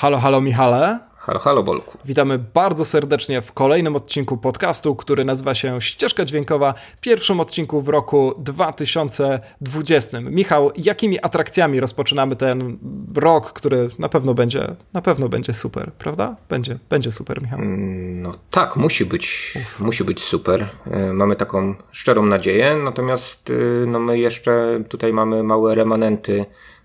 [0.00, 0.98] Halo, halo Michale.
[1.16, 1.98] Halo, halo Bolku.
[2.04, 7.88] Witamy bardzo serdecznie w kolejnym odcinku podcastu, który nazywa się Ścieżka Dźwiękowa, pierwszym odcinku w
[7.88, 10.20] roku 2020.
[10.20, 12.78] Michał, jakimi atrakcjami rozpoczynamy ten
[13.16, 16.36] rok, który na pewno będzie, na pewno będzie super, prawda?
[16.48, 17.58] Będzie, będzie super, Michał.
[17.58, 19.80] Mm, no tak, musi być, Uf.
[19.80, 20.68] musi być super.
[20.90, 26.44] E, mamy taką szczerą nadzieję, natomiast y, no my jeszcze tutaj mamy małe remanenty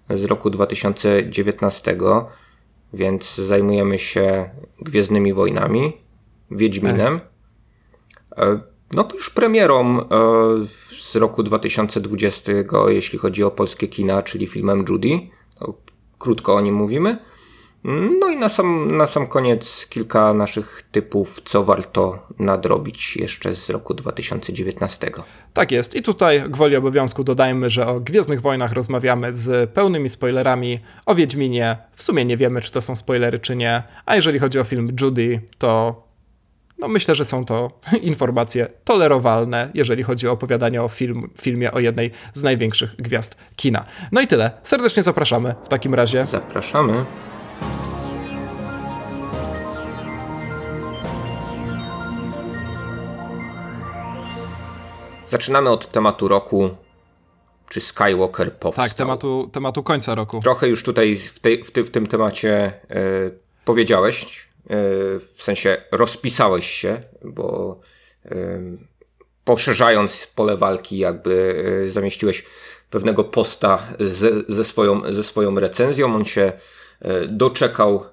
[0.10, 1.98] z roku 2019
[2.94, 4.50] więc zajmujemy się
[4.82, 5.98] Gwiezdnymi Wojnami,
[6.52, 7.20] Wiedźminem.
[8.38, 8.60] E,
[8.94, 10.06] no już premierą e,
[11.00, 12.52] z roku 2020,
[12.88, 15.20] jeśli chodzi o polskie kina, czyli filmem Judy.
[16.20, 17.18] Krótko o nim mówimy.
[18.20, 23.70] No i na sam, na sam koniec kilka naszych typów, co warto nadrobić jeszcze z
[23.70, 25.12] roku 2019.
[25.54, 25.96] Tak jest.
[25.96, 30.80] I tutaj gwoli obowiązku dodajmy, że o Gwiezdnych Wojnach rozmawiamy z pełnymi spoilerami.
[31.06, 33.84] O Wiedźminie w sumie nie wiemy, czy to są spoilery, czy nie.
[34.06, 36.04] A jeżeli chodzi o film Judy, to
[36.80, 41.80] no myślę, że są to informacje tolerowalne, jeżeli chodzi o opowiadanie o film, filmie o
[41.80, 43.86] jednej z największych gwiazd kina.
[44.12, 44.52] No i tyle.
[44.64, 46.26] Serdecznie zapraszamy w takim razie.
[46.26, 47.06] Zapraszamy.
[55.34, 56.70] Zaczynamy od tematu roku.
[57.70, 58.86] Czy Skywalker powstał?
[58.86, 60.40] Tak, tematu, tematu końca roku.
[60.44, 62.52] Trochę już tutaj w, tej, w, ty, w tym temacie
[62.90, 63.02] e,
[63.66, 64.68] powiedziałeś, e,
[65.36, 67.80] w sensie rozpisałeś się, bo
[68.26, 68.36] e,
[69.44, 72.46] poszerzając pole walki, jakby zamieściłeś
[72.90, 76.16] pewnego posta ze, ze, swoją, ze swoją recenzją.
[76.16, 76.52] On się
[77.28, 78.06] doczekał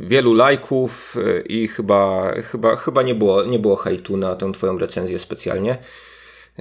[0.00, 5.18] wielu lajków i chyba, chyba, chyba nie, było, nie było hejtu na tę twoją recenzję
[5.18, 5.78] specjalnie.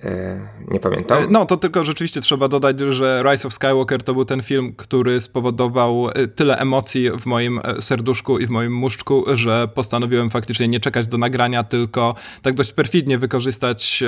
[0.03, 1.23] E, nie pamiętam.
[1.23, 4.73] E, no, to tylko rzeczywiście trzeba dodać, że Rise of Skywalker to był ten film,
[4.77, 10.67] który spowodował e, tyle emocji w moim serduszku i w moim muszczku, że postanowiłem faktycznie
[10.67, 14.03] nie czekać do nagrania, tylko tak dość perfidnie wykorzystać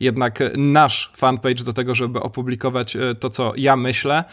[0.00, 4.24] jednak nasz fanpage do tego, żeby opublikować to, co ja myślę,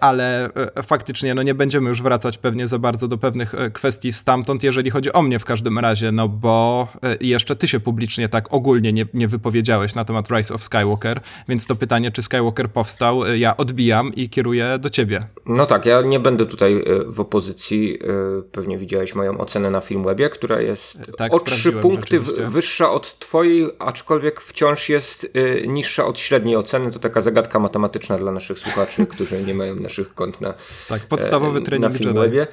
[0.00, 0.50] ale
[0.82, 5.12] faktycznie no nie będziemy już wracać pewnie za bardzo do pewnych kwestii stamtąd, jeżeli chodzi
[5.12, 6.88] o mnie w każdym razie, no bo
[7.20, 11.20] jeszcze ty się publicznie tak ogólnie nie, nie wypowiedziałeś na temat Rise Rise of Skywalker,
[11.48, 15.26] więc to pytanie, czy Skywalker powstał, y, ja odbijam i kieruję do ciebie.
[15.46, 17.98] No tak, ja nie będę tutaj y, w opozycji.
[18.38, 23.18] Y, pewnie widziałeś moją ocenę na Filmwebie, która jest tak, o trzy punkty wyższa od
[23.18, 25.32] twojej, aczkolwiek wciąż jest
[25.66, 26.92] niższa od średniej oceny.
[26.92, 30.54] To taka zagadka matematyczna dla naszych słuchaczy, którzy nie mają naszych kont na
[30.88, 32.46] Tak, podstawowy trening na Filmwebie.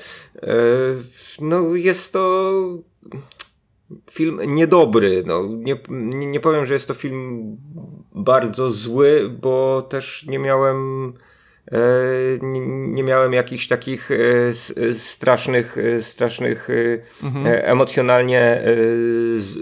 [1.40, 2.54] No jest to
[4.12, 5.24] film niedobry.
[5.26, 5.78] No, nie,
[6.28, 7.58] nie powiem, że jest to film
[8.16, 11.14] bardzo zły, bo też nie miałem
[11.72, 11.80] e,
[12.42, 16.68] nie, nie, miałem jakichś takich e, strasznych, e, strasznych
[17.24, 17.46] mhm.
[17.48, 18.64] emocjonalnie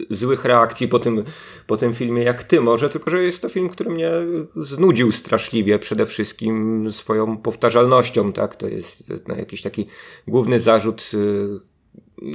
[0.09, 1.24] złych reakcji po tym,
[1.68, 4.12] po tym filmie jak ty może, tylko że jest to film, który mnie
[4.56, 8.56] znudził straszliwie przede wszystkim swoją powtarzalnością, tak?
[8.56, 9.88] To jest no, jakiś taki
[10.28, 11.12] główny zarzut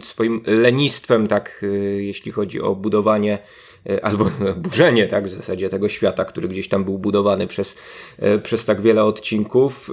[0.03, 3.39] swoim lenistwem, tak, y, jeśli chodzi o budowanie
[3.91, 7.77] y, albo burzenie, tak, w zasadzie tego świata, który gdzieś tam był budowany przez,
[8.23, 9.91] y, przez tak wiele odcinków.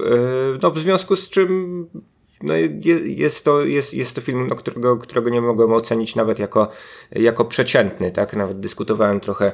[0.62, 1.86] No, w związku z czym
[2.42, 2.54] no,
[3.04, 6.68] jest, to, jest, jest to film, no, którego, którego nie mogłem ocenić nawet jako,
[7.12, 9.52] jako przeciętny, tak, nawet dyskutowałem trochę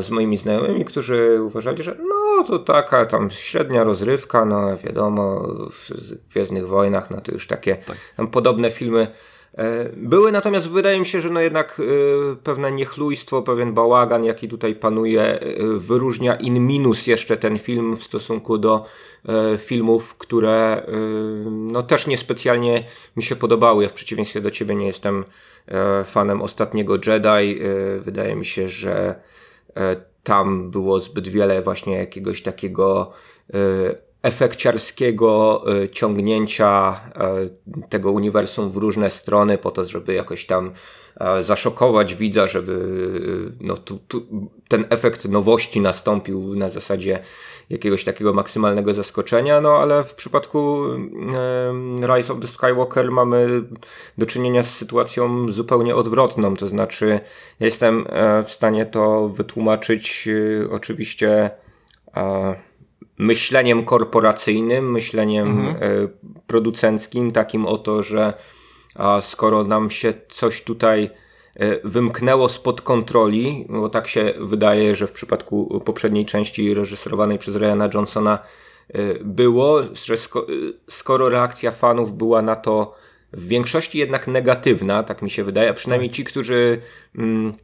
[0.00, 5.90] z moimi znajomymi, którzy uważali, że no to taka tam średnia rozrywka, no wiadomo, w
[6.32, 8.30] Gwiezdnych Wojnach, no to już takie tak.
[8.30, 9.06] podobne filmy
[9.96, 14.74] były natomiast wydaje mi się, że no jednak e, pewne niechlujstwo, pewien bałagan, jaki tutaj
[14.74, 15.40] panuje, e,
[15.78, 18.84] wyróżnia in minus jeszcze ten film w stosunku do
[19.58, 20.86] filmów, które
[21.50, 22.84] no też niespecjalnie
[23.16, 23.82] mi się podobały.
[23.82, 25.24] Ja w przeciwieństwie do ciebie nie jestem
[26.04, 27.60] fanem ostatniego Jedi.
[28.00, 29.20] Wydaje mi się, że
[30.22, 33.12] tam było zbyt wiele właśnie jakiegoś takiego
[34.22, 40.72] efekciarskiego e, ciągnięcia e, tego uniwersum w różne strony po to, żeby jakoś tam
[41.20, 43.00] e, zaszokować widza, żeby
[43.60, 44.26] no, tu, tu,
[44.68, 47.18] ten efekt nowości nastąpił na zasadzie
[47.70, 50.84] jakiegoś takiego maksymalnego zaskoczenia, no ale w przypadku
[52.16, 53.62] Rise of the Skywalker mamy
[54.18, 57.20] do czynienia z sytuacją zupełnie odwrotną, to znaczy
[57.60, 58.06] jestem
[58.46, 60.28] w stanie to wytłumaczyć
[60.70, 61.50] oczywiście
[63.20, 65.76] myśleniem korporacyjnym, myśleniem mhm.
[65.76, 66.08] E,
[66.46, 68.34] producenckim, takim oto, że
[69.20, 71.10] skoro nam się coś tutaj
[71.54, 77.56] e, wymknęło spod kontroli, bo tak się wydaje, że w przypadku poprzedniej części reżyserowanej przez
[77.56, 78.38] Ryana Johnsona
[78.88, 80.16] e, było, że
[80.88, 82.94] skoro reakcja fanów była na to
[83.32, 86.16] w większości jednak negatywna, tak mi się wydaje, a przynajmniej tak.
[86.16, 86.80] ci, którzy
[87.16, 87.54] mm,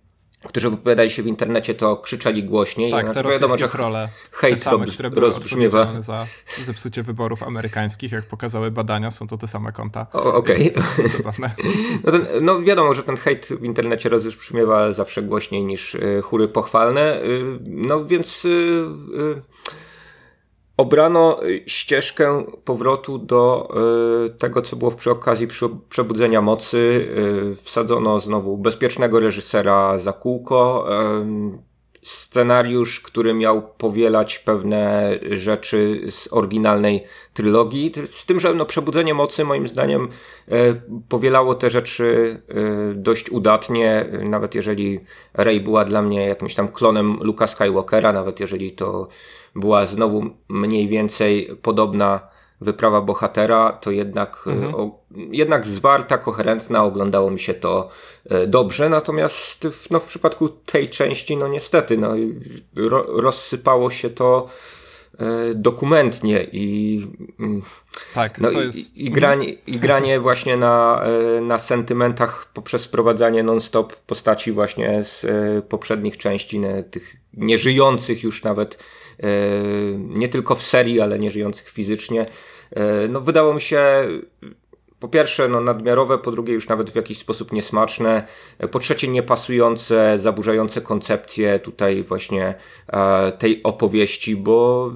[0.48, 2.90] którzy wypowiadali się w internecie, to krzyczeli głośniej.
[2.90, 6.00] Tak, te wiadomo, że trole, hejt same, które były rozbrzmiewa.
[6.00, 6.26] za
[6.62, 10.06] zepsucie wyborów amerykańskich, jak pokazały badania, są to te same konta.
[10.12, 10.70] Okej.
[10.70, 11.08] Okay.
[11.08, 11.50] Zabawne.
[12.04, 17.22] No, no, wiadomo, że ten hejt w internecie rozbrzmiewa zawsze głośniej niż y, chóry pochwalne.
[17.22, 18.44] Y, no więc...
[18.44, 19.42] Y,
[20.76, 23.68] obrano y, ścieżkę powrotu do
[24.26, 25.48] y, tego, co było przy okazji
[25.88, 27.08] przebudzenia mocy.
[27.52, 30.86] Y, wsadzono znowu bezpiecznego reżysera za kółko.
[32.06, 37.04] Scenariusz, który miał powielać pewne rzeczy z oryginalnej
[37.34, 37.92] trylogii.
[38.06, 40.08] Z tym, że no, Przebudzenie Mocy moim zdaniem
[41.08, 42.40] powielało te rzeczy
[42.94, 45.00] dość udatnie, nawet jeżeli
[45.34, 49.08] Rey była dla mnie jakimś tam klonem Luka Skywalkera, nawet jeżeli to
[49.54, 54.74] była znowu mniej więcej podobna wyprawa bohatera, to jednak, e, mhm.
[54.74, 55.00] o,
[55.30, 57.88] jednak zwarta, koherentna, oglądało mi się to
[58.30, 62.14] e, dobrze, natomiast w, no, w przypadku tej części, no niestety, no,
[62.76, 64.48] ro, rozsypało się to
[65.18, 67.06] e, dokumentnie i
[67.40, 67.62] mm,
[68.14, 68.98] tak, no, to jest...
[68.98, 71.04] i, i, granie, i granie właśnie na,
[71.42, 75.26] na sentymentach poprzez wprowadzanie non-stop postaci właśnie z
[75.66, 76.60] poprzednich części,
[76.90, 78.78] tych nieżyjących już nawet
[79.98, 82.26] nie tylko w serii, ale nie żyjących fizycznie.
[82.70, 83.80] E, no, wydało mi się
[85.00, 88.26] po pierwsze no, nadmiarowe, po drugie już nawet w jakiś sposób niesmaczne,
[88.58, 92.54] e, po trzecie niepasujące, zaburzające koncepcję tutaj właśnie
[93.38, 94.92] tej opowieści, bo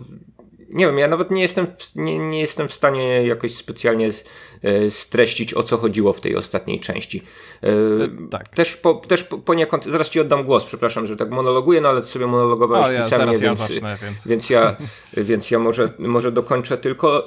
[0.70, 4.24] nie wiem, ja nawet nie jestem, w, nie, nie jestem w stanie jakoś specjalnie z,
[4.62, 7.22] e, streścić, o co chodziło w tej ostatniej części.
[7.62, 8.48] E, e, tak.
[8.48, 12.26] Też, po, też poniekąd, zaraz ci oddam głos, przepraszam, że tak monologuję, no ale sobie
[12.26, 14.26] monologowałeś o, ja, pisemnie, więc, ja zacznę, więc...
[14.26, 14.76] więc ja,
[15.16, 17.24] więc ja może, może dokończę tylko.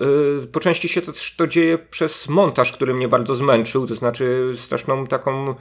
[0.52, 5.08] Po części się to to dzieje przez montaż, który mnie bardzo zmęczył, to znaczy straszną
[5.08, 5.56] taką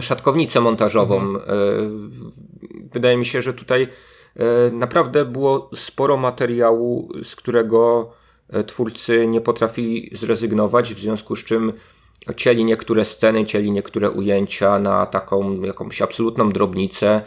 [0.00, 1.20] szatkownicę montażową.
[1.20, 2.10] Mhm.
[2.92, 3.88] Wydaje mi się, że tutaj E,
[4.72, 8.10] naprawdę było sporo materiału, z którego
[8.48, 11.72] e, twórcy nie potrafili zrezygnować, w związku z czym
[12.36, 17.22] cieli niektóre sceny, cieli niektóre ujęcia na taką jakąś absolutną drobnicę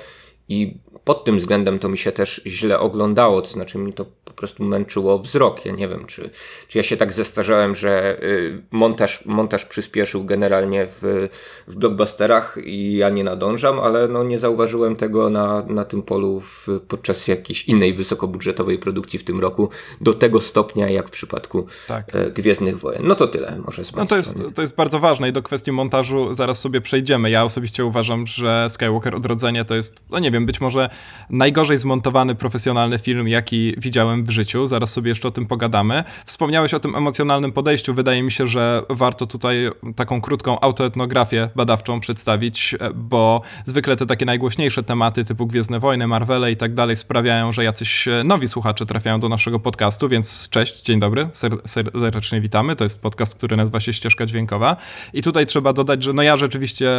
[0.50, 0.78] i
[1.08, 4.64] pod tym względem to mi się też źle oglądało, to znaczy mi to po prostu
[4.64, 5.66] męczyło wzrok.
[5.66, 6.30] Ja nie wiem, czy,
[6.68, 11.30] czy ja się tak zestarzałem, że y, montaż, montaż przyspieszył generalnie w,
[11.68, 16.40] w blockbusterach i ja nie nadążam, ale no nie zauważyłem tego na, na tym polu
[16.40, 19.70] w, podczas jakiejś innej wysokobudżetowej produkcji w tym roku
[20.02, 22.16] do tego stopnia jak w przypadku tak.
[22.16, 23.08] E, Gwiezdnych Wojen.
[23.08, 25.72] No to tyle może z No to jest, to jest bardzo ważne i do kwestii
[25.72, 27.30] montażu zaraz sobie przejdziemy.
[27.30, 30.90] Ja osobiście uważam, że Skywalker Odrodzenie to jest, no nie wiem, być może
[31.30, 34.68] najgorzej zmontowany profesjonalny film, jaki widziałem w życiu.
[34.68, 36.04] Zaraz sobie jeszcze o tym pogadamy.
[36.26, 37.94] Wspomniałeś o tym emocjonalnym podejściu.
[37.94, 44.26] Wydaje mi się, że warto tutaj taką krótką autoetnografię badawczą przedstawić, bo zwykle te takie
[44.26, 49.20] najgłośniejsze tematy typu Gwiezdne Wojny, Marvele i tak dalej sprawiają, że jacyś nowi słuchacze trafiają
[49.20, 51.30] do naszego podcastu, więc cześć, dzień dobry,
[51.66, 52.76] serdecznie witamy.
[52.76, 54.76] To jest podcast, który nazywa się Ścieżka Dźwiękowa.
[55.14, 56.90] I tutaj trzeba dodać, że no ja rzeczywiście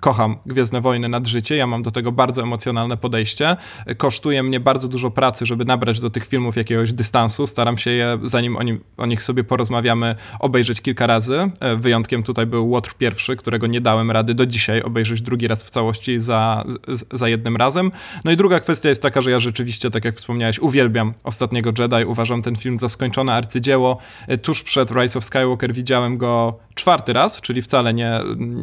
[0.00, 1.56] kocham Gwiezdne Wojny nad życie.
[1.56, 3.47] Ja mam do tego bardzo emocjonalne podejście
[3.96, 7.46] Kosztuje mnie bardzo dużo pracy, żeby nabrać do tych filmów jakiegoś dystansu.
[7.46, 11.50] Staram się je, zanim o, nim, o nich sobie porozmawiamy, obejrzeć kilka razy.
[11.60, 15.64] E, wyjątkiem tutaj był Łotr pierwszy, którego nie dałem rady do dzisiaj obejrzeć drugi raz
[15.64, 16.64] w całości za,
[17.12, 17.90] za jednym razem.
[18.24, 22.04] No i druga kwestia jest taka, że ja rzeczywiście, tak jak wspomniałeś, uwielbiam Ostatniego Jedi.
[22.06, 23.98] Uważam ten film za skończone arcydzieło.
[24.28, 28.20] E, tuż przed Rise of Skywalker widziałem go czwarty raz, czyli wcale nie,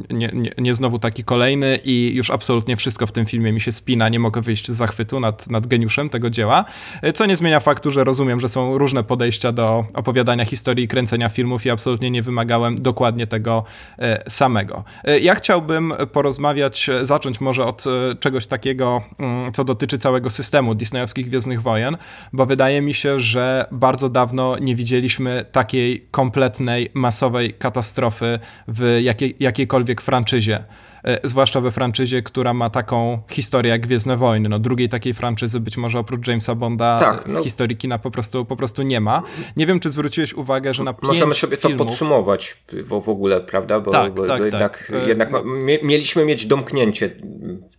[0.10, 3.72] nie, nie, nie znowu taki kolejny i już absolutnie wszystko w tym filmie mi się
[3.72, 4.10] spina.
[4.10, 6.66] Nie mogę wyjść z zachwytu nad, nad geniuszem tego dzieła,
[7.02, 10.88] e, co nie zmienia faktu, że rozumiem, że są różne podejścia do opowiadania historii i
[10.88, 13.64] kręcenia filmów i absolutnie nie wymagałem dokładnie tego
[14.00, 14.84] e, samego.
[15.04, 17.84] E, ja chciałbym porozmawiać, zacząć może od
[18.20, 21.98] czegoś takiego, mm, co dotyczy całego systemu disneyowskich Gwiezdnych Wojen,
[22.34, 28.05] bo wydaje mi się, że bardzo dawno nie widzieliśmy takiej kompletnej, masowej katastrofy
[28.68, 30.64] w jakiej, jakiejkolwiek franczyzie.
[31.06, 34.50] E, zwłaszcza we franczyzie, która ma taką historię jak Gwiezdne Wojny.
[34.50, 37.42] No, drugiej takiej franczyzy być może oprócz Jamesa Bonda tak, no.
[37.42, 39.24] w historii kina po prostu, po prostu nie ma.
[39.58, 41.78] Nie wiem, czy zwróciłeś uwagę, że na Możemy sobie filmów...
[41.78, 43.80] to podsumować w, w ogóle, prawda?
[43.80, 45.08] Bo, tak, bo, tak, bo jednak, tak.
[45.08, 45.44] jednak no.
[45.84, 47.10] mieliśmy mieć domknięcie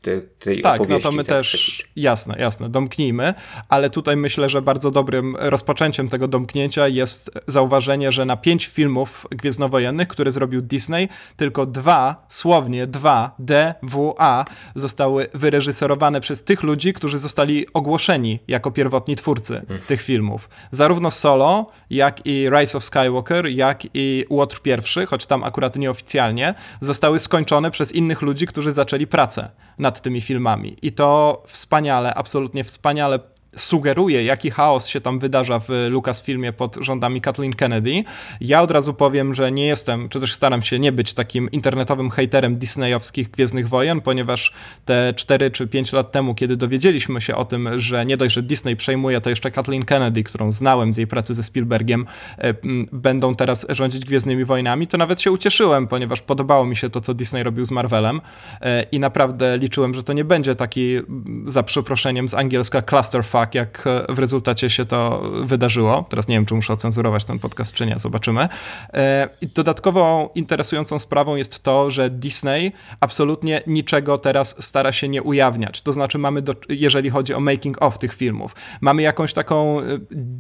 [0.02, 1.02] te, tej tak, opowieści.
[1.02, 3.34] Tak, no to my tak, też, jasne, jasne, domknijmy,
[3.68, 9.26] ale tutaj myślę, że bardzo dobrym rozpoczęciem tego domknięcia jest zauważenie, że na pięć filmów
[9.30, 14.44] gwiezdnowojennych, które zrobił Disney, tylko dwa, słownie dwa DWA, DWA
[14.74, 19.82] zostały wyreżyserowane przez tych ludzi, którzy zostali ogłoszeni jako pierwotni twórcy mm.
[19.82, 20.48] tych filmów.
[20.70, 26.54] Zarówno Solo, jak i Rise of Skywalker, jak i Łotr pierwszy, choć tam akurat nieoficjalnie,
[26.80, 30.76] zostały skończone przez innych ludzi, którzy zaczęli pracę nad tymi filmami.
[30.82, 33.18] I to wspaniale, absolutnie wspaniale
[33.56, 38.04] sugeruje, jaki chaos się tam wydarza w Lucasfilmie pod rządami Kathleen Kennedy.
[38.40, 42.10] Ja od razu powiem, że nie jestem, czy też staram się nie być takim internetowym
[42.10, 44.52] haterem disneyowskich Gwiezdnych Wojen, ponieważ
[44.84, 48.42] te 4 czy 5 lat temu, kiedy dowiedzieliśmy się o tym, że nie dość, że
[48.42, 52.06] Disney przejmuje, to jeszcze Kathleen Kennedy, którą znałem z jej pracy ze Spielbergiem,
[52.38, 52.54] e,
[52.92, 57.14] będą teraz rządzić Gwiezdnymi Wojnami, to nawet się ucieszyłem, ponieważ podobało mi się to, co
[57.14, 58.20] Disney robił z Marvelem
[58.60, 60.96] e, i naprawdę liczyłem, że to nie będzie taki,
[61.44, 66.04] za przeproszeniem z angielska clusterfuck, tak, jak w rezultacie się to wydarzyło.
[66.08, 68.48] Teraz nie wiem, czy muszę ocenzurować ten podcast, czy nie, zobaczymy.
[68.94, 75.82] E, dodatkową interesującą sprawą jest to, że Disney absolutnie niczego teraz stara się nie ujawniać.
[75.82, 79.84] To znaczy mamy, do, jeżeli chodzi o making of tych filmów, mamy jakąś taką e,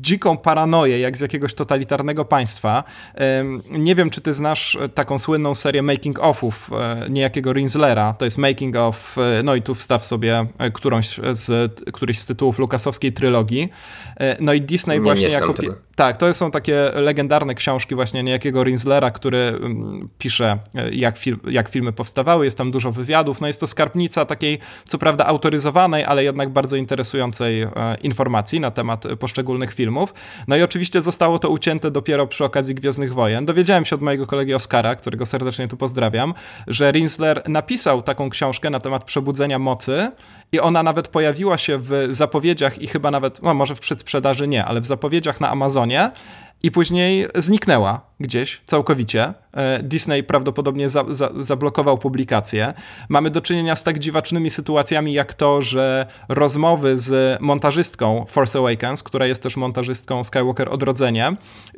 [0.00, 2.84] dziką paranoję, jak z jakiegoś totalitarnego państwa.
[3.70, 8.12] Nie wiem, czy ty znasz taką słynną serię making offów e, niejakiego Rinslera.
[8.12, 12.95] To jest making of, no i tu wstaw sobie którąś z, któryś z tytułów Lucasowskich
[12.98, 13.68] trylogii.
[14.20, 15.54] E, no i Disney nie, właśnie nie jako...
[15.54, 15.74] Tego.
[15.96, 21.36] Tak, to są takie legendarne książki właśnie niejakiego Rinslera, który mm, pisze, e, jak, fil
[21.50, 26.04] jak filmy powstawały, jest tam dużo wywiadów, no jest to skarbnica takiej, co prawda autoryzowanej,
[26.04, 27.70] ale jednak bardzo interesującej e,
[28.02, 30.14] informacji na temat poszczególnych filmów.
[30.48, 33.46] No i oczywiście zostało to ucięte dopiero przy okazji Gwiezdnych Wojen.
[33.46, 36.34] Dowiedziałem się od mojego kolegi Oskara, którego serdecznie tu pozdrawiam,
[36.66, 40.10] że Rinsler napisał taką książkę na temat przebudzenia mocy
[40.52, 44.64] i ona nawet pojawiła się w zapowiedziach i chyba nawet, no może w przedsprzedaży nie,
[44.64, 46.10] ale w zapowiedziach na Amazonie
[46.62, 49.34] i później zniknęła gdzieś całkowicie.
[49.52, 52.74] E, Disney prawdopodobnie za, za, zablokował publikację.
[53.08, 59.02] Mamy do czynienia z tak dziwacznymi sytuacjami, jak to, że rozmowy z montażystką Force Awakens,
[59.02, 61.36] która jest też montażystką Skywalker Odrodzenie,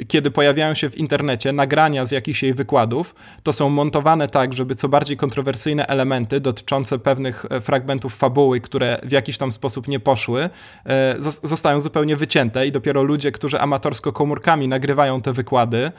[0.08, 4.74] kiedy pojawiają się w internecie nagrania z jakichś jej wykładów, to są montowane tak, żeby
[4.74, 10.00] co bardziej kontrowersyjne elementy dotyczące pewnych e, fragmentów fabuły, które w jakiś tam sposób nie
[10.00, 10.50] poszły,
[10.86, 15.92] e, zostają zupełnie wycięte i dopiero ludzie, którzy amatorsko komórkami nagrywają te wykłady,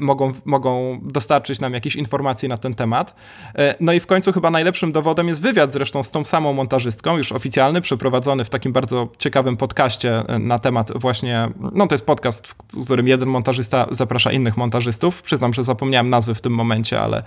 [0.00, 3.14] mogą, mogą dostarczyć nam jakieś informacje na ten temat.
[3.54, 7.16] E, no i w końcu chyba najlepszym dowodem jest wywiad zresztą z tą samą montażystką,
[7.16, 12.06] już oficjalny, przeprowadzony w takim bardzo ciekawym podcaście e, na temat właśnie, no to jest
[12.06, 15.22] podcast, w którym jeden montażysta zaprasza innych montażystów.
[15.22, 17.22] Przyznam, że zapomniałem nazwy w tym momencie, ale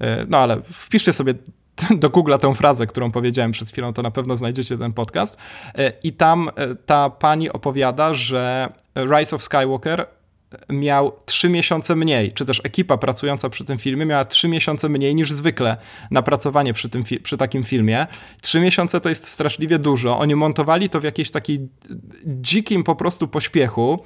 [0.00, 1.34] e, no ale wpiszcie sobie
[2.02, 5.36] do Google tę frazę, którą powiedziałem przed chwilą, to na pewno znajdziecie ten podcast.
[6.02, 6.50] I tam
[6.86, 10.06] ta pani opowiada, że Rise of Skywalker
[10.68, 15.14] miał trzy miesiące mniej, czy też ekipa pracująca przy tym filmie miała trzy miesiące mniej
[15.14, 15.76] niż zwykle
[16.10, 18.06] na pracowanie przy, tym, przy takim filmie.
[18.40, 20.18] Trzy miesiące to jest straszliwie dużo.
[20.18, 21.68] Oni montowali to w jakiejś takiej
[22.26, 24.04] dzikim po prostu pośpiechu.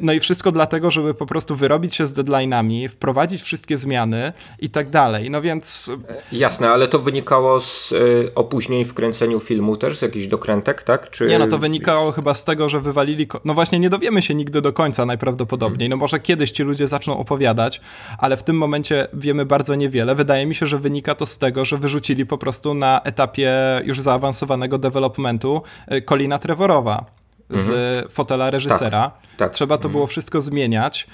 [0.00, 4.70] No i wszystko dlatego, żeby po prostu wyrobić się z deadline'ami, wprowadzić wszystkie zmiany i
[4.70, 5.30] tak dalej.
[5.30, 5.90] No więc...
[6.32, 11.10] Jasne, ale to wynikało z y, opóźnień w kręceniu filmu też, z jakichś dokrętek, tak?
[11.10, 11.26] Czy...
[11.26, 13.26] Nie, no to wynikało chyba z tego, że wywalili...
[13.44, 15.83] No właśnie nie dowiemy się nigdy do końca najprawdopodobniej.
[15.88, 17.80] No może kiedyś ci ludzie zaczną opowiadać,
[18.18, 20.14] ale w tym momencie wiemy bardzo niewiele.
[20.14, 23.52] Wydaje mi się, że wynika to z tego, że wyrzucili po prostu na etapie
[23.84, 25.62] już zaawansowanego developmentu
[25.92, 27.04] y, Colina Trevorowa
[27.50, 28.08] z mhm.
[28.08, 29.10] fotela reżysera.
[29.10, 29.52] Tak, tak.
[29.52, 29.92] Trzeba to mhm.
[29.92, 31.06] było wszystko zmieniać.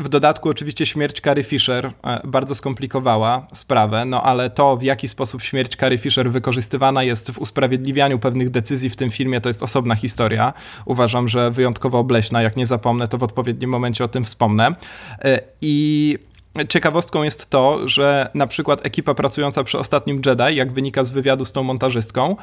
[0.00, 5.08] W dodatku oczywiście śmierć Carrie Fisher e, bardzo skomplikowała sprawę, no ale to w jaki
[5.08, 9.62] sposób śmierć Carrie Fisher wykorzystywana jest w usprawiedliwianiu pewnych decyzji w tym filmie to jest
[9.62, 10.52] osobna historia.
[10.84, 14.74] Uważam, że wyjątkowo obleśna, jak nie zapomnę to w odpowiednim momencie o tym wspomnę.
[15.24, 16.18] E, I
[16.68, 21.44] Ciekawostką jest to, że na przykład ekipa pracująca przy ostatnim Jedi, jak wynika z wywiadu
[21.44, 22.36] z tą montażystką,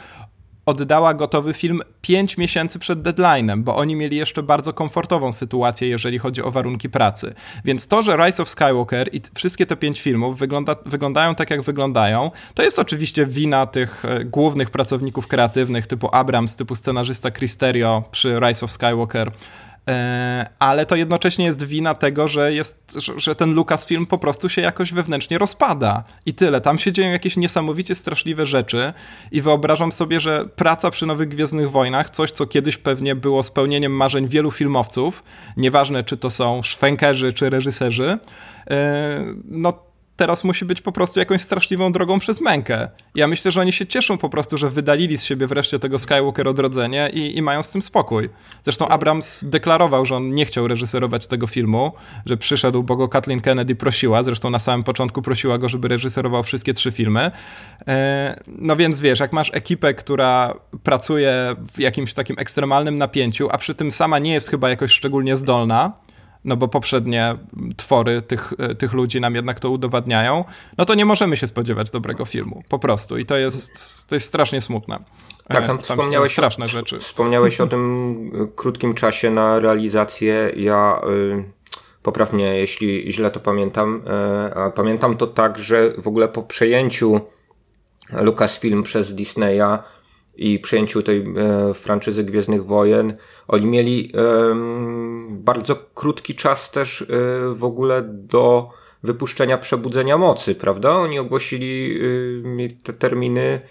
[0.68, 6.20] oddała gotowy film 5 miesięcy przed deadline'em, bo oni mieli jeszcze bardzo komfortową sytuację, jeżeli
[6.20, 7.34] chodzi o warunki pracy.
[7.66, 11.62] Więc to, że Rise of Skywalker i wszystkie te pięć filmów wygląda, wyglądają tak, jak
[11.62, 17.58] wyglądają, to jest oczywiście wina tych e, głównych pracowników kreatywnych typu Abrams, typu scenarzysta Chris
[17.58, 19.32] Terrio przy Rise of Skywalker,
[20.60, 24.94] ale to jednocześnie jest wina tego, że, jest, że ten Lucasfilm po prostu się jakoś
[24.94, 26.04] wewnętrznie rozpada.
[26.26, 26.62] I tyle.
[26.62, 28.94] Tam się dzieją jakieś niesamowicie straszliwe rzeczy
[29.32, 33.92] i wyobrażam sobie, że praca przy Nowych Gwiezdnych Wojnach, coś co kiedyś pewnie było spełnieniem
[33.92, 35.24] marzeń wielu filmowców,
[35.58, 38.18] nieważne czy to są szwękerzy czy reżyserzy,
[38.70, 39.87] e, no
[40.18, 42.90] teraz musi być po prostu jakąś straszliwą drogą przez mękę.
[43.16, 46.48] Ja myślę, że oni się cieszą po prostu, że wydalili z siebie wreszcie tego Skywalker
[46.48, 48.30] odrodzenie i, i mają z tym spokój.
[48.64, 51.92] Zresztą Abrams deklarował, że on nie chciał reżyserować tego filmu,
[52.26, 56.44] że przyszedł, bo go Kathleen Kennedy prosiła, zresztą na samym początku prosiła go, żeby reżyserował
[56.44, 57.32] wszystkie trzy filmy.
[57.88, 63.58] E, no więc wiesz, jak masz ekipę, która pracuje w jakimś takim ekstremalnym napięciu, a
[63.58, 65.94] przy tym sama nie jest chyba jakoś szczególnie zdolna,
[66.48, 67.38] no bo poprzednie
[67.78, 70.44] twory tych, tych ludzi nam jednak to udowadniają,
[70.78, 73.18] no to nie możemy się spodziewać dobrego filmu, po prostu.
[73.18, 75.00] I to jest, to jest strasznie smutne.
[75.48, 76.98] Tak, tam, tam wspomniałeś, straszne rzeczy.
[77.00, 80.52] Wspomniałeś o tym krótkim czasie na realizację.
[80.56, 81.44] Ja y,
[82.04, 83.96] poprawnie, jeśli źle to pamiętam.
[83.96, 87.22] Y, a pamiętam to tak, że w ogóle po przejęciu
[88.22, 89.80] Lucasfilm przez Disneya
[90.38, 93.14] i przejęciu tej e, franczyzy Gwiezdnych Wojen,
[93.48, 94.56] oni mieli e,
[95.32, 97.06] bardzo krótki czas też e,
[97.54, 98.70] w ogóle do
[99.04, 100.92] wypuszczenia Przebudzenia Mocy, prawda?
[100.92, 102.00] Oni ogłosili
[102.60, 103.62] e, te terminy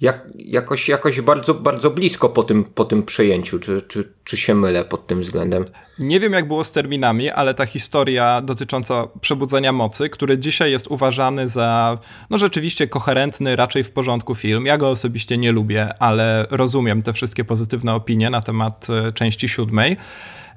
[0.00, 3.58] jak, jakoś, jakoś bardzo, bardzo blisko po tym, po tym przejęciu.
[3.58, 5.64] Czy, czy, czy się mylę pod tym względem?
[5.98, 10.86] Nie wiem, jak było z terminami, ale ta historia dotycząca przebudzenia mocy, który dzisiaj jest
[10.86, 11.98] uważany za,
[12.30, 14.66] no rzeczywiście koherentny, raczej w porządku film.
[14.66, 19.48] Ja go osobiście nie lubię, ale rozumiem te wszystkie pozytywne opinie na temat e, części
[19.48, 19.96] siódmej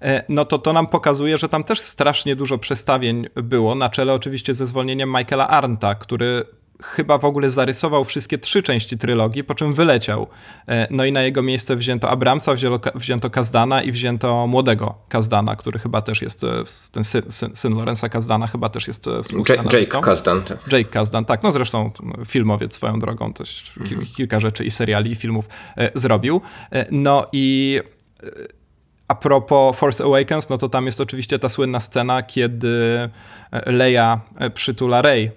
[0.01, 4.13] e, no to to nam pokazuje, że tam też strasznie dużo przestawień było, na czele
[4.13, 6.46] oczywiście ze zwolnieniem Michaela Arnta, który
[6.84, 10.27] chyba w ogóle zarysował wszystkie trzy części trylogii, po czym wyleciał.
[10.67, 15.55] E, no i na jego miejsce wzięto Abramsa, wzięto, wzięto Kazdana i wzięto młodego Kazdana,
[15.55, 19.24] który chyba też jest, e, ten syn, syn, syn Lorenza Kazdana chyba też jest e,
[19.24, 19.98] współscenarystą.
[19.98, 20.43] Jake Kazdan.
[20.43, 20.72] Tak.
[20.72, 21.43] Jake Kazdan, tak.
[21.43, 21.91] No zresztą
[22.25, 24.05] filmowiec swoją drogą, też mhm.
[24.05, 25.50] kilka rzeczy i seriali i filmów
[25.96, 26.41] zrobił.
[26.91, 27.79] No i
[29.07, 33.10] a propos Force Awakens, no to tam jest oczywiście ta słynna scena, kiedy
[33.65, 34.22] Leia
[34.53, 35.31] przytula Rey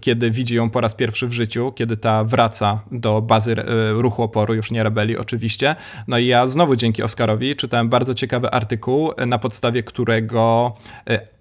[0.00, 4.22] kiedy widzi ją po raz pierwszy w życiu, kiedy ta wraca do bazy e, ruchu
[4.22, 5.76] oporu, już nie rebelii oczywiście.
[6.08, 10.74] No i ja znowu dzięki Oscarowi czytałem bardzo ciekawy artykuł, na podstawie którego
[11.10, 11.34] E,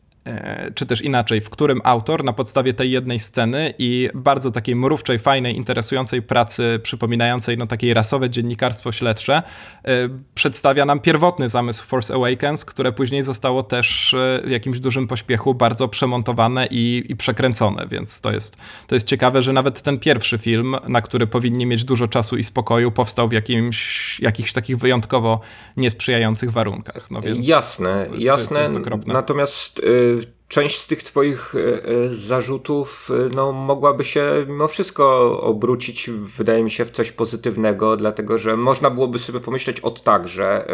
[0.76, 5.20] czy też inaczej, w którym autor na podstawie tej jednej sceny i bardzo takiej mrówczej,
[5.20, 9.44] fajnej, interesującej pracy, przypominającej no takie rasowe dziennikarstwo śledcze,
[9.86, 15.08] e, przedstawia nam pierwotny zamysł Force Awakens, które później zostało też e, w jakimś dużym
[15.08, 20.00] pośpiechu bardzo przemontowane i, i przekręcone, więc to jest, to jest ciekawe, że nawet ten
[20.00, 24.78] pierwszy film, na który powinni mieć dużo czasu i spokoju, powstał w jakimś, jakichś takich
[24.78, 25.40] wyjątkowo
[25.78, 27.12] niesprzyjających warunkach.
[27.12, 28.56] No więc jasne, to jest, jasne.
[28.56, 30.13] To jest, to jest Natomiast y
[30.54, 36.64] część z tych Twoich e, e, zarzutów e, no, mogłaby się mimo wszystko obrócić, wydaje
[36.64, 40.66] mi się, w coś pozytywnego, dlatego że można byłoby sobie pomyśleć od tak, że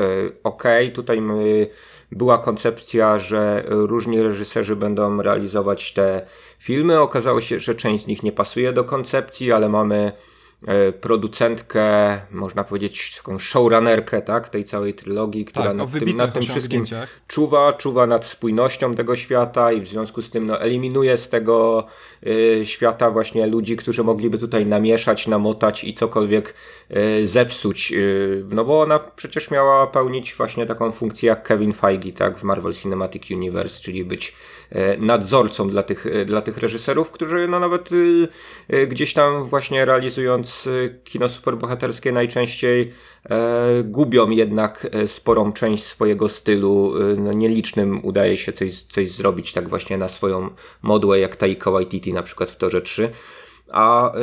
[0.43, 1.21] okej, okay, tutaj
[2.11, 6.25] była koncepcja, że różni reżyserzy będą realizować te
[6.59, 6.99] filmy.
[6.99, 10.11] Okazało się, że część z nich nie pasuje do koncepcji, ale mamy
[11.01, 16.41] producentkę, można powiedzieć, taką showrunnerkę, tak, tej całej trylogii, która tak, nad, tym, nad tym
[16.41, 16.83] wszystkim
[17.27, 21.85] czuwa, czuwa nad spójnością tego świata i w związku z tym no, eliminuje z tego
[22.27, 26.53] y, świata właśnie ludzi, którzy mogliby tutaj namieszać, namotać i cokolwiek
[26.91, 27.91] y, zepsuć.
[27.91, 32.43] Y, no bo ona przecież miała pełnić właśnie taką funkcję jak Kevin Feige, tak, w
[32.43, 34.58] Marvel Cinematic Universe, czyli być E,
[34.99, 37.89] nadzorcą dla tych, e, dla tych reżyserów, którzy no nawet
[38.69, 40.69] e, gdzieś tam właśnie realizując
[41.03, 42.93] kino superbohaterskie najczęściej
[43.83, 46.93] gubią jednak sporą część swojego stylu.
[47.17, 50.49] No nielicznym udaje się coś, coś zrobić tak właśnie na swoją
[50.81, 53.09] modłę, jak Taika Waititi na przykład w Torze 3.
[53.71, 54.13] A,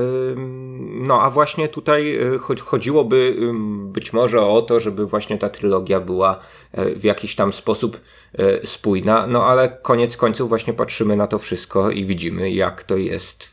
[1.06, 2.18] no, a właśnie tutaj
[2.64, 3.36] chodziłoby
[3.84, 6.38] być może o to, żeby właśnie ta trylogia była
[6.96, 8.00] w jakiś tam sposób
[8.38, 12.96] E, spójna, no ale koniec końców właśnie patrzymy na to wszystko i widzimy, jak to
[12.96, 13.48] jest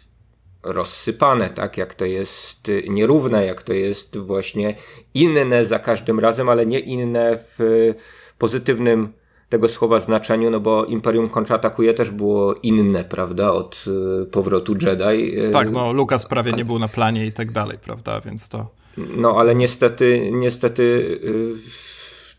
[0.64, 4.76] rozsypane, tak, jak to jest nierówne, jak to jest właśnie
[5.14, 7.94] inne za każdym razem, ale nie inne w
[8.38, 9.14] pozytywnym
[9.54, 13.86] tego słowa znaczeniu, no bo Imperium kontratakuje też było inne, prawda, od
[14.22, 15.40] e, powrotu Jedi.
[15.40, 18.68] E, tak, no Lukas prawie nie był na planie i tak dalej, prawda, więc to...
[18.98, 20.84] No, ale niestety, niestety
[21.24, 21.56] yy,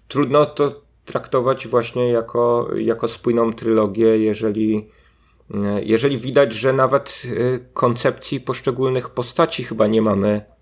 [0.09, 4.89] trudno to traktować właśnie jako, jako spójną trylogię, jeżeli,
[5.55, 7.23] e, jeżeli widać, że nawet
[7.73, 10.54] koncepcji poszczególnych postaci chyba nie mamy,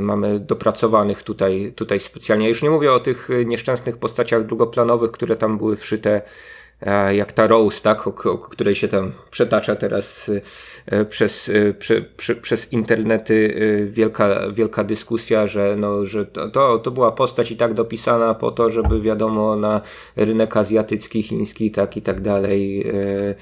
[0.00, 2.48] mamy dopracowanych tutaj, tutaj specjalnie.
[2.48, 6.22] Już nie mówię o tych nieszczęsnych postaciach drugoplanowych, które tam były wszyte
[7.12, 10.30] jak ta Rose, tak, o, o, której się tam przetacza teraz
[10.86, 16.78] e, przez, e, prze, prze, przez internety e, wielka, wielka dyskusja, że, no, że to,
[16.78, 19.80] to była postać i tak dopisana po to, żeby wiadomo na
[20.16, 23.34] rynek azjatycki, chiński, tak i tak dalej e,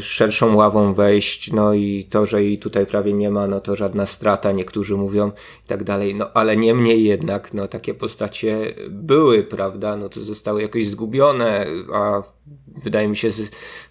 [0.00, 4.06] szerszą ławą wejść, no i to, że jej tutaj prawie nie ma, no to żadna
[4.06, 5.28] strata, niektórzy mówią
[5.64, 10.62] i tak dalej, no ale niemniej jednak, no takie postacie były, prawda, no to zostały
[10.62, 12.22] jakoś zgubione, a
[12.82, 13.30] wydaje mi się,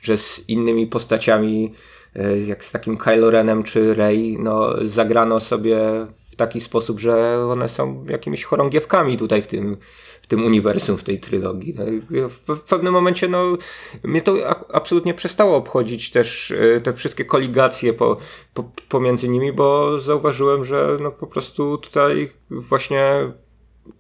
[0.02, 1.74] że z innymi postaciami,
[2.16, 5.80] e, jak z takim Kylo Renem czy Rey, no zagrano sobie
[6.34, 9.78] w taki sposób, że one są jakimiś chorągiewkami tutaj w tym,
[10.22, 11.76] w tym uniwersum, w tej trylogii.
[11.78, 13.58] No, w pewnym momencie no,
[14.04, 14.36] mnie to
[14.74, 18.18] absolutnie przestało obchodzić też e, te wszystkie koligacje po,
[18.54, 23.32] po, pomiędzy nimi, bo zauważyłem, że no, po prostu tutaj właśnie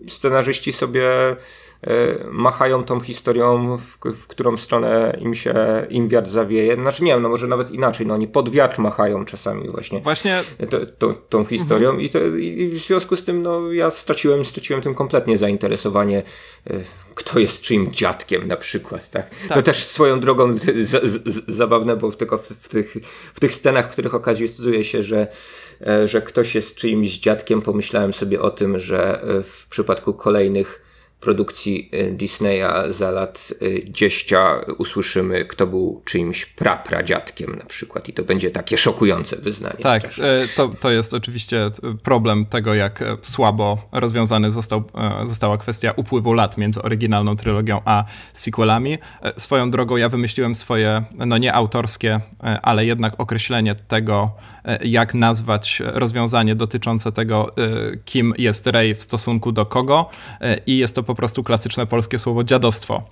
[0.08, 1.06] scenarzyści sobie
[2.32, 5.56] machają tą historią, w, w, którą stronę im się,
[5.89, 6.76] im wiatr zawieje.
[6.76, 10.43] Znaczy nie wiem, no może nawet inaczej, no oni pod wiatr machają czasami właśnie, właśnie...
[10.98, 12.06] To, tą historią mhm.
[12.06, 16.24] i, to, i w związku z tym no ja straciłem, straciłem tym kompletnie zainteresowanie
[16.69, 16.74] e,
[17.15, 19.30] kto jest czyim dziadkiem na przykład, tak?
[19.48, 19.56] tak.
[19.56, 22.98] No też swoją drogą z, z, zabawne, bo tylko w, w, tych,
[23.34, 25.28] w tych scenach, w których okazuje się, że,
[25.88, 30.92] e, że ktoś jest czyimś dziadkiem, pomyślałem sobie o tym, że w przypadku kolejnych
[31.23, 38.13] produkcji y, Disneya za lat y, dzieścia usłyszymy, kto był czyimś prapradziadkiem na przykład i
[38.13, 39.83] to będzie takie szokujące wyznanie.
[39.83, 41.71] Tak, e, to, to jest oczywiście
[42.03, 44.83] problem tego, jak e, słabo rozwiązany został,
[45.23, 48.97] e, została kwestia upływu lat między oryginalną trylogią a sequelami.
[49.38, 52.19] Swoją drogą ja wymyśliłem swoje, no nie autorskie,
[52.62, 54.31] ale jednak określenie tego,
[54.83, 57.55] jak nazwać rozwiązanie dotyczące tego,
[58.05, 60.09] kim jest Rey w stosunku do kogo
[60.65, 63.04] i jest to po prostu klasyczne polskie słowo dziadostwo.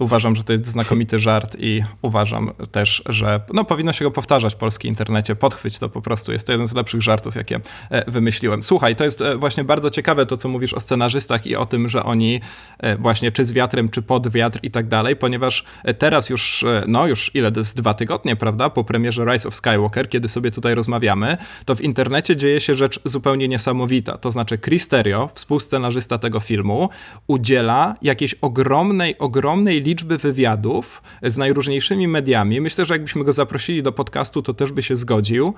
[0.00, 4.54] Uważam, że to jest znakomity żart i uważam też, że no, powinno się go powtarzać
[4.54, 6.32] w polskim internecie, podchwyć to po prostu.
[6.32, 7.60] Jest to jeden z lepszych żartów, jakie
[7.90, 8.62] e, wymyśliłem.
[8.62, 11.88] Słuchaj, to jest e, właśnie bardzo ciekawe to, co mówisz o scenarzystach i o tym,
[11.88, 12.40] że oni
[12.78, 15.64] e, właśnie czy z wiatrem, czy pod wiatr i tak dalej, ponieważ
[15.98, 20.08] teraz już, no już ile to jest dwa tygodnie, prawda, po premierze Rise of Skywalker,
[20.08, 24.18] kiedy sobie tutaj rozmawiamy, to w internecie dzieje się rzecz zupełnie niesamowita.
[24.18, 26.88] To znaczy Chris Terrio, współscenarzysta tego filmu,
[27.26, 32.60] udziela jakiejś ogromnej, ogromnej liczby wywiadów z najróżniejszymi mediami.
[32.60, 35.54] Myślę, że jakbyśmy go zaprosili do podcastu, to też by się zgodził,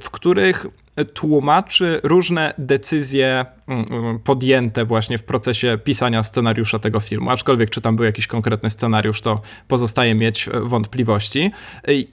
[0.00, 0.66] w których
[1.14, 7.30] tłumaczy różne decyzje mm, mm, podjęte właśnie w procesie pisania scenariusza tego filmu.
[7.30, 11.50] Aczkolwiek, czy tam był jakiś konkretny scenariusz, to pozostaje mieć e, wątpliwości.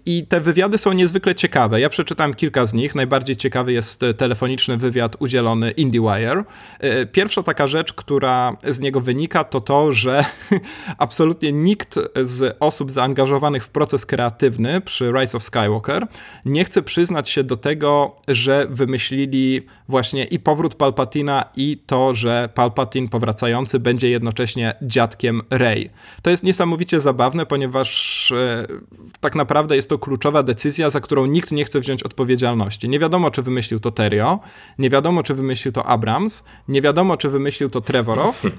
[0.05, 1.81] I te wywiady są niezwykle ciekawe.
[1.81, 2.95] Ja przeczytałem kilka z nich.
[2.95, 6.43] Najbardziej ciekawy jest telefoniczny wywiad udzielony IndieWire.
[6.79, 10.25] E, pierwsza taka rzecz, która z niego wynika, to to, że
[10.97, 16.07] absolutnie nikt z osób zaangażowanych w proces kreatywny przy Rise of Skywalker
[16.45, 22.49] nie chce przyznać się do tego, że wymyślili właśnie i powrót Palpatina i to, że
[22.53, 25.89] Palpatine powracający będzie jednocześnie dziadkiem Rey.
[26.21, 28.67] To jest niesamowicie zabawne, ponieważ e,
[29.19, 32.89] tak naprawdę jest to kluczowa decyzja, za którą nikt nie chce wziąć odpowiedzialności.
[32.89, 34.39] Nie wiadomo, czy wymyślił to Terio,
[34.79, 38.43] nie wiadomo, czy wymyślił to Abrams, nie wiadomo, czy wymyślił to Trevorow,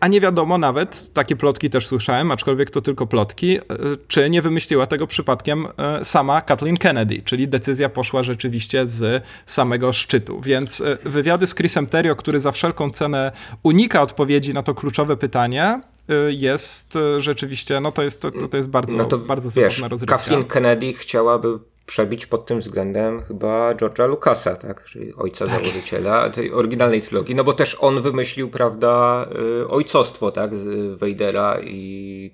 [0.00, 3.62] a nie wiadomo nawet, takie plotki też słyszałem, aczkolwiek to tylko plotki, y,
[4.08, 5.66] czy nie wymyśliła tego przypadkiem
[6.00, 10.40] y, sama Kathleen Kennedy, czyli decyzja poszła rzeczywiście z samego szczytu.
[10.40, 15.80] Więc wywiady z Chrisem Terrio, który za wszelką cenę unika odpowiedzi na to kluczowe pytanie,
[16.28, 20.16] jest rzeczywiście, no to jest, to, to jest bardzo, no to, bardzo wiesz, rozrywka.
[20.18, 24.84] Kathleen Kennedy chciałaby przebić pod tym względem chyba George'a Lucasa, tak?
[24.84, 25.54] Czyli ojca tak.
[25.54, 29.26] założyciela tej oryginalnej trylogii, no bo też on wymyślił, prawda,
[29.62, 32.30] y, ojcostwo, tak, z Vadera i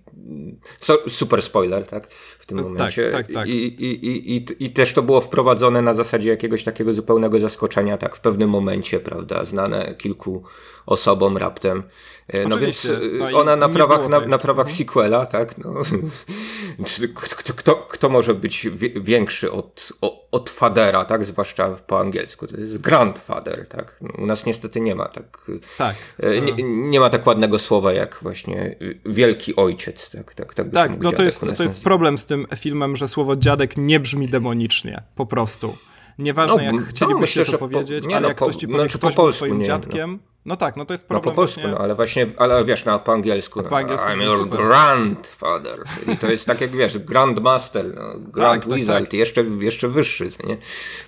[0.81, 2.09] so, super spoiler, tak,
[2.49, 3.11] tym tak, momencie.
[3.11, 3.49] Tak, tak, tak.
[3.49, 7.97] I, i, i, i, I też to było wprowadzone na zasadzie jakiegoś takiego zupełnego zaskoczenia,
[7.97, 10.43] tak, w pewnym momencie, prawe, znane kilku
[10.87, 11.83] osobom raptem.
[12.29, 12.89] E, no Oczywiście.
[12.89, 14.79] więc no ona na prawach, na, na, prawach mhm.
[14.79, 15.59] sequela, tak?
[15.59, 15.75] No,
[17.15, 19.93] kto, kto, kto może być większy od,
[20.33, 21.25] od Fadera, tak?
[21.25, 22.47] Zwłaszcza po angielsku.
[22.47, 23.97] To jest grandfather, tak?
[24.01, 25.39] No, u nas niestety nie ma tak.
[25.79, 25.97] tak.
[26.21, 30.35] E, nie, nie, ma tak ładnego słowa jak właśnie wielki ojciec, tak?
[30.35, 33.77] Tak, tak, tak no to jest, to jest problem z tym filmem, że słowo dziadek
[33.77, 35.77] nie brzmi demonicznie, po prostu.
[36.19, 38.89] Nieważne no, jak chcielibyście to powiedzieć, po, nie, ale no, jak ktoś ci powie, no,
[38.89, 40.19] ktoś po polsku, był twoim nie, dziadkiem, no.
[40.45, 40.57] no.
[40.57, 41.77] tak, no to jest problem No po polsku, właśnie...
[41.79, 45.79] no ale właśnie, ale wiesz, no po angielsku, no, po angielsku I'm your grandfather,
[46.13, 48.03] i to jest tak jak wiesz, grandmaster, no,
[48.35, 49.19] grand tak, wizard, tak, tak.
[49.19, 50.57] Jeszcze, jeszcze wyższy, nie?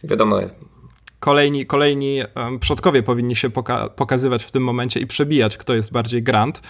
[0.05, 0.40] Wiadomo,
[1.20, 2.22] kolejni, kolejni
[2.61, 6.61] przodkowie powinni się poka pokazywać w tym momencie i przebijać, kto jest bardziej Grant.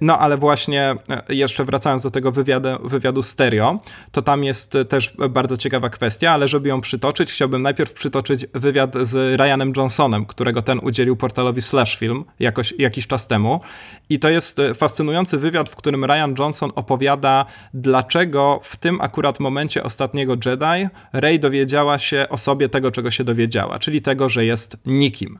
[0.00, 0.96] No ale właśnie
[1.28, 3.78] jeszcze wracając do tego wywiadu, wywiadu stereo,
[4.12, 8.94] to tam jest też bardzo ciekawa kwestia, ale żeby ją przytoczyć, chciałbym najpierw przytoczyć wywiad
[9.02, 13.60] z Ryanem Johnsonem, którego ten udzielił portalowi Slash Film jakoś, jakiś czas temu.
[14.08, 19.82] I to jest fascynujący wywiad, w którym Ryan Johnson opowiada, dlaczego w tym akurat momencie
[19.82, 24.76] ostatniego Jedi Rey dowiedziała się o sobie tego, czego się dowiedziała, czyli tego, że jest
[24.86, 25.38] nikim.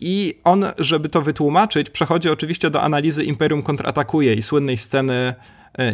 [0.00, 5.34] I on, żeby to wytłumaczyć, przechodzi oczywiście do analizy Imperium kontratakuje i słynnej sceny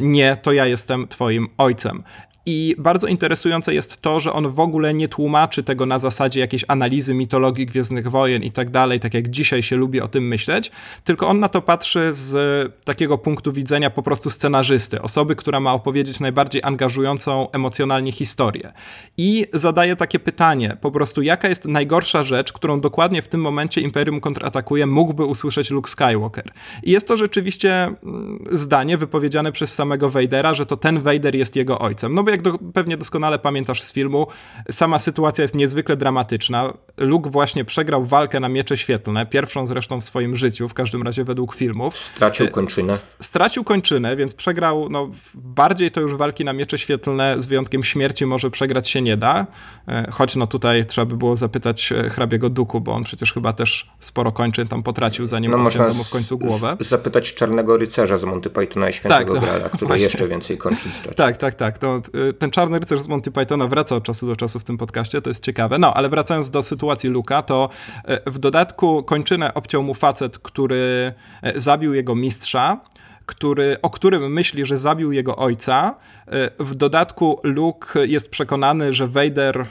[0.03, 2.03] nie, to ja jestem twoim ojcem.
[2.47, 6.65] I bardzo interesujące jest to, że on w ogóle nie tłumaczy tego na zasadzie jakiejś
[6.69, 10.71] analizy mitologii Gwiezdnych Wojen i tak dalej, tak jak dzisiaj się lubi o tym myśleć,
[11.05, 12.37] tylko on na to patrzy z
[12.85, 18.73] takiego punktu widzenia po prostu scenarzysty, osoby, która ma opowiedzieć najbardziej angażującą emocjonalnie historię.
[19.17, 23.81] I zadaje takie pytanie, po prostu jaka jest najgorsza rzecz, którą dokładnie w tym momencie
[23.81, 26.53] Imperium kontratakuje, mógłby usłyszeć Luke Skywalker.
[26.83, 31.57] I jest to rzeczywiście mm, zdanie wypowiedziane przez samego Vadera, że to ten Vader jest
[31.57, 32.15] jego ojcem.
[32.15, 34.27] No bo jak do, pewnie doskonale pamiętasz z filmu,
[34.70, 36.72] sama sytuacja jest niezwykle dramatyczna.
[36.96, 41.25] Luke właśnie przegrał walkę na miecze świetlne, pierwszą zresztą w swoim życiu, w każdym razie
[41.25, 41.96] według filmów.
[41.96, 42.92] Stracił kończynę.
[43.20, 48.27] Stracił kończynę, więc przegrał, no bardziej to już walki na miecze świetlne z wyjątkiem śmierci
[48.27, 49.46] może przegrać się nie da,
[49.88, 53.53] e, choć no tutaj trzeba by było zapytać e, hrabiego Duku, bo on przecież chyba
[53.53, 56.77] też sporo kończyn tam potracił, zanim no, ucięto mu w końcu głowę.
[56.81, 60.05] zapytać Czarnego Rycerza z Monty Pythona i Świętego tak, no, Grala, który właśnie.
[60.05, 61.14] jeszcze więcej kończyn stracił.
[61.14, 61.79] Tak, tak, tak.
[61.79, 62.01] To,
[62.33, 65.31] ten czarny rycerz z Monty Pythona wraca od czasu do czasu w tym podcaście, to
[65.31, 65.79] jest ciekawe.
[65.79, 67.69] No, ale wracając do sytuacji Luka, to
[68.05, 71.12] e, w dodatku kończynę obciął mu facet, który
[71.43, 72.81] e, zabił jego mistrza,
[73.27, 75.95] który, o którym myśli, że zabił jego ojca.
[76.27, 79.67] E, w dodatku Luke jest przekonany, że Vader,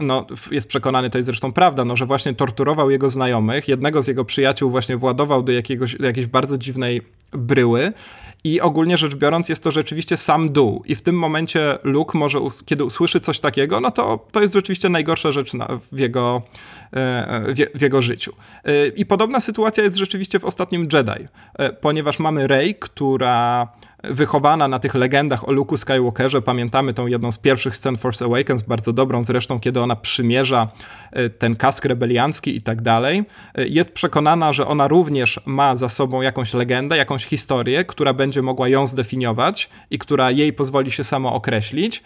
[0.00, 3.68] no jest przekonany, to jest zresztą prawda, no, że właśnie torturował jego znajomych.
[3.68, 7.02] Jednego z jego przyjaciół właśnie władował do, jakiegoś, do jakiejś bardzo dziwnej
[7.32, 7.92] bryły
[8.44, 10.82] i ogólnie rzecz biorąc, jest to rzeczywiście sam dół.
[10.86, 14.88] I w tym momencie Luke może, kiedy usłyszy coś takiego, no to to jest rzeczywiście
[14.88, 16.42] najgorsza rzecz na, w, jego,
[16.92, 18.32] e, w, w, jego życiu.
[18.64, 21.28] E, I podobna sytuacja jest rzeczywiście w ostatnim Jedi,
[21.58, 23.68] e, ponieważ mamy Rey, która
[24.02, 26.42] wychowana na tych legendach o Luke'u Skywalkerze.
[26.42, 30.68] Pamiętamy tą jedną z pierwszych scen Force Awakens, bardzo dobrą zresztą, kiedy ona przymierza
[31.12, 33.24] e, ten kask rebeliancki i tak dalej.
[33.54, 38.42] E, jest przekonana, że ona również ma za sobą jakąś legendę, jakąś historię, która będzie
[38.42, 42.02] mogła ją zdefiniować i która jej pozwoli się samo określić.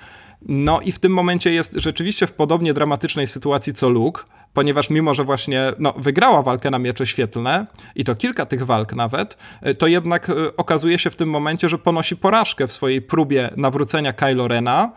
[0.48, 4.22] No i w tym momencie jest rzeczywiście w podobnie dramatycznej sytuacji co Luke,
[4.56, 8.92] ponieważ mimo, że właśnie no, wygrała walkę na miecze świetlne i to kilka tych walk
[8.92, 13.02] nawet, y, to jednak y, okazuje się w tym momencie, że ponosi porażkę w swojej
[13.02, 14.92] próbie nawrócenia Kylo Rena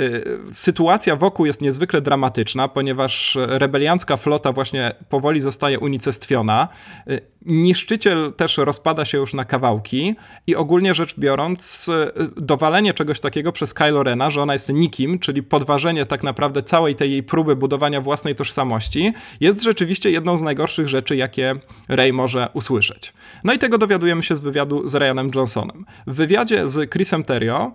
[0.00, 6.68] Y, sytuacja wokół jest niezwykle dramatyczna, ponieważ rebeliancka flota właśnie powoli zostaje unicestwiona.
[7.48, 10.14] Niszczyciel też rozpada się już na kawałki
[10.46, 15.18] i ogólnie rzecz biorąc, y, dowalenie czegoś takiego przez Kylo Rena, że ona jest nikim,
[15.18, 20.42] czyli podważenie tak naprawdę całej tej jej próby budowania własnej tożsamości, jest rzeczywiście jedną z
[20.42, 21.54] najgorszych rzeczy, jakie
[21.88, 23.12] Rey może usłyszeć.
[23.44, 25.84] No i tego dowiadujemy się z wywiadu z Ryanem Johnsonem.
[26.06, 27.72] W wywiadzie z Chrisem Terrio,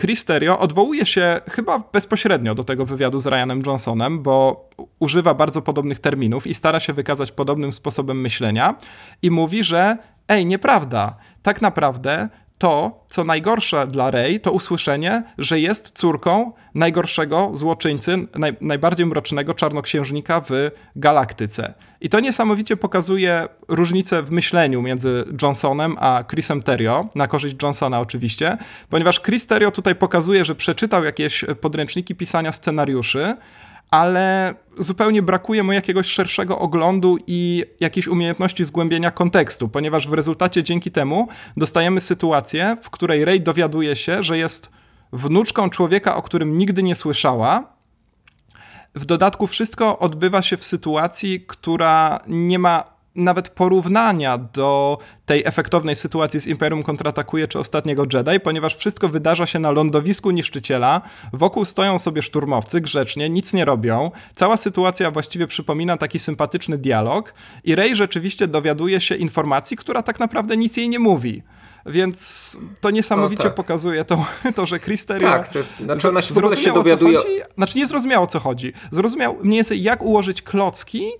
[0.00, 5.62] Chris Terrio odwołuje się chyba bezpośrednio do tego wywiadu z Ryanem Johnsonem, bo używa bardzo
[5.62, 8.74] podobnych terminów i stara się wykazać podobnym sposobem myślenia
[9.22, 9.96] i mówi, że
[10.28, 17.50] ej, nieprawda, tak naprawdę to, co najgorsze dla Rey, to usłyszenie, że jest córką najgorszego
[17.54, 20.50] złoczyńcy, naj, najbardziej mrocznego czarnoksiężnika w
[20.96, 21.74] galaktyce.
[22.00, 28.00] I to niesamowicie pokazuje różnicę w myśleniu między Johnsonem a Chrisem Terrio, na korzyść Johnsona
[28.00, 28.56] oczywiście,
[28.88, 33.36] ponieważ Chris Terrio tutaj pokazuje, że przeczytał jakieś podręczniki pisania scenariuszy,
[33.90, 40.62] ale zupełnie brakuje mu jakiegoś szerszego oglądu i jakiejś umiejętności zgłębienia kontekstu, ponieważ w rezultacie
[40.62, 44.70] dzięki temu dostajemy sytuację, w której Rey dowiaduje się, że jest
[45.12, 47.76] wnuczką człowieka, o którym nigdy nie słyszała.
[48.94, 55.96] W dodatku wszystko odbywa się w sytuacji, która nie ma nawet porównania do tej efektownej
[55.96, 61.00] sytuacji z Imperium kontratakuje czy ostatniego Jedi, ponieważ wszystko wydarza się na lądowisku niszczyciela,
[61.32, 64.10] wokół stoją sobie szturmowcy grzecznie, nic nie robią.
[64.34, 70.20] Cała sytuacja właściwie przypomina taki sympatyczny dialog i Rey rzeczywiście dowiaduje się informacji, która tak
[70.20, 71.42] naprawdę nic jej nie mówi.
[71.86, 73.54] Więc to niesamowicie no, tak.
[73.54, 77.18] pokazuje to, to, że Cristerio tak, to, znaczy ona się w się dowiaduje.
[77.54, 78.72] Znaczy nie zrozumiał o co chodzi.
[78.90, 81.10] Zrozumiał mniej więcej jak ułożyć klocki,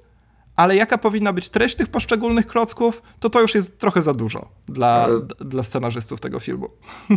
[0.56, 4.48] ale jaka powinna być treść tych poszczególnych klocków, to to już jest trochę za dużo
[4.68, 5.08] dla,
[5.40, 6.68] dla scenarzystów tego filmu.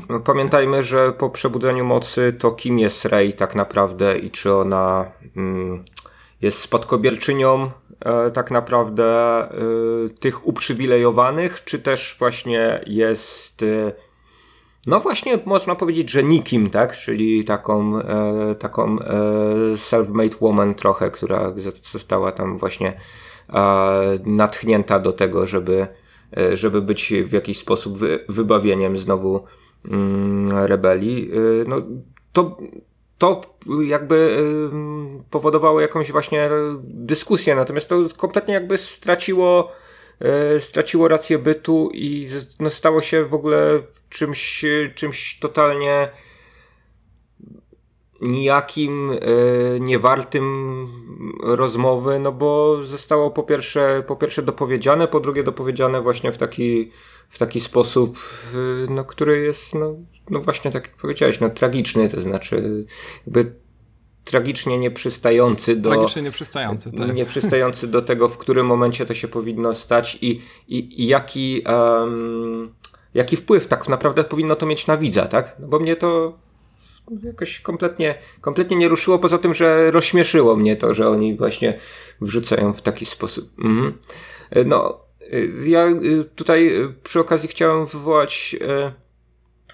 [0.09, 5.05] No, pamiętajmy, że po przebudzeniu mocy to kim jest Rey tak naprawdę i czy ona...
[5.37, 5.83] Mm,
[6.41, 9.49] jest spadkobierczynią e, tak naprawdę e,
[10.19, 13.91] tych uprzywilejowanych, czy też właśnie jest e,
[14.87, 16.97] no właśnie można powiedzieć, że nikim, tak?
[16.97, 19.13] Czyli taką, e, taką e,
[19.75, 21.53] self-made woman trochę, która
[21.91, 23.28] została tam właśnie e,
[24.25, 25.87] natchnięta do tego, żeby,
[26.37, 29.43] e, żeby być w jakiś sposób wy, wybawieniem znowu
[29.85, 31.31] mm, rebelii.
[31.31, 31.35] E,
[31.67, 31.81] no,
[32.33, 32.57] to,
[33.17, 33.41] to
[33.85, 36.49] jakby e, powodowało jakąś właśnie
[36.83, 39.71] dyskusję, natomiast to kompletnie jakby straciło
[40.59, 42.27] straciło rację bytu i
[42.59, 46.09] no, stało się w ogóle czymś, czymś totalnie
[48.21, 50.87] nijakim, e, niewartym
[51.43, 56.91] rozmowy, no bo zostało po pierwsze, po pierwsze dopowiedziane, po drugie dopowiedziane właśnie w taki,
[57.29, 58.17] w taki sposób,
[58.53, 59.95] e, no, który jest, no,
[60.29, 62.85] no właśnie tak jak powiedziałeś, no tragiczny, to znaczy
[63.25, 63.55] jakby
[64.23, 65.89] tragicznie nieprzystający do.
[65.89, 67.13] Tragicznie nieprzystający, tak.
[67.13, 71.63] Nieprzystający do tego, w którym momencie to się powinno stać i, i, i jaki.
[71.67, 72.69] Um,
[73.13, 75.55] jaki wpływ tak naprawdę powinno to mieć na widza, tak?
[75.59, 76.33] No bo mnie to
[77.23, 81.79] jakoś kompletnie, kompletnie nie ruszyło, poza tym, że rozśmieszyło mnie to, że oni właśnie
[82.21, 83.49] wrzucają w taki sposób.
[83.59, 83.93] Mhm.
[84.65, 84.99] No,
[85.65, 85.87] ja
[86.35, 86.71] tutaj
[87.03, 88.93] przy okazji chciałem wywołać e,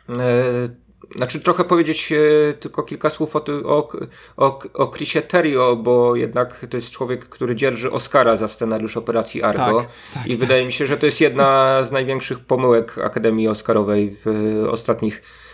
[0.10, 3.89] e, znaczy trochę powiedzieć e, tylko kilka słów o, o,
[4.38, 9.43] o, o Chrisie Terrio, bo jednak to jest człowiek, który dzierży Oscara za scenariusz Operacji
[9.43, 9.80] Argo.
[9.80, 10.39] Tak, tak, i tak.
[10.39, 14.28] wydaje mi się, że to jest jedna z największych pomyłek Akademii Oscarowej w
[14.69, 15.44] ostatnich, e,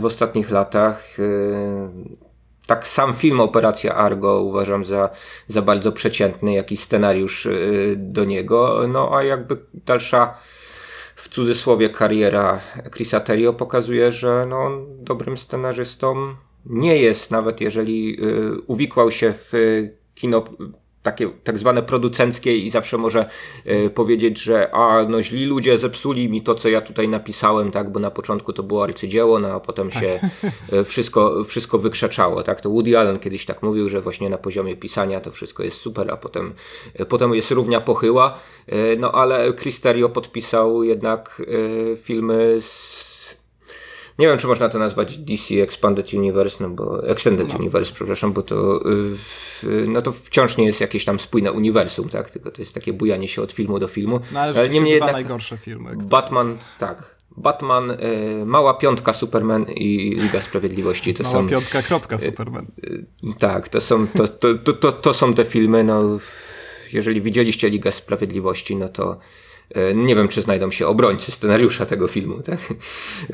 [0.00, 1.20] w ostatnich latach.
[1.20, 1.22] E,
[2.66, 5.10] tak sam film Operacja Argo uważam za,
[5.48, 7.48] za bardzo przeciętny, jakiś scenariusz
[7.96, 8.88] do niego.
[8.88, 10.34] No a jakby dalsza
[11.16, 12.60] w cudzysłowie kariera
[12.94, 16.34] Chrisa Terrio pokazuje, że no, on dobrym scenarzystą
[16.66, 18.18] nie jest, nawet jeżeli
[18.66, 19.52] uwikłał się w
[20.14, 20.44] kino
[21.02, 23.26] takie tak zwane producenckie i zawsze może
[23.64, 27.90] e, powiedzieć, że a no źli ludzie zepsuli mi to, co ja tutaj napisałem, tak,
[27.90, 30.02] bo na początku to było arcydzieło, no a potem tak.
[30.02, 30.20] się
[30.72, 34.76] e, wszystko, wszystko wykrzeczało, tak, to Woody Allen kiedyś tak mówił, że właśnie na poziomie
[34.76, 36.54] pisania to wszystko jest super, a potem,
[36.94, 38.38] e, potem jest równia pochyła,
[38.98, 41.42] no ale Cristerio podpisał jednak
[42.02, 43.11] filmy z
[44.18, 47.54] nie wiem, czy można to nazwać DC Expanded Universe, no bo Extended no.
[47.54, 48.80] Universe, przepraszam, bo to
[49.62, 52.30] yy, no to wciąż nie jest jakieś tam spójne uniwersum, tak?
[52.30, 54.20] Tylko to jest takie bujanie się od filmu do filmu.
[54.32, 55.96] No ale, ale niemniej jednak najgorsze filmy.
[55.96, 57.16] Batman, tak.
[57.36, 57.96] Batman, y,
[58.46, 61.48] Mała Piątka Superman i Liga Sprawiedliwości to Mała są...
[61.48, 62.66] Piątka kropka Superman.
[62.84, 66.18] Y, y, tak, to są, to, to, to, to, są te filmy, no
[66.92, 69.16] jeżeli widzieliście Ligę Sprawiedliwości, no to E,
[69.94, 72.58] nie wiem, czy znajdą się obrońcy scenariusza tego filmu, tak?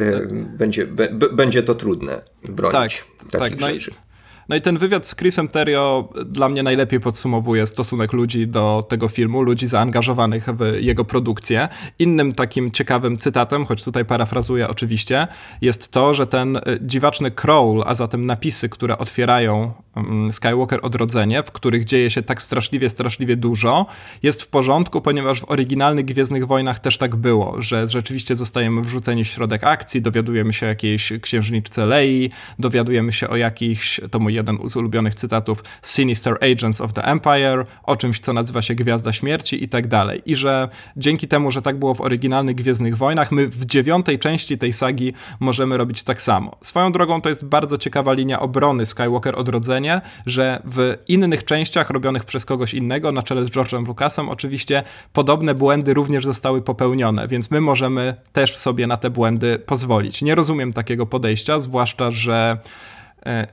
[0.00, 0.26] E,
[0.58, 0.86] będzie,
[1.32, 3.90] będzie to trudne bronić tak, takich tak, rzeczy.
[3.90, 4.07] No i
[4.48, 9.08] no i ten wywiad z Chrisem Terrio dla mnie najlepiej podsumowuje stosunek ludzi do tego
[9.08, 11.68] filmu, ludzi zaangażowanych w jego produkcję.
[11.98, 15.26] Innym takim ciekawym cytatem, choć tutaj parafrazuję oczywiście,
[15.60, 21.42] jest to, że ten y, dziwaczny crawl, a zatem napisy, które otwierają mm, Skywalker Odrodzenie,
[21.42, 23.86] w których dzieje się tak straszliwie, straszliwie dużo,
[24.22, 29.24] jest w porządku, ponieważ w oryginalnych Gwiezdnych Wojnach też tak było, że rzeczywiście zostajemy wrzuceni
[29.24, 34.37] w środek akcji, dowiadujemy się o jakiejś księżniczce Lei, dowiadujemy się o jakichś, to mój
[34.38, 39.12] jeden z ulubionych cytatów Sinister Agents of the Empire, o czymś, co nazywa się Gwiazda
[39.12, 40.22] Śmierci i tak dalej.
[40.26, 44.58] I że dzięki temu, że tak było w oryginalnych Gwiezdnych Wojnach, my w dziewiątej części
[44.58, 46.56] tej sagi możemy robić tak samo.
[46.60, 52.24] Swoją drogą to jest bardzo ciekawa linia obrony Skywalker Odrodzenie, że w innych częściach robionych
[52.24, 57.50] przez kogoś innego, na czele z George'em Lucasem oczywiście, podobne błędy również zostały popełnione, więc
[57.50, 60.22] my możemy też sobie na te błędy pozwolić.
[60.22, 62.58] Nie rozumiem takiego podejścia, zwłaszcza, że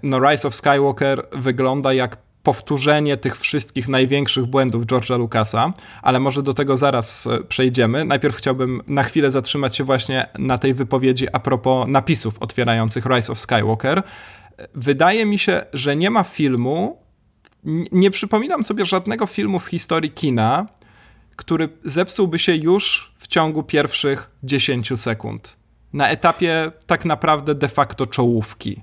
[0.04, 6.43] no Rise of Skywalker wygląda jak powtórzenie tych wszystkich największych błędów George'a Lucasa, ale może
[6.43, 8.06] do tego zaraz e, przejdziemy.
[8.06, 13.32] Najpierw chciałbym na chwilę zatrzymać się właśnie na tej wypowiedzi a propos napisów otwierających Rise
[13.32, 14.04] of Skywalker.
[14.75, 16.97] Wydaje mi się, że nie ma filmu,
[17.91, 20.67] nie przypominam sobie żadnego filmu w historii kina,
[21.36, 25.58] który zepsułby się już w ciągu pierwszych 10 sekund.
[25.93, 28.82] Na etapie tak naprawdę de facto czołówki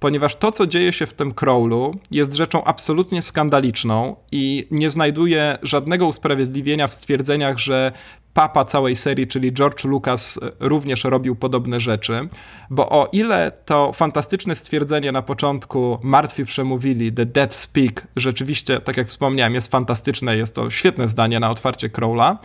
[0.00, 5.58] ponieważ to, co dzieje się w tym crawlu, jest rzeczą absolutnie skandaliczną i nie znajduje
[5.62, 7.92] żadnego usprawiedliwienia w stwierdzeniach, że
[8.34, 12.28] papa całej serii, czyli George Lucas, również robił podobne rzeczy,
[12.70, 18.96] bo o ile to fantastyczne stwierdzenie na początku martwi przemówili, The Dead Speak, rzeczywiście, tak
[18.96, 22.38] jak wspomniałem, jest fantastyczne, jest to świetne zdanie na otwarcie Crowla,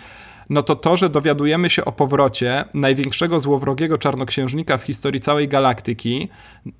[0.49, 6.29] no to to, że dowiadujemy się o powrocie największego złowrogiego czarnoksiężnika w historii całej galaktyki,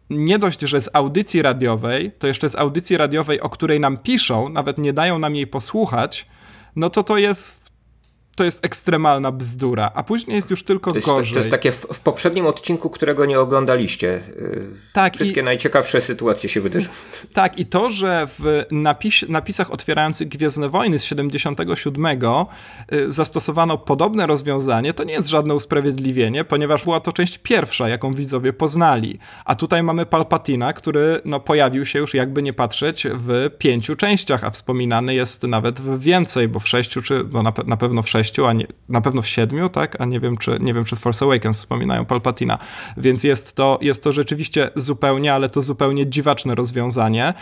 [0.09, 4.49] nie dość, że z audycji radiowej, to jeszcze z audycji radiowej, o której nam piszą,
[4.49, 6.27] nawet nie dają nam jej posłuchać,
[6.75, 7.72] no to to jest
[8.35, 11.33] to jest ekstremalna bzdura, a później jest już tylko to jest, gorzej.
[11.33, 14.07] To jest takie w, w, poprzednim odcinku, którego nie oglądaliście.
[14.29, 16.93] Y, tak, Wszystkie i, najciekawsze sytuacje się wydarzyły.
[17.33, 24.27] Tak, i to, że w napis, napisach otwierających Gwiezdne Wojny z 77 y, zastosowano podobne
[24.27, 29.19] rozwiązanie, to nie jest żadne usprawiedliwienie, ponieważ była to część pierwsza, jaką widzowie poznali.
[29.45, 34.43] A tutaj mamy Palpatina, który no, pojawił się już jakby nie patrzeć w pięciu częściach,
[34.43, 38.09] a wspominany jest nawet w więcej, bo w sześciu, czy no, na, na pewno w
[38.09, 40.01] sześciu sześciu, a nie, na pewno w siedmiu, tak?
[40.01, 42.57] A nie wiem, czy, nie wiem, czy w Force Awakens wspominają Palpatina.
[42.97, 47.33] Więc jest to, jest to rzeczywiście zupełnie, ale to zupełnie dziwaczne rozwiązanie.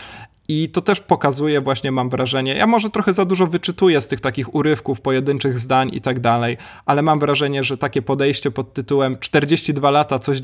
[0.48, 4.20] I to też pokazuje właśnie, mam wrażenie, ja może trochę za dużo wyczytuję z tych
[4.20, 6.56] takich urywków, pojedynczych zdań i tak dalej,
[6.86, 10.40] ale mam wrażenie, że takie podejście pod tytułem 42 lata coś,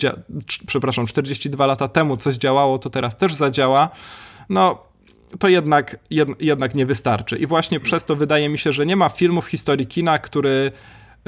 [0.67, 3.89] przepraszam, 42 lata temu coś działało, to teraz też zadziała,
[4.49, 4.88] no
[5.39, 7.37] to jednak, jed, jednak nie wystarczy.
[7.37, 10.73] I właśnie przez to wydaje mi się, że nie ma filmu w historii kina, który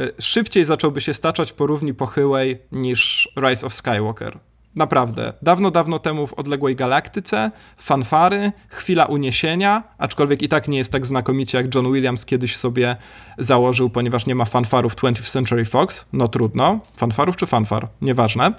[0.01, 4.39] y, szybciej zacząłby się staczać po równi pochyłej niż Rise of Skywalker.
[4.75, 5.33] Naprawdę.
[5.43, 11.07] Dawno, dawno temu w odległej galaktyce, fanfary, chwila uniesienia, aczkolwiek i tak nie jest tak
[11.07, 12.97] znakomicie jak John Williams kiedyś sobie
[13.39, 16.05] założył, ponieważ nie ma fanfarów 20th Century Fox.
[16.13, 16.81] No trudno.
[16.97, 17.89] Fanfarów czy fanfar?
[18.03, 18.53] Nieważne.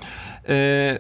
[0.48, 0.56] Yy,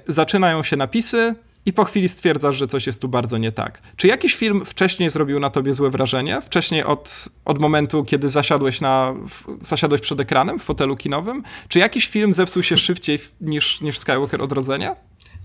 [0.07, 1.35] zaczynają się napisy,
[1.65, 3.81] i po chwili stwierdzasz, że coś jest tu bardzo nie tak.
[3.95, 6.41] Czy jakiś film wcześniej zrobił na tobie złe wrażenie?
[6.41, 9.13] Wcześniej od, od momentu, kiedy zasiadłeś, na,
[9.59, 11.43] zasiadłeś przed ekranem w fotelu kinowym?
[11.67, 14.95] Czy jakiś film zepsuł się szybciej niż, niż Skywalker Odrodzenie?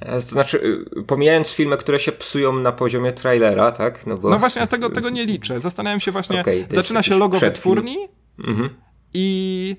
[0.01, 4.07] E, to znaczy, y, pomijając filmy, które się psują na poziomie trailera, tak?
[4.07, 4.31] No, bo...
[4.31, 5.61] no właśnie, ja tego, tego nie liczę.
[5.61, 7.97] Zastanawiam się właśnie, okay, zaczyna się logo wytwórni
[8.39, 8.71] mhm.
[9.15, 9.77] i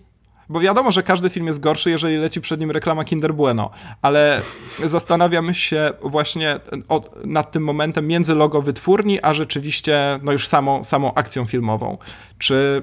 [0.49, 3.69] bo wiadomo, że każdy film jest gorszy, jeżeli leci przed nim reklama Kinder Bueno,
[4.01, 4.41] ale
[4.85, 10.83] zastanawiam się właśnie od, nad tym momentem między logo wytwórni, a rzeczywiście no już samą,
[10.83, 11.97] samą akcją filmową.
[12.37, 12.81] Czy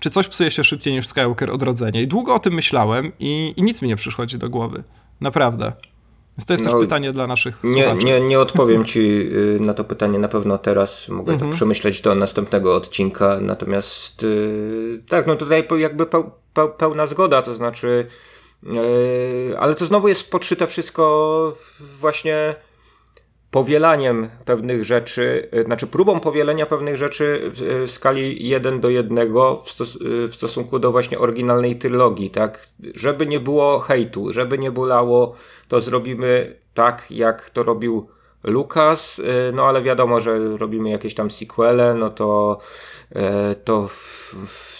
[0.00, 2.02] czy coś psuje się szybciej niż Skywalker Odrodzenie?
[2.02, 4.84] I długo o tym myślałem i, i nic mi nie przychodzi do głowy.
[5.20, 5.72] Naprawdę.
[6.38, 8.06] Więc to jest no, też pytanie dla naszych nie, słuchaczy.
[8.06, 9.00] Nie, nie odpowiem ci
[9.32, 11.08] y, na to pytanie na pewno teraz.
[11.08, 11.50] Mogę mhm.
[11.50, 13.38] to przemyśleć do następnego odcinka.
[13.40, 16.06] Natomiast yy, tak, no tutaj jakby
[16.78, 18.06] pełna zgoda, to znaczy,
[18.62, 18.72] yy,
[19.58, 21.56] ale to znowu jest podszyte wszystko
[22.00, 22.54] właśnie
[23.50, 29.34] powielaniem pewnych rzeczy, yy, znaczy próbą powielenia pewnych rzeczy w, w skali 1 do 1
[29.64, 32.68] w, stos w, stosunku do właśnie oryginalnej trylogii, tak?
[32.94, 35.34] Żeby nie było hejtu, żeby nie bolało,
[35.68, 38.08] to zrobimy tak, jak to robił
[38.44, 39.20] Lucas,
[39.52, 42.58] no ale wiadomo, że robimy jakieś tam sequele, no to,
[43.64, 43.88] to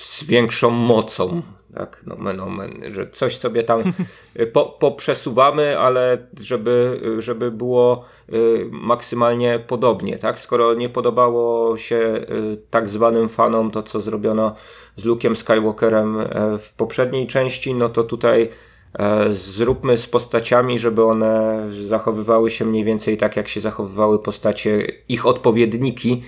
[0.02, 1.42] z większą mocą
[1.74, 3.82] tak, nomen omen, że coś sobie tam
[4.52, 12.58] po, poprzesuwamy, ale żeby, żeby było y, maksymalnie podobnie, tak, skoro nie podobało się y,
[12.70, 14.54] tak zwanym fanom to, co zrobiono
[14.98, 16.24] z Luke'em Skywalkerem e,
[16.58, 18.48] w poprzedniej części, no to tutaj
[18.98, 24.86] e, zróbmy z postaciami, żeby one zachowywały się mniej więcej tak, jak się zachowywały postacie,
[25.08, 26.22] ich odpowiedniki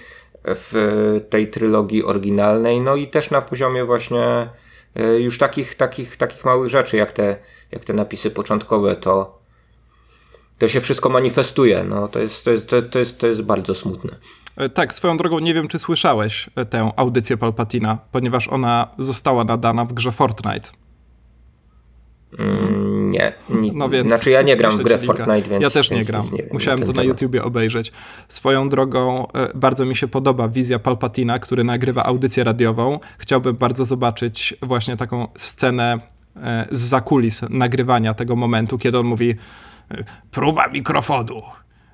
[0.44, 4.48] w tej trylogii oryginalnej, no i też na poziomie właśnie
[4.94, 7.36] już takich, takich, takich małych rzeczy, jak te,
[7.72, 9.38] jak te napisy początkowe, to,
[10.58, 11.84] to się wszystko manifestuje.
[11.84, 14.16] No, to, jest, to, jest, to, to, jest, to jest bardzo smutne.
[14.56, 19.44] E, tak, swoją drogą nie wiem, czy słyszałeś e, tę audycję Palpatina, ponieważ ona została
[19.44, 20.70] nadana w grze Fortnite.
[22.38, 23.32] Mm, nie.
[23.74, 25.62] No więc znaczy ja nie gram w grę Fortnite, więc...
[25.62, 26.26] Ja też nie gram.
[26.32, 27.92] Nie Musiałem to na YouTubie obejrzeć.
[28.28, 32.98] Swoją drogą e, bardzo mi się podoba wizja Palpatina, który nagrywa audycję radiową.
[33.18, 35.98] Chciałbym bardzo zobaczyć właśnie taką scenę
[36.36, 39.34] e, z zakulis nagrywania tego momentu, kiedy on mówi
[39.90, 41.42] e, próba mikrofonu.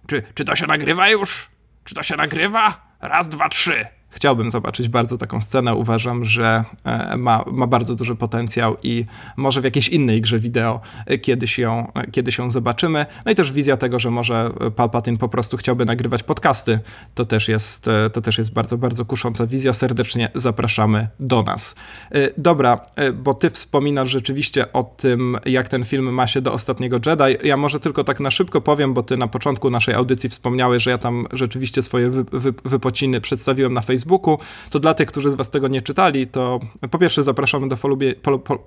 [0.06, 1.48] Czy, czy to się nagrywa już?
[1.84, 2.86] Czy to się nagrywa?
[3.00, 5.74] Raz, dwa, trzy chciałbym zobaczyć bardzo taką scenę.
[5.74, 9.04] Uważam, że e, ma, ma bardzo duży potencjał i
[9.36, 10.80] może w jakiejś innej grze wideo
[11.22, 13.06] kiedyś ją, kiedyś ją zobaczymy.
[13.24, 16.78] No i też wizja tego, że może Palpatine po prostu chciałby nagrywać podcasty.
[17.14, 19.72] To też jest, e, to też jest bardzo, bardzo kusząca wizja.
[19.72, 21.74] Serdecznie zapraszamy do nas.
[22.10, 22.80] E, dobra,
[23.14, 27.48] bo ty wspominasz rzeczywiście o tym, jak ten film ma się do Ostatniego Jedi.
[27.48, 30.90] Ja może tylko tak na szybko powiem, bo ty na początku naszej audycji wspomniałeś, że
[30.90, 34.38] ja tam rzeczywiście swoje wy, wy, wypociny przedstawiłem na Facebooku Facebooku,
[34.70, 38.14] to dla tych, którzy z was tego nie czytali, to po pierwsze zapraszamy do folubie,
[38.14, 38.58] pol, pol,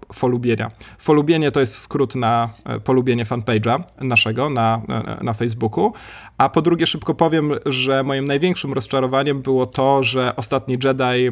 [1.51, 5.93] to jest skrót na e, polubienie fanpage'a naszego na, e, na Facebooku,
[6.37, 11.31] a po drugie szybko powiem, że moim największym rozczarowaniem było to, że Ostatni Jedi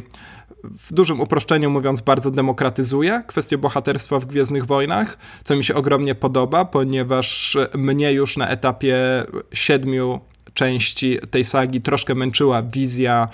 [0.64, 6.16] w dużym uproszczeniu mówiąc, bardzo demokratyzuje kwestię bohaterstwa w Gwiezdnych Wojnach, co mi się ogromnie
[6.16, 8.96] podoba, ponieważ mnie już na etapie
[9.54, 10.20] siedmiu
[10.58, 13.28] części tej sagi troszkę męczyła wizja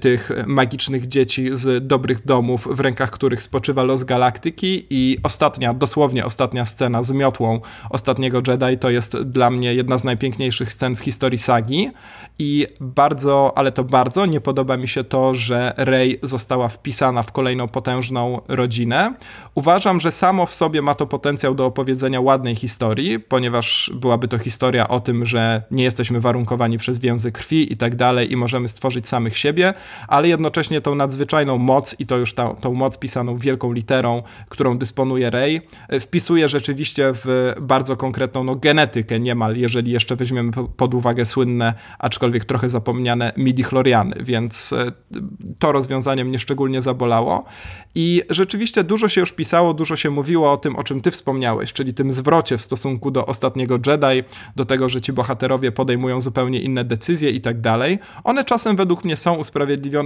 [0.00, 4.86] tych magicznych dzieci z dobrych domów, w rękach których spoczywa los galaktyki.
[4.90, 7.60] I ostatnia, dosłownie ostatnia scena z miotłą
[7.90, 11.90] ostatniego Jedi to jest dla mnie jedna z najpiękniejszych scen w historii sagi.
[12.38, 17.32] I bardzo, ale to bardzo nie podoba mi się to, że Rey została wpisana w
[17.32, 19.14] kolejną potężną rodzinę.
[19.54, 24.38] Uważam, że samo w sobie ma to potencjał do opowiedzenia ładnej historii, ponieważ byłaby to
[24.38, 28.68] historia o tym, że nie jesteśmy warunkowani przez więzy krwi i tak dalej i możemy
[28.68, 29.71] stworzyć samych siebie,
[30.08, 34.78] ale jednocześnie tą nadzwyczajną moc i to już ta, tą moc pisaną wielką literą, którą
[34.78, 40.94] dysponuje Rey, e, wpisuje rzeczywiście w bardzo konkretną no, genetykę niemal, jeżeli jeszcze weźmiemy pod
[40.94, 44.92] uwagę słynne, aczkolwiek trochę zapomniane midi-chloriany, więc e,
[45.58, 47.44] to rozwiązanie mnie szczególnie zabolało
[47.94, 51.72] i rzeczywiście dużo się już pisało, dużo się mówiło o tym, o czym ty wspomniałeś,
[51.72, 56.60] czyli tym zwrocie w stosunku do ostatniego Jedi, do tego, że ci bohaterowie podejmują zupełnie
[56.60, 57.98] inne decyzje i tak dalej.
[58.24, 59.61] One czasem według mnie są usprawiedliwione,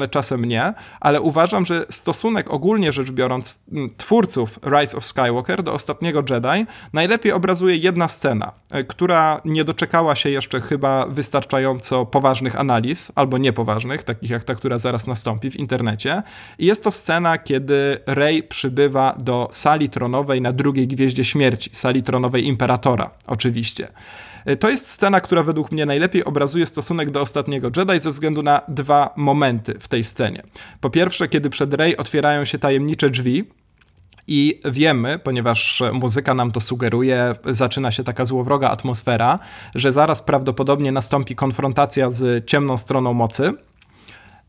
[0.09, 3.61] czasem nie, ale uważam, że stosunek ogólnie rzecz biorąc
[3.96, 10.14] twórców Rise of Skywalker do ostatniego Jedi najlepiej obrazuje jedna scena, e, która nie doczekała
[10.14, 15.57] się jeszcze chyba wystarczająco poważnych analiz, albo niepoważnych, takich jak ta, która zaraz nastąpi w
[15.57, 16.22] internecie.
[16.59, 22.02] I jest to scena, kiedy Rey przybywa do sali tronowej na drugiej Gwieździe Śmierci, sali
[22.02, 23.88] tronowej Imperatora, oczywiście.
[24.61, 28.61] To jest scena, która według mnie najlepiej obrazuje stosunek do ostatniego Jedi ze względu na
[28.68, 30.42] dwa momenty w tej scenie.
[30.80, 33.44] Po pierwsze, kiedy przed Rey otwierają się tajemnicze drzwi,
[34.28, 39.38] i wiemy, ponieważ muzyka nam to sugeruje, zaczyna się taka złowroga atmosfera,
[39.74, 43.53] że zaraz prawdopodobnie nastąpi konfrontacja z ciemną stroną mocy.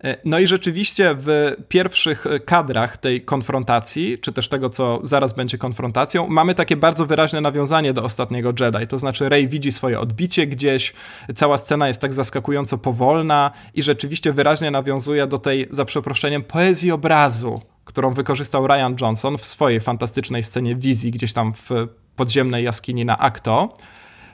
[0.03, 5.57] E, no i rzeczywiście w pierwszych kadrach tej konfrontacji, czy też tego, co zaraz będzie
[5.57, 8.87] konfrontacją, mamy takie bardzo wyraźne nawiązanie do ostatniego Jedi.
[8.87, 10.93] To znaczy, Rey widzi swoje odbicie gdzieś,
[11.35, 16.91] cała scena jest tak zaskakująco powolna i rzeczywiście wyraźnie nawiązuje do tej, za przeproszeniem, poezji
[16.91, 21.69] obrazu, którą wykorzystał Ryan Johnson w swojej fantastycznej scenie wizji gdzieś tam w
[22.15, 23.73] podziemnej jaskini na Akto.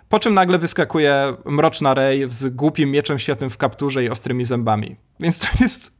[0.09, 4.95] Po czym nagle wyskakuje mroczna Rey z głupim mieczem świetnym w kapturze i ostrymi zębami.
[5.23, 5.93] Więc to jest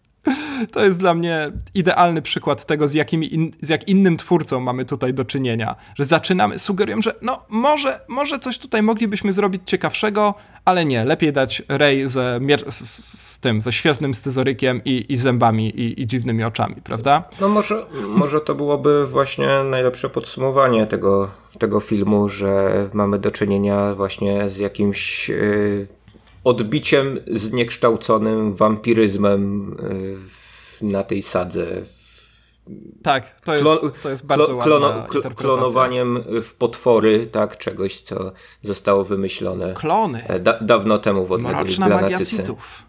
[0.71, 4.86] to jest dla mnie idealny przykład tego, z, jakimi in, z jak innym twórcą mamy
[4.86, 5.76] tutaj do czynienia.
[5.95, 10.34] Że zaczynamy, sugerują, że no może, może coś tutaj moglibyśmy zrobić ciekawszego,
[10.65, 12.43] ale nie, lepiej dać Rey z,
[12.74, 17.24] z, z tym, ze świetnym scyzorykiem i, i zębami i, i, dziwnymi oczami, prawda?
[17.41, 23.95] No może, może to byłoby właśnie najlepsze podsumowanie tego, tego filmu, że mamy do czynienia
[23.95, 25.30] właśnie z jakimś...
[25.30, 26.03] Yy
[26.44, 29.76] odbiciem zniekształconym wampiryzmem
[30.82, 31.66] y, na tej sadze.
[33.02, 38.32] Tak, to jest, to jest bardzo klono, Klonowaniem w potwory, tak, czegoś, co
[38.62, 40.28] zostało wymyślone Klony.
[40.28, 42.84] E, da, dawno temu w odległej Mroczna magia Sithów.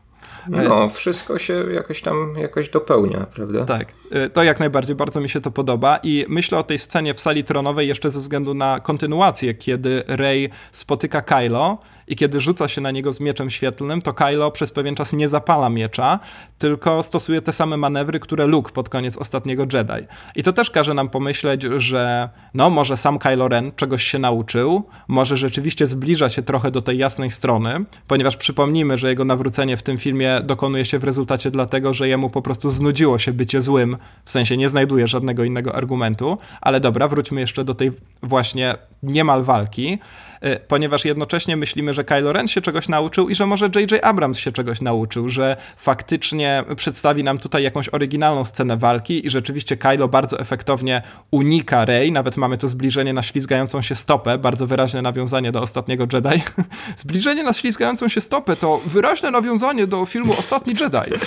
[0.49, 3.65] No, wszystko się jakoś tam jakoś dopełnia, prawda?
[3.65, 3.93] Tak,
[4.33, 7.45] to jak najbardziej, bardzo mi się to podoba i myślę o tej scenie w sali
[7.45, 11.79] tronowej jeszcze ze względu na kontynuację, kiedy Rey spotyka Kylo
[12.09, 15.29] i kiedy rzuca się na niego z mieczem świetlnym, to Kylo przez pewien czas nie
[15.29, 16.19] zapala miecza,
[16.59, 20.07] tylko stosuje te same manewry, które Luke pod koniec ostatniego Jedi.
[20.37, 24.85] I to też każe nam pomyśleć, że no może sam Kylo Ren czegoś się nauczył,
[25.09, 29.83] może rzeczywiście zbliża się trochę do tej jasnej strony, ponieważ przypomnijmy, że jego nawrócenie w
[29.83, 33.97] tym filmie dokonuje się w rezultacie dlatego, że jemu po prostu znudziło się bycie złym,
[34.25, 37.93] w sensie nie znajduje żadnego innego argumentu, ale dobra, wróćmy jeszcze do tej
[38.23, 39.99] właśnie niemal walki.
[40.47, 44.05] Y, ponieważ jednocześnie myślimy, że Kylo Ren się czegoś nauczył i że może J.J.
[44.05, 49.77] Abrams się czegoś nauczył, że faktycznie przedstawi nam tutaj jakąś oryginalną scenę walki i rzeczywiście
[49.77, 55.03] Kylo bardzo efektownie unika Rey, nawet mamy to zbliżenie na ślizgającą się stopę, bardzo wyraźne
[55.03, 56.43] nawiązanie do ostatniego Jedi.
[56.97, 61.25] zbliżenie na ślizgającą się stopę to wyraźne nawiązanie do filmu Ostatni Jedi.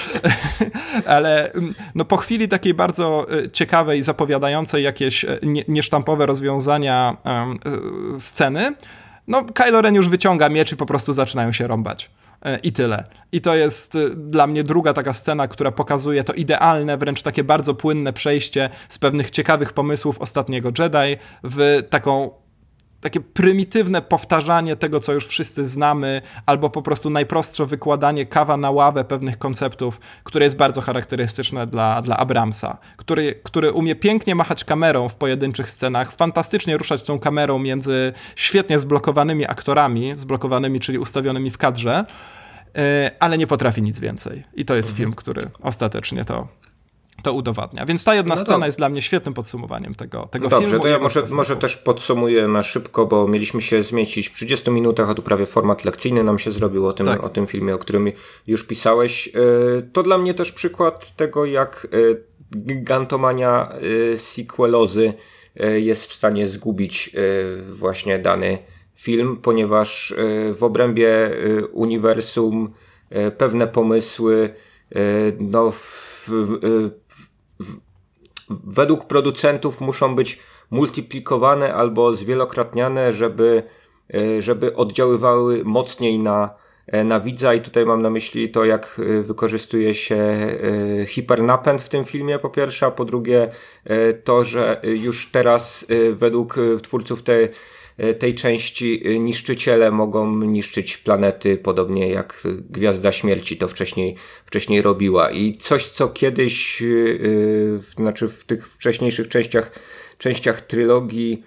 [1.05, 7.59] Ale mm, no, po chwili takiej bardzo y, ciekawej, zapowiadającej jakieś y, niesztampowe rozwiązania um,
[8.20, 8.76] sceny,
[9.28, 12.11] no Kylo Ren już wyciąga miecz i po prostu zaczynają się rąbać.
[12.45, 13.03] E, I tyle.
[13.32, 17.43] I to jest e, dla mnie druga taka scena, która pokazuje to idealne, wręcz takie
[17.43, 22.30] bardzo płynne przejście z pewnych ciekawych pomysłów ostatniego Jedi w taką
[23.07, 28.71] takie prymitywne powtarzanie tego, co już wszyscy znamy, albo po prostu najprostsze wykładanie kawa na
[28.71, 34.63] ławę pewnych konceptów, które jest bardzo charakterystyczne dla, dla Abramsa, który, który umie pięknie machać
[34.63, 41.49] kamerą w pojedynczych scenach, fantastycznie ruszać tą kamerą między świetnie zblokowanymi aktorami, zblokowanymi, czyli ustawionymi
[41.49, 42.05] w kadrze,
[42.77, 44.43] e, ale nie potrafi nic więcej.
[44.53, 44.97] I to jest mhm.
[44.97, 46.47] film, który ostatecznie to
[47.24, 47.86] to udowadnia.
[47.86, 50.84] Więc ta jedna no scena jest dla mnie świetnym podsumowaniem tego, tego no dobrze, filmu.
[50.84, 54.72] Dobrze, to ja może, może też podsumuję na szybko, bo mieliśmy się zmieścić w 30
[54.72, 57.24] minutach, a tu prawie format lekcyjny nam się zrobił o tym, tak.
[57.24, 58.11] o tym filmie, o którym
[58.47, 59.28] już pisałeś.
[59.28, 59.32] E,
[59.82, 61.97] to dla mnie też przykład tego, jak e,
[62.59, 63.70] gigantomania
[64.13, 65.13] e, sequelozy
[65.76, 67.15] jest w stanie zgubić
[67.72, 68.57] właśnie dany
[68.95, 70.13] film, ponieważ
[70.55, 71.32] w obrębie
[71.72, 72.74] uniwersum
[73.38, 74.53] pewne pomysły
[75.39, 76.89] no, w, w,
[78.49, 80.39] według producentów muszą być
[80.71, 83.63] multiplikowane albo zwielokrotniane, żeby,
[84.13, 86.49] e, żeby oddziaływały mocniej na,
[86.87, 87.53] e, na widza.
[87.53, 90.17] I tutaj mam na myśli to, jak e, wykorzystuje się
[91.07, 93.51] hipernapęd w tym filmie po pierwsze, a po drugie
[94.23, 97.49] to, że już teraz według twórców tej E,
[98.19, 105.31] tej części e, niszczyciele mogą niszczyć planety, podobnie jak Gwiazda Śmierci to wcześniej, wcześniej robiła.
[105.31, 109.71] I coś, co kiedyś, yy, znaczy w tych wcześniejszych częściach,
[110.17, 111.43] częściach trylogii,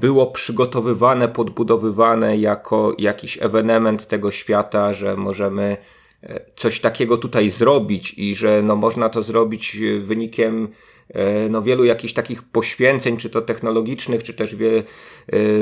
[0.00, 5.76] było przygotowywane, podbudowywane jako jakiś ewenement tego świata, że możemy
[6.56, 10.68] coś takiego tutaj zrobić i że no, można to zrobić wynikiem
[11.50, 14.82] no, wielu jakichś takich poświęceń, czy to technologicznych, czy też wie, e,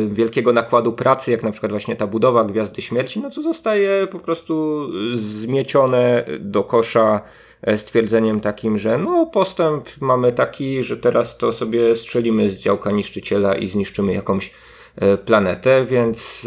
[0.07, 4.19] wielkiego nakładu pracy, jak na przykład właśnie ta budowa Gwiazdy Śmierci, no to zostaje po
[4.19, 7.21] prostu zmiecione do kosza
[7.63, 12.91] e, stwierdzeniem takim, że no postęp mamy taki, że teraz to sobie strzelimy z działka
[12.91, 14.55] niszczyciela i zniszczymy jakąś
[15.25, 16.47] planetę, więc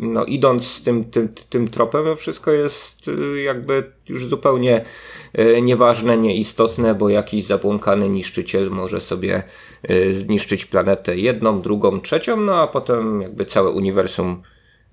[0.00, 3.10] no, idąc tym, tym, tym tropem, no, wszystko jest
[3.44, 4.84] jakby już zupełnie
[5.25, 5.25] E,
[5.62, 9.42] nieważne, nieistotne, bo jakiś zabłąkany niszczyciel może sobie
[9.82, 14.42] e, zniszczyć planetę jedną, drugą, trzecią, no a potem jakby całe uniwersum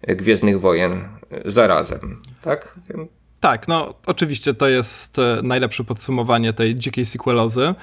[0.07, 1.03] Gwiezdnych Wojen
[1.45, 2.21] zarazem.
[2.41, 2.79] Tak?
[3.43, 7.61] Tak, no oczywiście to jest e, najlepsze podsumowanie tej dzikiej sequelozy.
[7.61, 7.75] E,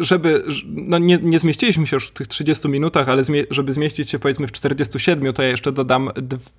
[0.00, 4.18] żeby, no nie, nie zmieściliśmy się już w tych 30 minutach, ale żeby zmieścić się
[4.18, 6.10] powiedzmy w 47, to ja jeszcze dodam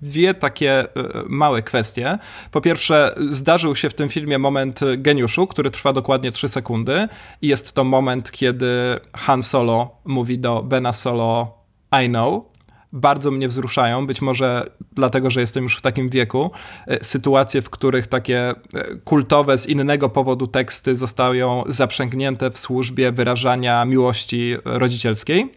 [0.01, 0.88] dwie takie e,
[1.30, 2.17] małe kwestie.
[2.51, 7.07] Po pierwsze, zdarzył się w tym filmie moment geniuszu, który trwa dokładnie 3 sekundy
[7.41, 11.59] i jest to moment, kiedy Han Solo mówi do Bena Solo
[12.03, 12.48] I know,
[12.93, 16.51] bardzo mnie wzruszają, być może dlatego, że jestem już w takim wieku,
[16.87, 18.55] e, sytuacje, w których takie e,
[19.03, 25.53] kultowe z innego powodu teksty zostają zaprzęgnięte w służbie wyrażania miłości rodzicielskiej.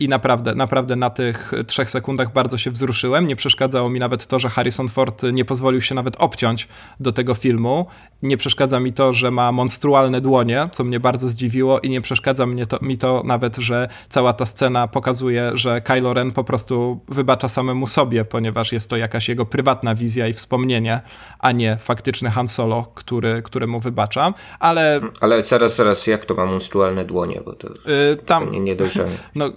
[0.00, 3.26] I naprawdę, naprawdę na tych trzech sekundach bardzo się wzruszyłem.
[3.26, 6.68] Nie przeszkadzało mi nawet to, że Harrison Ford nie pozwolił się nawet obciąć
[7.00, 7.86] do tego filmu.
[8.22, 12.46] Nie przeszkadza mi to, że ma monstrualne dłonie, co mnie bardzo zdziwiło, i nie przeszkadza
[12.46, 17.00] mnie to, mi to nawet, że cała ta scena pokazuje, że Kylo Ren po prostu
[17.08, 21.00] wybacza samemu sobie, ponieważ jest to jakaś jego prywatna wizja i wspomnienie,
[21.38, 24.34] a nie faktyczny Han Solo, który, któremu wybacza.
[24.58, 25.00] Ale.
[25.20, 27.40] Ale zaraz, zaraz, jak to ma monstrualne dłonie?
[27.44, 29.10] Bo to yy, tam nie, nie dojrzałem.
[29.34, 29.50] No,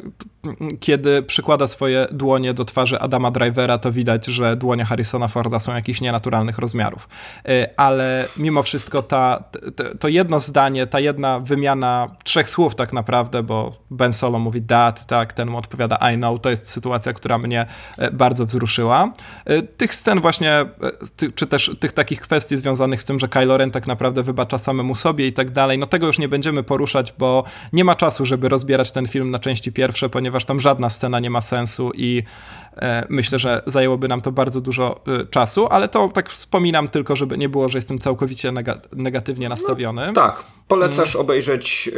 [0.79, 5.75] kiedy przykłada swoje dłonie do twarzy Adama Drivera, to widać, że dłonie Harrisona Forda są
[5.75, 7.09] jakichś nienaturalnych rozmiarów.
[7.49, 9.43] Y, ale mimo wszystko ta,
[9.99, 15.05] to jedno zdanie, ta jedna wymiana trzech słów tak naprawdę, bo Ben Solo mówi that,
[15.05, 17.65] tak, ten mu odpowiada I know, to jest sytuacja, która mnie
[17.99, 19.13] y, bardzo wzruszyła.
[19.49, 20.65] Y, tych scen właśnie,
[21.35, 24.95] czy też tych takich kwestii związanych z tym, że Kylo Ren tak naprawdę wybacza samemu
[24.95, 27.43] sobie i tak dalej, no tego już nie będziemy poruszać, bo
[27.73, 31.29] nie ma czasu, żeby rozbierać ten film na części pierwsze, ponieważ tam żadna scena nie
[31.29, 32.23] ma sensu i
[32.77, 37.15] e, myślę, że zajęłoby nam to bardzo dużo e, czasu, ale to tak wspominam tylko,
[37.15, 38.53] żeby nie było, że jestem całkowicie
[38.91, 40.07] negatywnie nastawiony.
[40.07, 41.25] No, tak, Polecasz mm.
[41.25, 41.89] obejrzeć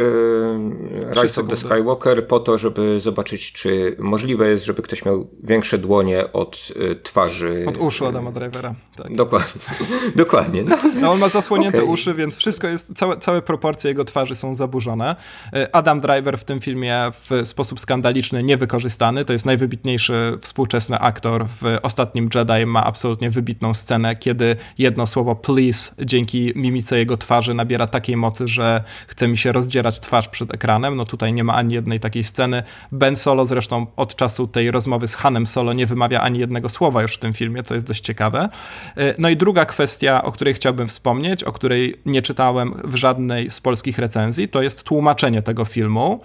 [1.15, 5.27] y, Rise of the Skywalker po to, żeby zobaczyć, czy możliwe jest, żeby ktoś miał
[5.43, 7.65] większe dłonie od y, twarzy.
[7.67, 8.75] Od uszu Adama Drivera.
[8.95, 9.15] Tak.
[9.15, 9.61] Dokładnie.
[10.15, 10.63] Dokładnie.
[10.63, 10.77] No.
[11.01, 11.11] no.
[11.11, 11.89] on ma zasłonięte okay.
[11.89, 15.15] uszy, więc wszystko jest, całe, całe proporcje jego twarzy są zaburzone.
[15.55, 19.25] Y, Adam Driver w tym filmie w sposób skandaliczny niewykorzystany.
[19.25, 22.65] To jest najwybitniejszy współczesny aktor w Ostatnim Jedi.
[22.65, 28.47] Ma absolutnie wybitną scenę, kiedy jedno słowo please dzięki mimice jego twarzy nabiera takiej mocy,
[28.55, 30.95] że chce mi się rozdzierać twarz przed ekranem.
[30.95, 32.63] No tutaj nie ma ani jednej takiej sceny.
[32.91, 37.01] Ben Solo zresztą od czasu tej rozmowy z Hanem Solo nie wymawia ani jednego słowa
[37.01, 38.49] już w tym filmie, co jest dość ciekawe.
[38.97, 43.49] E, no i druga kwestia, o której chciałbym wspomnieć, o której nie czytałem w żadnej
[43.49, 46.19] z polskich recenzji, to jest tłumaczenie tego filmu.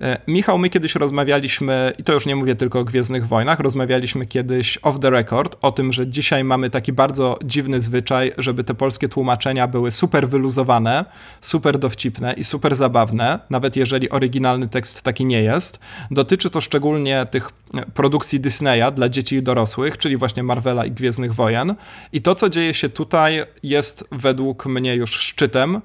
[0.00, 4.26] E, Michał, my kiedyś rozmawialiśmy, i to już nie mówię tylko o Gwiezdnych Wojnach, rozmawialiśmy
[4.26, 8.74] kiedyś off the record o tym, że dzisiaj mamy taki bardzo dziwny zwyczaj, żeby te
[8.74, 11.04] polskie tłumaczenia były super wyluzowane,
[11.40, 15.78] super dowcipne i super zabawne, nawet jeżeli oryginalny tekst taki nie jest.
[16.10, 17.50] Dotyczy to szczególnie tych
[17.94, 21.74] produkcji Disneya dla dzieci i dorosłych, czyli właśnie Marvela i Gwiezdnych Wojen.
[22.12, 25.80] I to, co dzieje się tutaj, jest według mnie już szczytem e,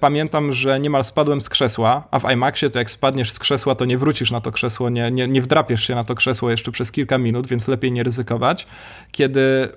[0.00, 3.84] pamiętam, że niemal spadłem z krzesła, a w IMAXie to jak spadniesz z krzesła, to
[3.84, 6.92] nie wrócisz na to krzesło, nie, nie, nie wdrapiesz się na to krzesło jeszcze przez
[6.92, 8.66] kilka minut, więc lepiej nie ryzykować.
[9.12, 9.68] Kiedy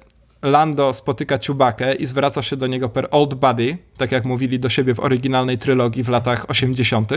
[0.41, 4.69] Lando spotyka Ciubakę i zwraca się do niego per old buddy, tak jak mówili do
[4.69, 7.11] siebie w oryginalnej trylogii w latach 80.,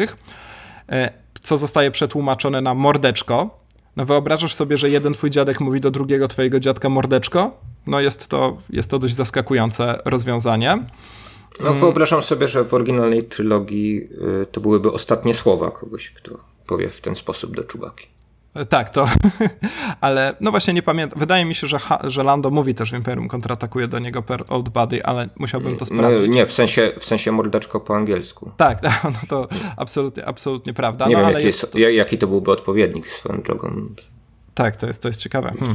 [0.88, 1.10] e,
[1.40, 3.60] co zostaje przetłumaczone na mordeczko.
[3.96, 7.60] No wyobrażasz sobie, że jeden twój dziadek mówi do drugiego twojego dziadka mordeczko?
[7.86, 10.78] No jest to, jest to dość zaskakujące rozwiązanie.
[11.60, 14.08] No wyobrażam sobie, że w oryginalnej trylogii
[14.42, 18.06] y, to byłyby ostatnie słowa kogoś, kto powie w ten sposób do Czubaki.
[18.68, 19.08] Tak, to,
[20.00, 21.18] ale no właśnie nie pamiętam.
[21.18, 24.68] Wydaje mi się, że, że Lando mówi też w Imperium kontratakuje do niego per Old
[24.68, 26.28] Buddy, ale musiałbym to no, sprawdzić.
[26.28, 28.50] No, nie, w sensie, w sensie mordeczko po angielsku.
[28.56, 31.06] Tak, no to absolutnie, absolutnie prawda.
[31.08, 33.88] Nie no, wiem, jaki, jest, jest, jaki to byłby odpowiednik swoją drogą.
[34.54, 35.48] Tak, to jest, to jest ciekawe.
[35.58, 35.74] Hmm.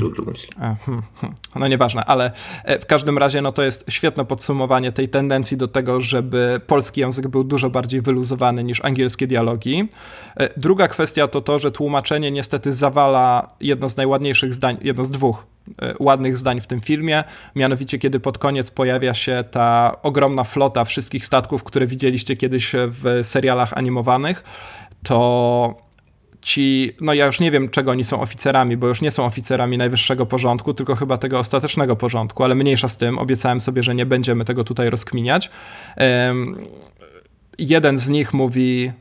[0.57, 1.35] Hmm, hmm.
[1.55, 2.31] No nieważne, ale
[2.63, 7.01] e, w każdym razie no to jest świetne podsumowanie tej tendencji do tego, żeby polski
[7.01, 9.89] język był dużo bardziej wyluzowany niż angielskie dialogi.
[10.37, 15.11] E, druga kwestia to to, że tłumaczenie niestety zawala jedno z najładniejszych zdań, jedno z
[15.11, 15.45] dwóch
[15.81, 17.23] e, ładnych zdań w tym filmie,
[17.55, 23.19] mianowicie kiedy pod koniec pojawia się ta ogromna flota wszystkich statków, które widzieliście kiedyś w
[23.23, 24.43] serialach animowanych,
[25.03, 25.88] to
[26.41, 29.77] ci, no ja już nie wiem, czego oni są oficerami, bo już nie są oficerami
[29.77, 34.05] najwyższego porządku, tylko chyba tego ostatecznego porządku, ale mniejsza z tym, obiecałem sobie, że nie
[34.05, 35.49] będziemy tego tutaj rozkminiać.
[35.97, 36.57] Um,
[37.57, 38.91] jeden z nich mówi,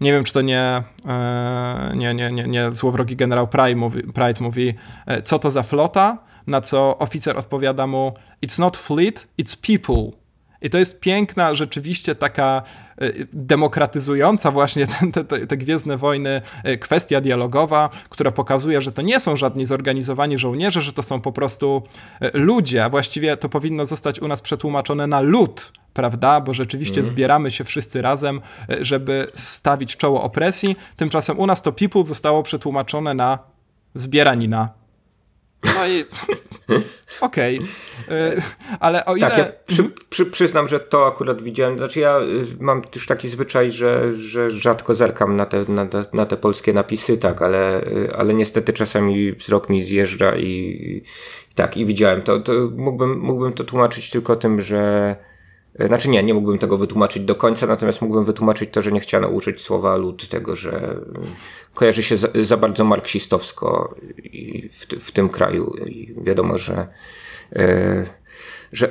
[0.00, 4.40] nie wiem, czy to nie, e, nie, nie, nie, nie złowrogi generał Pride mówi, Pride
[4.40, 4.74] mówi,
[5.06, 8.14] e, co to za flota, na co oficer odpowiada mu,
[8.46, 10.18] it's not fleet, it's people.
[10.62, 12.62] I to jest piękna, rzeczywiście taka
[13.32, 19.20] demokratyzująca właśnie te, te, te, Gwiezdne Wojny e, kwestia dialogowa, która pokazuje, że to nie
[19.20, 21.82] są żadni zorganizowani żołnierze, że to są po prostu
[22.20, 26.40] e, ludzie, a właściwie to powinno zostać u nas przetłumaczone na lud, prawda?
[26.40, 27.12] Bo rzeczywiście mm.
[27.12, 28.40] zbieramy się wszyscy razem,
[28.80, 30.76] żeby stawić czoło opresji.
[30.96, 33.38] Tymczasem u nas to people zostało przetłumaczone na
[33.94, 34.77] zbieranina.
[35.64, 36.04] No i
[37.20, 38.42] okej, okay.
[38.80, 39.30] ale o ile...
[39.30, 43.28] Tak, ja przy, przy, przyznam, że to akurat widziałem, znaczy ja y, mam już taki
[43.28, 48.12] zwyczaj, że, że rzadko zerkam na te, na, na te polskie napisy, tak, ale, y,
[48.16, 53.52] ale niestety czasami wzrok mi zjeżdża i, i tak, i widziałem to, to mógłbym, mógłbym
[53.52, 55.28] to tłumaczyć tylko tym, że E,
[55.86, 59.28] znaczy nie, nie mógłbym tego wytłumaczyć do końca, natomiast mógłbym wytłumaczyć to, że nie chciano
[59.28, 61.00] użyć słowa lud, tego, że e,
[61.74, 63.94] kojarzy się za, za bardzo marksistowsko
[64.70, 66.88] w, w, tym kraju i wiadomo, że
[67.52, 68.06] e,
[68.72, 68.90] że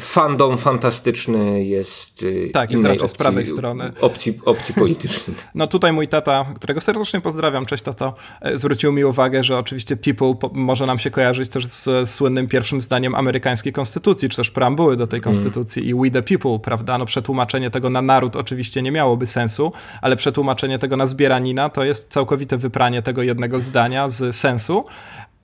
[0.00, 3.92] fandom fantastyczny jest y, Tak, jest raczej opcji, z prawej strony.
[4.00, 5.36] Opcji, opcji politycznej.
[5.54, 9.96] No tutaj mój tata, którego serdecznie pozdrawiam, cześć tato, e, zwrócił mi uwagę, że oczywiście
[9.96, 14.96] people może nam się kojarzyć też z słynnym pierwszym zdaniem amerykańskiej konstytucji, czy też preambuły
[14.96, 15.24] do tej mm.
[15.24, 15.96] konstytucji mm.
[15.96, 16.98] i we the people, prawda?
[16.98, 21.84] No przetłumaczenie tego na naród oczywiście nie miałoby sensu, ale przetłumaczenie tego na zbieranina to
[21.84, 24.84] jest całkowite wypranie tego jednego zdania z sensu,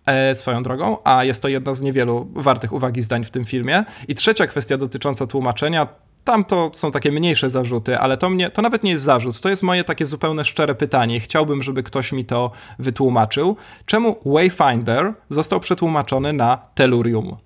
[0.06, 3.84] E, swoją drogą, a jest to jedno z niewielu wartych uwagi zdań w tym filmie.
[4.08, 5.88] I trzecia kwestia dotycząca tłumaczenia,
[6.24, 9.48] tam to są takie mniejsze zarzuty, ale to, mnie, to nawet nie jest zarzut, to
[9.48, 11.20] jest moje takie zupełne szczere pytanie.
[11.20, 13.56] Chciałbym, żeby ktoś mi to wytłumaczył.
[13.86, 17.36] Czemu Wayfinder został przetłumaczony na Tellurium?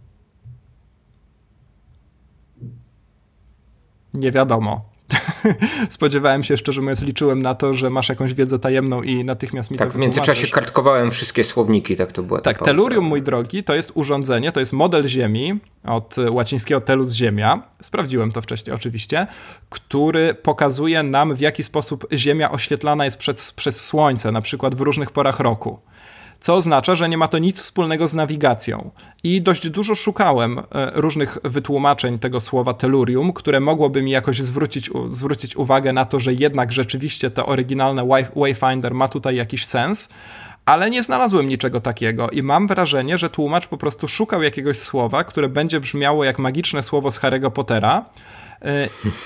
[4.14, 4.95] Nie wiadomo.
[5.88, 9.76] Spodziewałem się, szczerze mówiąc, liczyłem na to, że masz jakąś wiedzę tajemną i natychmiast mi
[9.78, 12.40] tak, to Tak, w międzyczasie kartkowałem wszystkie słowniki, tak to było.
[12.40, 17.62] Tak, telurium, mój drogi, to jest urządzenie, to jest model Ziemi, od łacińskiego telus Ziemia,
[17.82, 19.26] sprawdziłem to wcześniej oczywiście,
[19.70, 24.80] który pokazuje nam, w jaki sposób Ziemia oświetlana jest przez, przez Słońce, na przykład w
[24.80, 25.78] różnych porach roku
[26.40, 28.90] co oznacza, że nie ma to nic wspólnego z nawigacją.
[29.22, 30.62] I dość dużo szukałem e,
[30.94, 36.32] różnych wytłumaczeń tego słowa tellurium, które mogłoby mi jakoś zwrócić, zwrócić uwagę na to, że
[36.32, 40.08] jednak rzeczywiście to oryginalne Wayfinder ma tutaj jakiś sens,
[40.66, 45.24] ale nie znalazłem niczego takiego i mam wrażenie, że tłumacz po prostu szukał jakiegoś słowa,
[45.24, 48.04] które będzie brzmiało jak magiczne słowo z Harry'ego Pottera,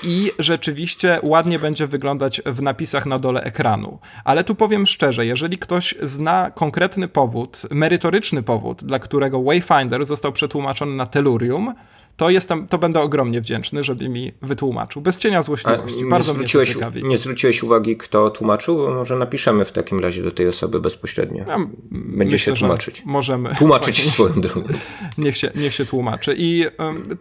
[0.03, 3.99] i rzeczywiście ładnie będzie wyglądać w napisach na dole ekranu.
[4.25, 10.31] Ale tu powiem szczerze, jeżeli ktoś zna konkretny powód, merytoryczny powód, dla którego Wayfinder został
[10.31, 11.73] przetłumaczony na Tellurium,
[12.17, 15.01] to jestem, to będę ogromnie wdzięczny, żeby mi wytłumaczył.
[15.01, 16.05] Bez cienia złośliwości.
[16.05, 17.03] Bardzo mnie to ciekawi.
[17.03, 18.77] Nie zwróciłeś uwagi, kto tłumaczył?
[18.77, 21.45] Bo może napiszemy w takim razie do tej osoby bezpośrednio.
[21.47, 21.57] Ja
[21.91, 23.03] Będzie myślę, się tłumaczyć.
[23.05, 23.55] Możemy.
[23.55, 24.63] Tłumaczyć swoją drogą.
[25.17, 26.35] Niech się, niech się tłumaczy.
[26.37, 26.65] I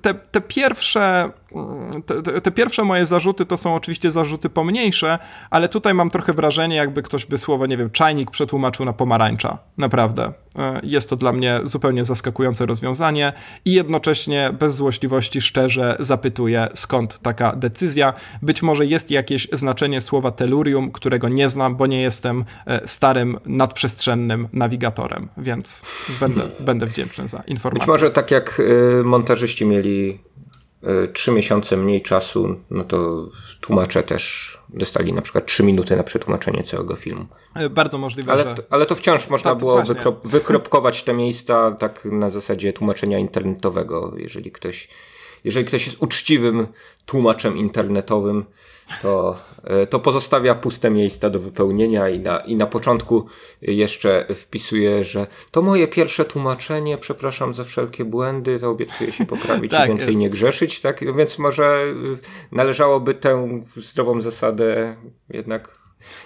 [0.02, 1.30] te, te pierwsze
[2.06, 5.18] te, te, pierwsze moje zarzuty to są oczywiście zarzuty pomniejsze,
[5.50, 9.58] ale tutaj mam trochę wrażenie, jakby ktoś by słowo, nie wiem, czajnik przetłumaczył na pomarańcza.
[9.78, 10.32] Naprawdę.
[10.58, 13.32] E, jest to dla mnie zupełnie zaskakujące rozwiązanie
[13.64, 18.12] i jednocześnie bez złośliwości szczerze zapytuję, skąd taka decyzja.
[18.42, 23.38] Być może jest jakieś znaczenie słowa tellurium, którego nie znam, bo nie jestem e, starym,
[23.46, 25.82] nadprzestrzennym nawigatorem, więc
[26.20, 27.86] będę, będę wdzięczny za informację.
[27.86, 30.29] Być może tak jak y, montażyści mieli E,
[31.12, 33.28] trzy miesiące mniej czasu, no to
[33.60, 37.26] tłumacze też dostali na przykład trzy minuty na przetłumaczenie całego filmu.
[37.54, 38.56] E, bardzo możliwe, ale, że...
[38.70, 44.52] ale to wciąż można było wykrop, wykropkować te miejsca tak na zasadzie tłumaczenia internetowego, jeżeli
[44.52, 44.88] ktoś,
[45.44, 46.66] jeżeli ktoś jest uczciwym
[47.06, 48.44] tłumaczem internetowym,
[49.02, 53.26] to, e, to pozostawia puste miejsca do wypełnienia i na, i na początku
[53.62, 59.70] jeszcze wpisuje, że to moje pierwsze tłumaczenie, przepraszam za wszelkie błędy, to obiecuję się poprawić
[59.78, 59.90] tak.
[59.90, 61.16] i więcej nie grzeszyć, tak?
[61.16, 61.94] Więc może e,
[62.52, 64.96] należałoby tę zdrową zasadę
[65.30, 65.79] jednak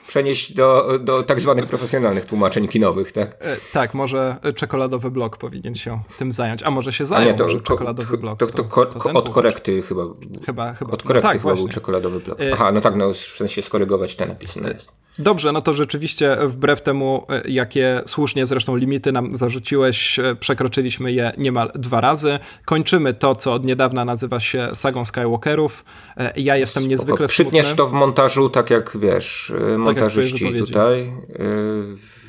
[0.09, 3.37] przenieść do, do tak zwanych profesjonalnych tłumaczeń kinowych, tak?
[3.41, 8.19] E, tak, może czekoladowy blok powinien się tym zająć, a może się nie, to, czekoladowy
[8.19, 8.39] blok.
[8.39, 10.03] To, to, to, to od korekty chyba.
[10.47, 10.93] Chyba, chyba.
[10.93, 11.65] Od korekty no tak, chyba właśnie.
[11.65, 12.41] był czekoladowy blok.
[12.41, 14.57] E, Aha, no tak, no w sensie skorygować ten napis.
[14.57, 15.04] No jest.
[15.19, 21.13] Dobrze, no to rzeczywiście wbrew temu, e, jakie słusznie zresztą limity nam zarzuciłeś, e, przekroczyliśmy
[21.13, 22.39] je niemal dwa razy.
[22.65, 25.85] Kończymy to, co od niedawna nazywa się sagą Skywalkerów.
[26.17, 26.91] E, ja jestem Spoko.
[26.91, 27.85] niezwykle Przytniesz smutny.
[27.85, 31.13] to w montażu, tak jak wiesz, montażyści tak jak tutaj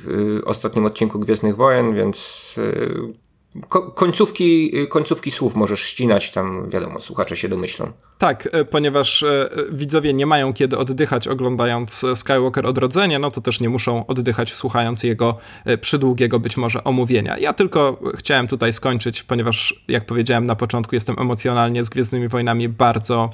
[0.05, 2.55] w ostatnim odcinku Gwiezdnych Wojen, więc
[3.95, 7.91] końcówki, końcówki słów możesz ścinać, tam wiadomo, słuchacze się domyślą.
[8.17, 13.61] Tak, e, ponieważ e, widzowie nie mają kiedy oddychać oglądając Skywalker Odrodzenie, no to też
[13.61, 17.37] nie muszą oddychać słuchając jego e, przydługiego być może omówienia.
[17.37, 22.69] Ja tylko chciałem tutaj skończyć, ponieważ jak powiedziałem na początku, jestem emocjonalnie z Gwiezdnymi Wojnami
[22.69, 23.29] bardzo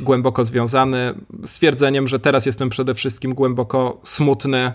[0.00, 1.14] głęboko związany.
[1.44, 4.72] Stwierdzeniem, że teraz jestem przede wszystkim głęboko smutny.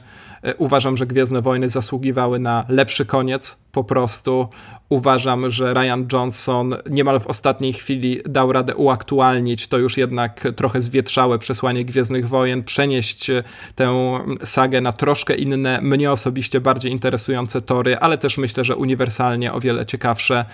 [0.58, 4.48] Uważam, że Gwiezdne Wojny zasługiwały na lepszy koniec, po prostu.
[4.90, 10.82] Uważam, że Ryan Johnson niemal w ostatniej chwili dał radę uaktualnić to już jednak trochę
[10.82, 13.32] zwietrzałe przesłanie Gwiezdnych Wojen, przenieść
[13.76, 19.54] tę sagę na troszkę inne, mnie osobiście bardziej interesujące tory, ale też myślę, że uniwersalnie
[19.54, 20.46] o wiele ciekawsze.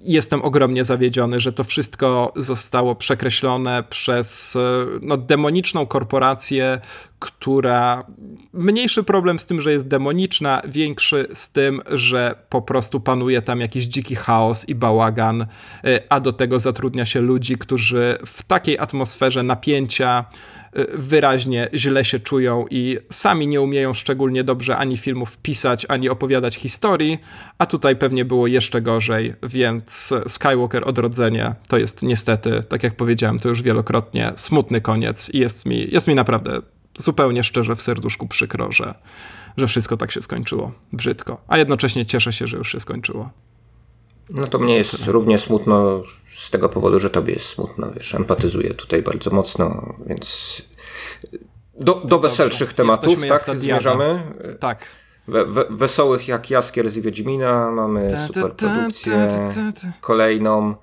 [0.00, 4.58] Jestem ogromnie zawiedziony, że to wszystko zostało przekreślone przez
[5.02, 6.80] no, demoniczną korporację,
[7.18, 8.04] która
[8.52, 13.60] mniejszy problem z tym, że jest demoniczna, większy z tym, że po prostu panuje tam
[13.60, 15.46] jakiś dziki chaos i bałagan, y,
[16.08, 20.24] a do tego zatrudnia się ludzi, którzy w takiej atmosferze napięcia
[20.78, 26.08] y, wyraźnie źle się czują i sami nie umieją szczególnie dobrze ani filmów pisać, ani
[26.08, 27.18] opowiadać historii,
[27.58, 33.38] a tutaj pewnie było jeszcze gorzej, więc Skywalker Odrodzenie to jest niestety, tak jak powiedziałem
[33.38, 36.60] to już wielokrotnie, smutny koniec i jest mi, jest mi naprawdę
[36.98, 38.94] zupełnie szczerze w serduszku przykro, że,
[39.56, 41.38] że wszystko tak się skończyło brzydko.
[41.48, 43.30] A jednocześnie cieszę się, że już się skończyło.
[44.30, 46.02] No to mnie jest równie smutno
[46.36, 47.90] z tego powodu, że tobie jest smutno.
[47.90, 50.62] Wiesz, empatyzuję tutaj bardzo mocno, więc
[51.80, 53.56] do, do weselszych tematów, tak?
[53.58, 54.22] Zmierzamy.
[54.60, 54.86] Tak.
[55.28, 59.28] We, we, wesołych jak Jaskier z Wiedźmina, mamy ta, super produkcję
[60.00, 60.74] kolejną.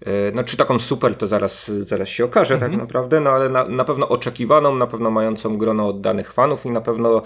[0.00, 2.72] E, no, czy taką super, to zaraz, zaraz się okaże, tak mhm.
[2.72, 6.70] tak naprawdę, no ale na, na pewno oczekiwaną, na pewno mającą grono oddanych fanów i
[6.70, 7.22] na pewno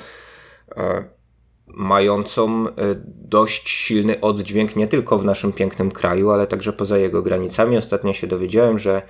[1.67, 2.73] mającą e,
[3.07, 7.77] dość silny oddźwięk nie tylko w naszym pięknym kraju, ale także poza jego granicami.
[7.77, 9.03] Ostatnio się dowiedziałem, że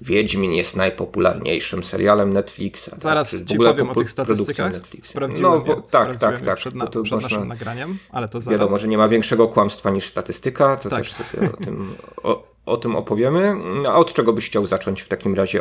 [0.00, 2.90] Wiedźmin jest najpopularniejszym serialem Netflixa.
[2.90, 3.00] Tak?
[3.00, 3.48] Zaraz tak?
[3.48, 4.72] ci powiem o tych statystykach.
[5.02, 6.56] Sprawdziłem no, je, tak, tak, tak.
[6.56, 8.60] Przed, na, przed naszym nagraniem, ale to zaraz.
[8.60, 11.02] Wiadomo, że nie ma większego kłamstwa niż statystyka, to tak.
[11.02, 13.56] też sobie o tym o, o tym opowiemy.
[13.88, 15.60] A od czego byś chciał zacząć w takim razie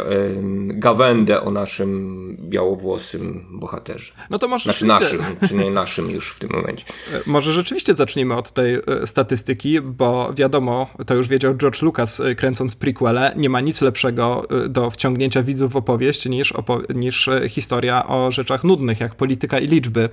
[0.67, 4.13] gawędę o naszym białowłosym bohaterze?
[4.29, 5.17] No to może znaczy rzeczywiście...
[5.17, 6.85] naszym, czy nie naszym już w tym momencie.
[7.13, 12.19] E, może rzeczywiście zacznijmy od tej e, statystyki, bo wiadomo, to już wiedział George Lucas
[12.19, 17.29] e, kręcąc prequele, nie ma nic lepszego do wciągnięcia widzów w opowieść niż, opo- niż
[17.49, 20.09] historia o rzeczach nudnych, jak polityka i liczby.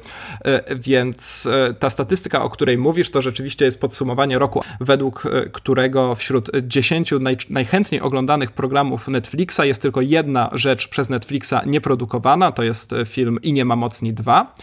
[0.77, 5.23] Więc ta statystyka, o której mówisz, to rzeczywiście jest podsumowanie roku, według
[5.53, 6.51] którego wśród
[6.81, 12.93] 10 naj, najchętniej oglądanych programów Netflixa jest tylko jedna rzecz przez Netflixa nieprodukowana, to jest
[12.93, 14.55] e, film I nie ma mocni 2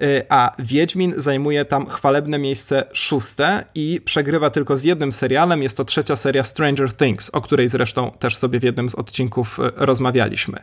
[0.00, 5.62] e, a Wiedźmin zajmuje tam chwalebne miejsce szóste i przegrywa tylko z jednym serialem.
[5.62, 9.60] Jest to trzecia seria Stranger Things, o której zresztą też sobie w jednym z odcinków
[9.60, 10.58] e, rozmawialiśmy.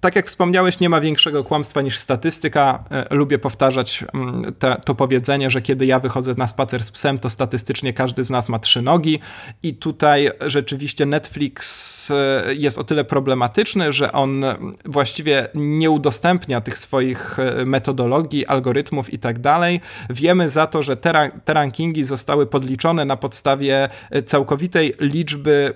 [0.00, 2.84] Tak jak wspomniałeś, nie ma większego kłamstwa niż statystyka.
[2.90, 7.18] E, lubię powtarzać mm, te, to powiedzenie, że kiedy ja wychodzę na spacer z psem,
[7.18, 9.20] to statystycznie każdy z nas ma trzy nogi.
[9.62, 14.44] I tutaj rzeczywiście Netflix e, jest o tyle problematyczny, że on
[14.84, 19.80] właściwie nie udostępnia tych swoich e, metodologii, algorytmów i tak dalej.
[20.10, 23.88] Wiemy za to, że te, te rankingi zostały podliczone na podstawie
[24.26, 25.74] całkowitej liczby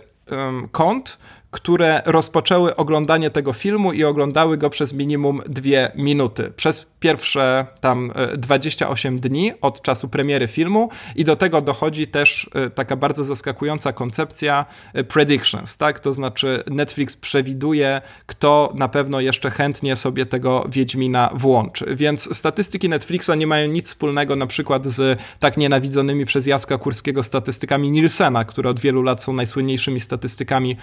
[0.72, 1.18] kont,
[1.52, 6.52] które rozpoczęły oglądanie tego filmu i oglądały go przez minimum dwie minuty.
[6.56, 12.50] Przez pierwsze tam 28 e, dni od czasu premiery filmu i do tego dochodzi też
[12.54, 16.00] e, taka bardzo zaskakująca koncepcja e, predictions, tak?
[16.00, 21.86] To znaczy Netflix przewiduje, kto na pewno jeszcze chętnie sobie tego Wiedźmina włączy.
[21.96, 27.22] Więc statystyki Netflixa nie mają nic wspólnego na przykład z tak nienawidzonymi przez Jacka Kurskiego
[27.22, 30.76] statystykami Nielsena, które od wielu lat są najsłynniejszymi statystykami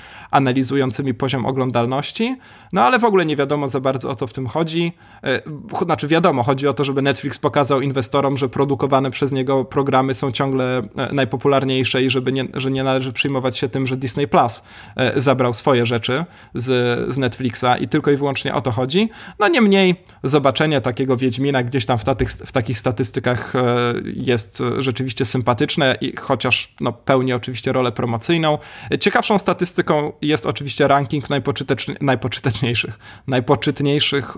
[0.59, 2.37] analizującymi poziom oglądalności.
[2.73, 4.93] No ale w ogóle nie wiadomo za bardzo o co w tym chodzi.
[5.85, 10.31] Znaczy wiadomo, chodzi o to, żeby Netflix pokazał inwestorom, że produkowane przez niego programy są
[10.31, 14.63] ciągle e, najpopularniejsze i żeby nie, że nie należy przyjmować się tym, że Disney Plus
[14.95, 16.65] e, zabrał swoje rzeczy z,
[17.13, 19.09] z Netflixa i tylko i wyłącznie o to chodzi.
[19.39, 23.61] No niemniej zobaczenie takiego Wiedźmina gdzieś tam w, tatych, w takich statystykach e,
[24.03, 28.57] jest rzeczywiście sympatyczne i chociaż no, pełni oczywiście rolę promocyjną.
[28.99, 31.25] Ciekawszą statystyką jest oczywiście ranking
[32.01, 34.37] najpoczyteczniejszych, najpoczytniejszych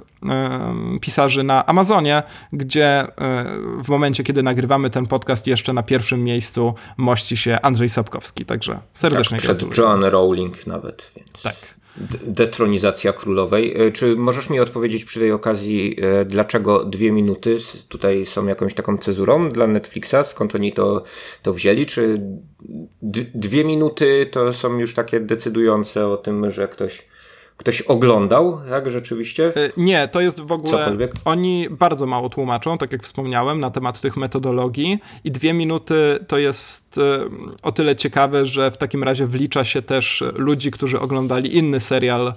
[1.01, 3.07] pisarzy na Amazonie, gdzie e,
[3.83, 8.45] w momencie, kiedy nagrywamy ten podcast, jeszcze na pierwszym miejscu mości się Andrzej Sapkowski.
[8.45, 11.11] Także serdecznie tak, przed Joan Rowling nawet.
[11.17, 11.41] Więc.
[11.41, 11.80] Tak.
[12.23, 13.81] Detronizacja królowej.
[13.81, 17.57] E, czy możesz mi odpowiedzieć przy tej okazji, e, dlaczego dwie minuty
[17.89, 20.15] tutaj są jakąś taką cezurą dla Netflixa?
[20.23, 21.03] Skąd oni to,
[21.43, 21.85] to wzięli?
[21.85, 22.21] Czy
[23.35, 27.10] dwie minuty to są już takie decydujące o tym, że ktoś
[27.57, 29.55] ktoś oglądał, tak, rzeczywiście?
[29.55, 30.71] E, nie, to jest w ogóle.
[30.71, 31.13] Cokolwiek?
[31.25, 36.37] Oni bardzo mało tłumaczą, tak jak wspomniałem, na temat tych metodologii, i dwie minuty to
[36.37, 37.29] jest e,
[37.63, 42.33] o tyle ciekawe, że w takim razie wlicza się też ludzi, którzy oglądali inny serial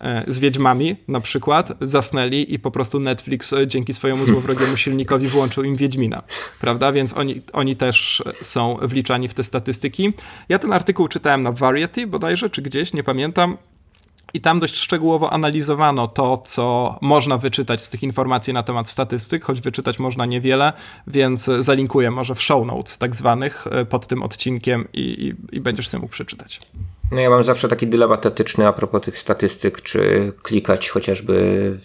[0.00, 5.64] e, z Wiedźmami na przykład, zasnęli i po prostu Netflix dzięki swojemu złowrogiemu silnikowi włączył
[5.64, 6.22] im Wiedźmina,
[6.60, 6.92] prawda?
[6.92, 10.12] Więc oni, oni też są wliczani w te statystyki.
[10.48, 13.56] Ja ten artykuł czytałem na Variety bodajże, czy gdzieś, nie pamiętam.
[14.34, 19.44] I tam dość szczegółowo analizowano to, co można wyczytać z tych informacji na temat statystyk,
[19.44, 20.72] choć wyczytać można niewiele,
[21.06, 25.60] więc zalinkuję może w show notes tak zwanych e, pod tym odcinkiem i, i, i
[25.60, 26.60] będziesz sobie mógł przeczytać.
[27.12, 31.34] No ja mam zawsze taki dylemat etyczny a propos tych statystyk, czy klikać chociażby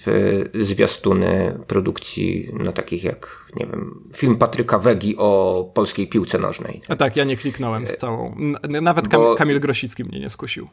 [0.05, 6.81] w zwiastuny produkcji, no takich jak, nie wiem, film Patryka Wegi o polskiej piłce nożnej.
[6.87, 8.35] A tak, ja nie kliknąłem z całą.
[8.81, 9.35] Nawet Bo...
[9.35, 10.67] Kamil Grosicki mnie nie skusił.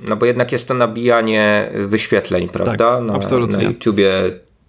[0.00, 2.96] No bo jednak jest to nabijanie wyświetleń, prawda?
[2.96, 3.56] Tak, na, absolutnie.
[3.56, 4.12] na YouTubie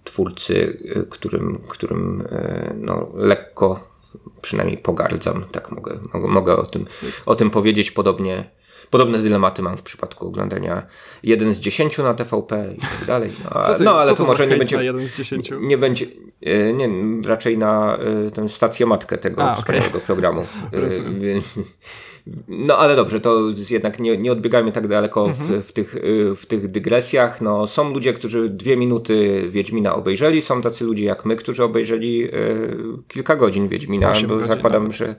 [0.04, 0.78] twórcy,
[1.10, 3.94] którym, którym e, no, lekko
[4.42, 6.86] przynajmniej pogardzam, tak mogę, mogę, o, tym,
[7.26, 7.92] o tym powiedzieć.
[7.92, 8.50] Podobnie,
[8.90, 10.86] podobne dylematy mam w przypadku oglądania
[11.24, 13.32] 1 z 10 na TVP i tak dalej.
[13.44, 14.84] No, a, ty, no ale to, może nie będzie.
[14.84, 15.52] 1 z 10?
[15.62, 16.06] Nie będzie,
[16.42, 16.90] e, nie,
[17.28, 17.98] raczej na
[18.34, 19.82] tę stację matkę tego A, okay.
[20.06, 20.46] programu.
[22.48, 25.62] No ale dobrze, to jednak nie, nie odbiegajmy tak daleko mhm.
[25.62, 27.42] w, w, tych, y, w tych dygresjach.
[27.42, 32.24] No, są ludzie, którzy dwie minuty Wiedźmina obejrzeli, są tacy ludzie jak my, którzy obejrzeli
[32.24, 34.98] y, kilka godzin Wiedźmina, bo godzin, zakładam, nawet.
[34.98, 35.16] że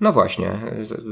[0.00, 0.50] no właśnie,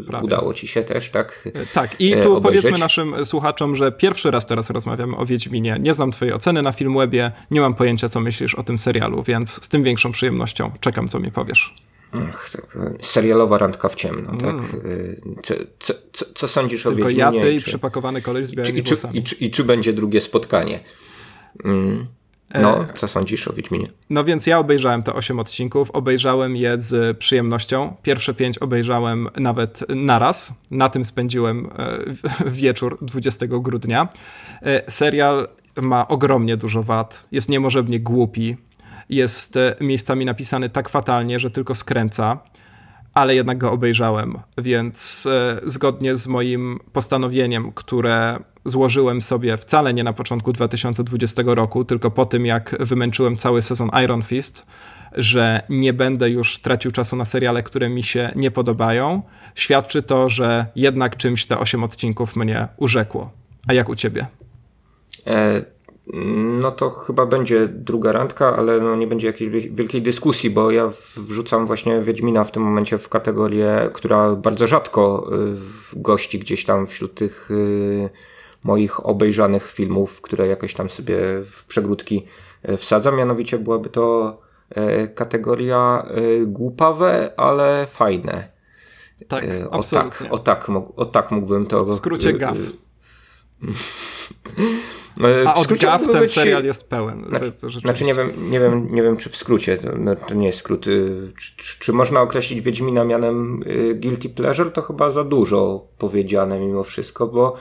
[0.06, 0.24] Prawie.
[0.24, 1.48] udało ci się też, tak?
[1.54, 2.42] E, tak, i tu obejrzeć.
[2.42, 5.76] powiedzmy naszym słuchaczom, że pierwszy raz teraz rozmawiamy o Wiedźminie.
[5.80, 9.64] Nie znam twojej oceny na Filmwebie, nie mam pojęcia, co myślisz o tym serialu, więc
[9.64, 11.74] z tym większą przyjemnością czekam, co mi powiesz.
[12.12, 14.40] Ach, tak, serialowa randka w ciemno, mm.
[14.40, 14.56] tak?
[15.42, 17.30] Co, co, co, co sądzisz Tylko o Wiedźminie?
[17.30, 19.92] Tylko ja, ty i przypakowany koleś z białymi i, czy, i, czy, i, czy będzie
[19.92, 20.80] drugie spotkanie?
[21.64, 22.06] Mm.
[22.54, 23.88] No, e, co sądzisz o Wiedźminie?
[24.10, 27.96] No więc ja obejrzałem te 8 odcinków, obejrzałem je z przyjemnością.
[28.02, 30.52] Pierwsze 5 obejrzałem nawet naraz.
[30.70, 34.08] Na tym spędziłem e, wieczór 20 grudnia.
[34.88, 35.48] Serial
[35.82, 38.56] ma ogromnie dużo wad, jest niemożebnie głupi,
[39.08, 42.38] jest e, miejscami napisany tak fatalnie, że tylko skręca,
[43.14, 50.04] ale jednak go obejrzałem, więc e, zgodnie z moim postanowieniem, które złożyłem sobie wcale nie
[50.04, 54.66] na początku 2020 roku, tylko po tym, jak wymęczyłem cały sezon Iron Fist,
[55.12, 59.22] że nie będę już tracił czasu na seriale, które mi się nie podobają,
[59.54, 63.30] świadczy to, że jednak czymś te 8 odcinków mnie urzekło.
[63.66, 64.26] A jak u ciebie?
[65.26, 65.75] E
[66.60, 70.92] no to chyba będzie druga randka, ale no nie będzie jakiejś wielkiej dyskusji, bo ja
[71.16, 75.30] wrzucam właśnie Wiedźmina w tym momencie w kategorię, która bardzo rzadko
[75.94, 78.10] y, gości gdzieś tam wśród tych y,
[78.64, 81.18] moich obejrzanych filmów, które jakoś tam sobie
[81.50, 82.26] w przegródki
[82.78, 83.16] wsadzam.
[83.16, 84.38] Mianowicie byłaby to
[85.14, 86.06] kategoria
[86.46, 88.48] głupawe, ale fajne.
[89.28, 90.26] Tak, o absolutnie.
[90.26, 91.84] Tak, o, tak, o tak mógłbym to...
[91.84, 92.58] W skrócie GAF.
[95.24, 96.30] E, A od GAF ten być...
[96.30, 97.24] serial jest pełen.
[97.28, 100.46] Znaczy, znaczy, nie, wiem, nie, wiem, nie wiem, czy w skrócie, to, no, to nie
[100.46, 100.86] jest skrót.
[100.86, 104.70] Y, czy, czy, można określić Wiedźmina mianem y, Guilty Pleasure?
[104.70, 107.56] To chyba za dużo powiedziane mimo wszystko, bo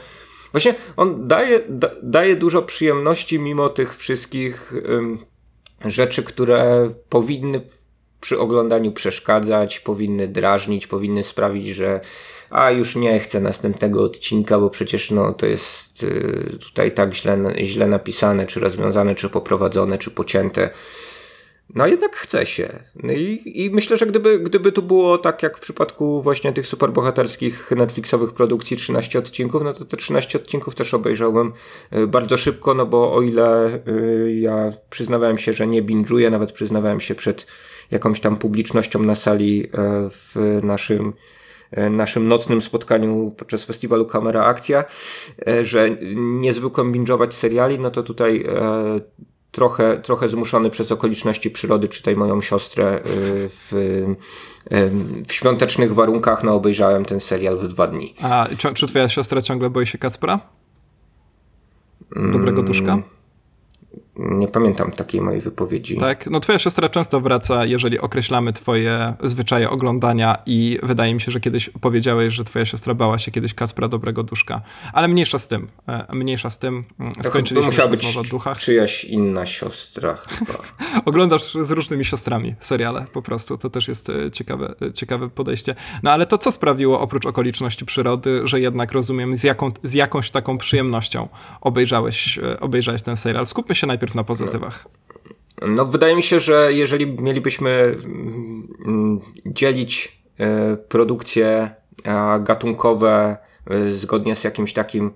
[0.51, 5.17] właśnie on daje, da, daje dużo przyjemności mimo tych wszystkich um,
[5.85, 7.61] rzeczy, które powinny
[8.21, 12.01] przy oglądaniu przeszkadzać, powinny drażnić, powinny sprawić, że
[12.49, 17.37] a już nie chcę następnego odcinka, bo przecież no, to jest y, tutaj tak źle,
[17.63, 20.69] źle napisane, czy rozwiązane, czy poprowadzone, czy pocięte.
[21.75, 22.79] No jednak chce się.
[23.03, 26.67] No i, I myślę, że gdyby, gdyby tu było tak jak w przypadku właśnie tych
[26.67, 31.53] superbohaterskich Netflixowych produkcji 13 odcinków, no to te 13 odcinków też obejrzałbym
[31.93, 36.51] y, bardzo szybko, no bo o ile y, ja przyznawałem się, że nie binge'uję, nawet
[36.51, 37.47] przyznawałem się przed
[37.91, 39.69] jakąś tam publicznością na sali
[40.09, 41.13] w naszym
[41.89, 44.83] naszym nocnym spotkaniu podczas festiwalu Kamera Akcja,
[45.47, 49.01] e, że nie zwykłem binge'ować seriali, no to tutaj e,
[49.51, 53.01] trochę, trochę zmuszony przez okoliczności przyrody, czytaj moją siostrę
[53.49, 53.67] w,
[55.27, 58.15] w świątecznych warunkach, no obejrzałem ten serial w dwa dni.
[58.21, 60.39] A czy twoja siostra ciągle boi się Kacpra?
[62.31, 63.14] Dobrego duszka?
[64.17, 65.97] Nie pamiętam takiej mojej wypowiedzi.
[65.97, 71.31] Tak, no twoja siostra często wraca, jeżeli określamy twoje zwyczaje oglądania i wydaje mi się,
[71.31, 74.61] że kiedyś powiedziałeś, że twoja siostra bała się kiedyś Kacpra Dobrego Duszka.
[74.93, 76.83] Ale mniejsza z tym, e, mniejsza z tym.
[76.99, 78.59] Mm, skończyliśmy to być o duchach.
[78.59, 80.53] czyjaś inna siostra chyba.
[81.05, 85.75] Oglądasz z różnymi siostrami seriale po prostu, to też jest e, ciekawe, e, ciekawe podejście.
[86.03, 90.31] No ale to co sprawiło oprócz okoliczności przyrody, że jednak rozumiem z, jaką, z jakąś
[90.31, 91.27] taką przyjemnością
[91.61, 93.45] obejrzałeś, obejrzałeś ten serial?
[93.45, 94.85] Skupmy się najpierw najpierw na pozytywach?
[95.61, 97.95] No, no wydaje mi się, że jeżeli mielibyśmy
[98.85, 101.75] mm, dzielić e, produkcje
[102.39, 103.37] gatunkowe
[103.67, 105.11] e, zgodnie z jakimś takim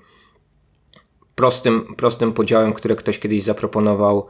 [1.36, 4.28] prostym, prostym podziałem, który ktoś kiedyś zaproponował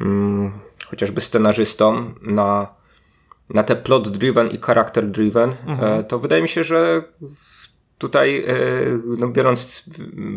[0.00, 0.52] mm,
[0.86, 2.74] chociażby scenarzystom na,
[3.48, 6.04] na te plot-driven i character-driven, e, mhm.
[6.04, 7.02] to wydaje mi się, że
[7.98, 8.46] tutaj,
[9.18, 9.84] no biorąc,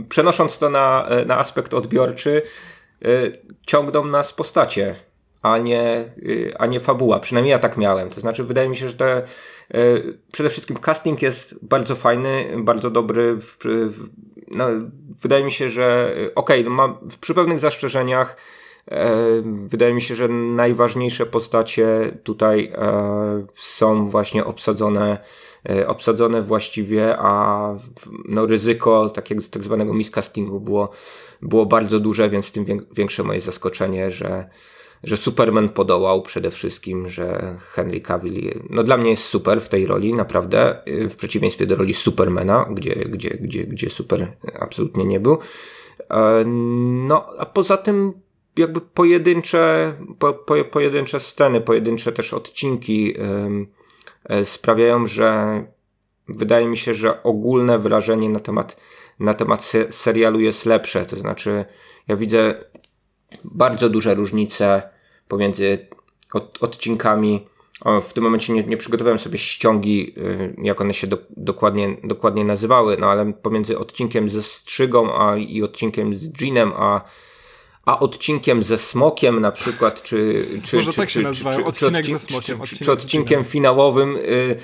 [0.10, 2.42] przenosząc to na, na aspekt odbiorczy,
[3.66, 4.96] ciągną nas postacie,
[5.42, 7.20] a nie, y, a nie fabuła.
[7.20, 8.10] Przynajmniej ja tak miałem.
[8.10, 9.22] To znaczy, wydaje mi się, że te,
[9.76, 13.38] y, przede wszystkim casting jest bardzo fajny, bardzo dobry.
[14.48, 14.66] No,
[15.22, 18.38] wydaje mi się, że okej, okay, no przy pewnych zastrzeżeniach
[19.68, 21.88] wydaje mi się, że najważniejsze postacie
[22.24, 22.74] tutaj
[23.56, 25.18] są właśnie obsadzone
[25.88, 27.76] obsadzone właściwie, a
[28.30, 30.92] no ryzyko takiego tak zwanego miscastingu było
[31.42, 34.50] było bardzo duże, więc tym większe moje zaskoczenie, że,
[35.04, 39.86] że Superman podołał przede wszystkim, że Henry Cavill, no dla mnie jest super w tej
[39.86, 45.38] roli, naprawdę, w przeciwieństwie do roli Supermana, gdzie, gdzie, gdzie, gdzie super absolutnie nie był.
[46.10, 46.44] E,
[47.08, 48.14] no, a poza tym
[48.58, 53.14] jakby pojedyncze, po, po, pojedyncze sceny, pojedyncze też odcinki
[54.44, 55.64] sprawiają, że
[56.28, 58.78] wydaje mi się, że ogólne wrażenie na temat
[59.20, 61.06] na temat serialu jest lepsze.
[61.06, 61.66] To znaczy,
[62.08, 62.64] ja widzę
[63.44, 64.90] bardzo duże różnice
[65.28, 65.88] pomiędzy
[66.34, 67.48] od, odcinkami.
[67.82, 71.98] O, w tym momencie nie, nie, przygotowałem sobie ściągi, y, jak one się do, dokładnie,
[72.04, 77.02] dokładnie nazywały, no ale pomiędzy odcinkiem ze Strzygą a, i odcinkiem z Jeanem, a,
[77.88, 80.46] a odcinkiem ze Smokiem na przykład, czy...
[80.64, 82.62] czy Może czy, tak się nazywają, odcinek ze Smokiem.
[82.66, 84.18] Czy, czy odcinkiem finałowym...
[84.18, 84.56] Y,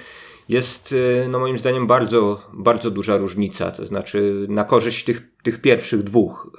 [0.50, 5.62] jest y, no moim zdaniem bardzo, bardzo duża różnica, to znaczy na korzyść tych, tych
[5.62, 6.52] pierwszych dwóch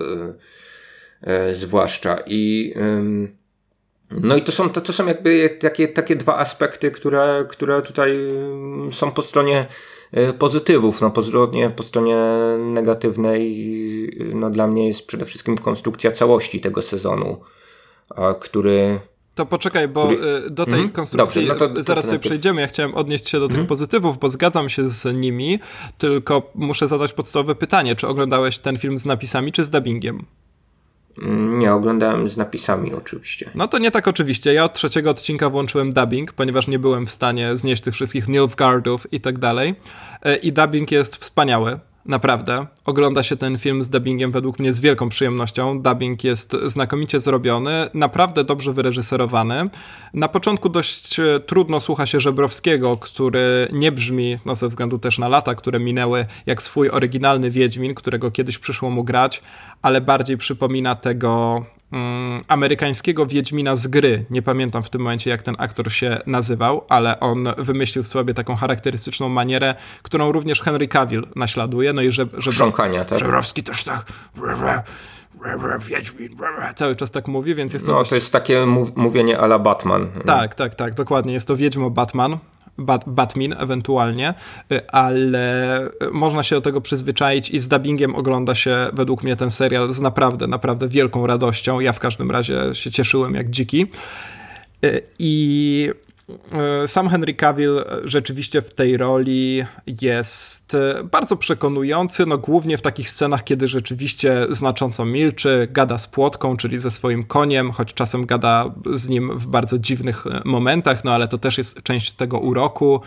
[1.27, 2.75] yy, zwłaszcza i
[4.11, 8.19] no i to są, to, to są jakby takie, takie dwa aspekty, które, które tutaj
[8.93, 9.94] są po stronie y,
[10.39, 12.17] pozytywów, no po stronie, po stronie
[12.59, 13.71] negatywnej
[14.35, 17.41] no dla mnie jest przede wszystkim konstrukcja całości tego sezonu,
[18.41, 19.01] który
[19.35, 20.27] to poczekaj, bo który...
[20.47, 20.91] Y, do tej mm?
[20.91, 22.61] konstrukcji Dobrze, no to, zaraz to sobie przejdziemy.
[22.61, 23.57] Ja chciałem odnieść się do mm?
[23.57, 25.59] tych pozytywów, bo zgadzam się z nimi,
[25.99, 27.97] tylko muszę zadać podstawowe pytanie.
[27.97, 30.25] Czy oglądałeś ten film z napisami, czy z dubbingiem?
[31.23, 33.51] Mm, nie, oglądałem z napisami oczywiście.
[33.55, 34.55] No to nie tak oczywiście.
[34.55, 39.13] Ja od trzeciego odcinka włączyłem dubbing, ponieważ nie byłem w stanie znieść tych wszystkich Nilfgaardów
[39.13, 39.75] i tak dalej.
[40.23, 41.79] E, I dubbing jest wspaniały.
[42.07, 42.67] Naprawdę.
[42.85, 45.83] Ogląda się ten film z dubbingiem według mnie z wielką przyjemnością.
[45.83, 49.65] Dubbing jest znakomicie zrobiony, naprawdę dobrze wyreżyserowany.
[50.15, 55.19] Na początku dość e, trudno słucha się Żebrowskiego, który nie brzmi, no ze względu też
[55.19, 59.43] na lata, które minęły, jak swój oryginalny Wiedźmin, którego kiedyś przyszło mu grać,
[59.83, 61.65] ale bardziej przypomina tego
[61.95, 64.25] mm, amerykańskiego Wiedźmina z gry.
[64.31, 68.35] Nie pamiętam w tym momencie, jak ten aktor się nazywał, ale on wymyślił w sobie
[68.35, 71.93] taką charakterystyczną manierę, którą również Henry Cavill naśladuje.
[71.93, 73.19] No i że, że Chrząkania, tak?
[73.19, 74.13] Żebrowski też tak
[75.89, 76.37] Wiedźmin,
[76.77, 78.11] cały czas tak mówi, więc jest to No, dość...
[78.11, 78.67] to jest takie
[78.97, 80.07] mówienie ala Batman.
[80.27, 81.33] Tak, tak, tak, dokładnie.
[81.33, 82.39] Jest to Wiedźmo Batman,
[82.79, 84.35] Bat, Batmin ewentualnie,
[84.73, 89.37] y, ale y, można się do tego przyzwyczaić i z dubbingiem ogląda się według mnie
[89.37, 91.81] ten serial z naprawdę, naprawdę wielką radością.
[91.81, 93.87] Ja w każdym razie się cieszyłem jak dziki.
[94.85, 95.91] Y, I
[96.87, 99.65] sam Henry Cavill rzeczywiście w tej roli
[100.03, 106.07] jest e, bardzo przekonujący, no głównie w takich scenach, kiedy rzeczywiście znacząco milczy, gada z
[106.07, 111.05] płotką, czyli ze swoim koniem, choć czasem gada z nim w bardzo dziwnych e, momentach,
[111.05, 113.01] no ale to też jest część tego uroku.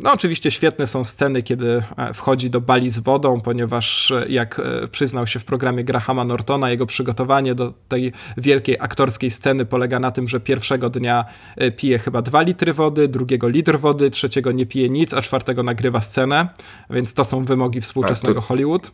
[0.00, 4.60] No oczywiście świetne są sceny, kiedy e, wchodzi do bali z wodą, ponieważ e, jak
[4.60, 10.00] e, przyznał się w programie Grahama Nortona, jego przygotowanie do tej wielkiej aktorskiej sceny polega
[10.00, 11.24] na tym, że pierwszego dnia
[11.76, 16.00] pije chyba dwa litry wody, drugiego litr wody, trzeciego nie pije nic, a czwartego nagrywa
[16.00, 16.48] scenę,
[16.90, 18.92] więc to są wymogi współczesnego to, Hollywood.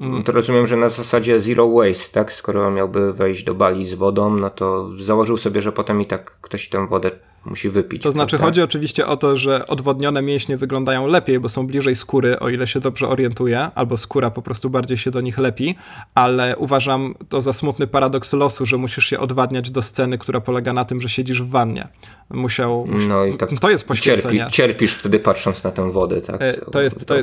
[0.00, 0.22] Mm.
[0.22, 2.32] To rozumiem, że na zasadzie zero waste, tak?
[2.32, 6.38] Skoro miałby wejść do bali z wodą, no to założył sobie, że potem i tak
[6.40, 7.10] ktoś tę wodę
[7.44, 8.02] musi wypić.
[8.02, 8.46] To znaczy, prawda?
[8.46, 12.66] chodzi oczywiście o to, że odwodnione mięśnie wyglądają lepiej, bo są bliżej skóry, o ile
[12.66, 15.74] się dobrze orientuję, albo skóra po prostu bardziej się do nich lepi,
[16.14, 20.72] ale uważam to za smutny paradoks losu, że musisz się odwadniać do sceny, która polega
[20.72, 21.88] na tym, że siedzisz w wannie.
[22.30, 22.86] Musiał.
[23.08, 24.38] No i tak to jest poświęcenie.
[24.38, 26.42] Cierpi, cierpisz wtedy patrząc na tę wodę, tak?
[26.42, 27.14] E, to jest, to,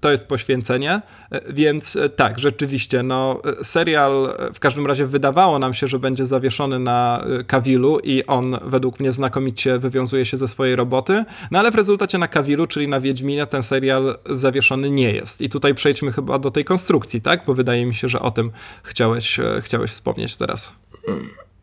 [0.00, 5.74] to jest poświęcenie, e, więc e, tak, rzeczywiście, no, serial w każdym razie wydawało nam
[5.74, 10.76] się, że będzie zawieszony na Kawilu i on według mnie znakomicie wywiązuje się ze swojej
[10.76, 15.40] roboty, no ale w rezultacie na Kawilu, czyli na Wiedźminie, ten serial zawieszony nie jest.
[15.40, 17.42] I tutaj przejdźmy chyba do tej konstrukcji, tak?
[17.46, 18.50] Bo wydaje mi się, że o tym
[18.82, 20.74] chciałeś, chciałeś wspomnieć teraz.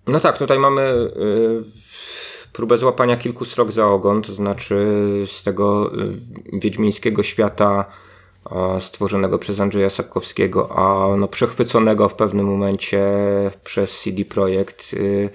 [0.08, 1.89] No tak, tutaj mamy y,
[2.54, 4.86] próbę złapania kilku srok za ogon, to znaczy
[5.28, 7.86] z tego y, wiedźmińskiego świata
[8.80, 13.02] stworzonego przez Andrzeja Sapkowskiego, a no, przechwyconego w pewnym momencie
[13.64, 14.94] przez CD Projekt.
[14.94, 15.30] Y,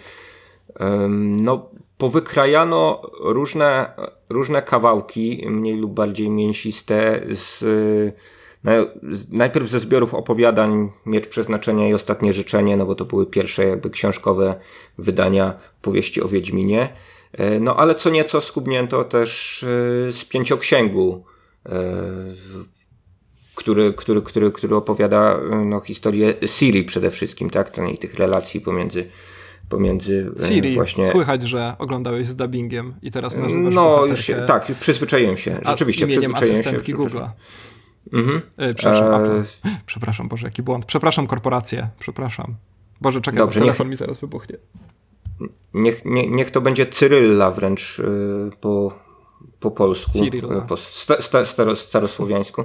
[1.18, 3.92] no, powykrajano różne,
[4.28, 7.64] różne kawałki, mniej lub bardziej mięsiste, z,
[9.30, 13.90] najpierw ze zbiorów opowiadań Miecz Przeznaczenia i Ostatnie Życzenie, no bo to były pierwsze jakby
[13.90, 14.54] książkowe
[14.98, 16.88] wydania powieści o Wiedźminie.
[17.32, 21.24] E, no ale co nieco skubnięto też e, z pięcioksięgu,
[21.66, 21.72] e,
[23.54, 27.70] który, który, który, który opowiada no, historię Siri przede wszystkim, tak?
[27.70, 29.08] To i tych relacji pomiędzy
[29.68, 31.06] pomiędzy Siri, właśnie...
[31.06, 36.06] słychać, że oglądałeś z dubbingiem i teraz nazywasz No, już się, tak, przyzwyczaiłem się, rzeczywiście
[36.06, 36.98] przyzwyczaiłem asystentki się.
[36.98, 37.28] Google'a.
[38.12, 38.42] Mhm.
[38.56, 39.44] E, przepraszam, e...
[39.86, 40.86] przepraszam, Boże, jaki błąd.
[40.86, 42.54] Przepraszam, korporację, przepraszam.
[43.00, 43.90] Boże, czekaj, Dobrze, telefon niech...
[43.90, 44.56] mi zaraz wybuchnie.
[45.74, 48.98] Niech, nie, niech to będzie Cyrylla wręcz yy, po,
[49.60, 50.60] po polsku, Cyrilla.
[50.60, 52.64] po sta, sta, staro, starosłowiańsku.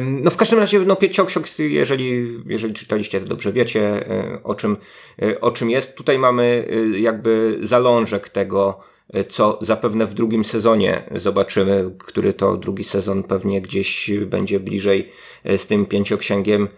[0.00, 4.76] No w każdym razie, no Pieciąksiok, jeżeli, jeżeli czytaliście, to dobrze wiecie, e, o czym,
[5.22, 5.96] e, o czym jest.
[5.96, 8.80] Tutaj mamy e, jakby zalążek tego,
[9.28, 15.12] co zapewne w drugim sezonie zobaczymy, który to drugi sezon pewnie gdzieś będzie bliżej
[15.44, 16.68] z tym pięcioksięgiem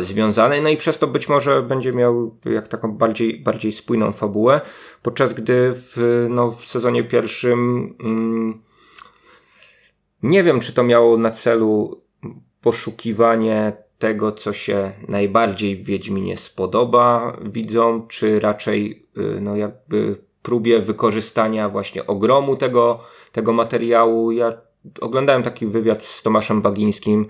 [0.00, 4.60] związany, no i przez to być może będzie miał jak taką bardziej, bardziej spójną fabułę,
[5.02, 8.62] podczas gdy w, no, w sezonie pierwszym mm,
[10.22, 12.02] nie wiem, czy to miało na celu
[12.60, 20.78] poszukiwanie tego, co się najbardziej w Wiedźminie spodoba widzom, czy raczej y, no jakby próbie
[20.78, 23.00] wykorzystania właśnie ogromu tego,
[23.32, 24.32] tego materiału.
[24.32, 24.52] Ja
[25.00, 27.26] oglądałem taki wywiad z Tomaszem Bagińskim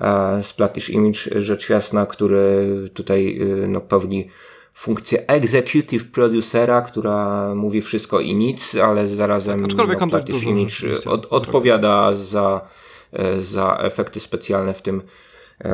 [0.00, 4.28] e, z Platish Image, rzecz jasna, który tutaj y, no, pełni
[4.74, 11.04] funkcję executive producera, która mówi wszystko i nic, ale zarazem tak, Aczkolwiek no, Platish Image
[11.06, 12.60] od, odpowiada za,
[13.12, 15.02] e, za efekty specjalne w tym, e,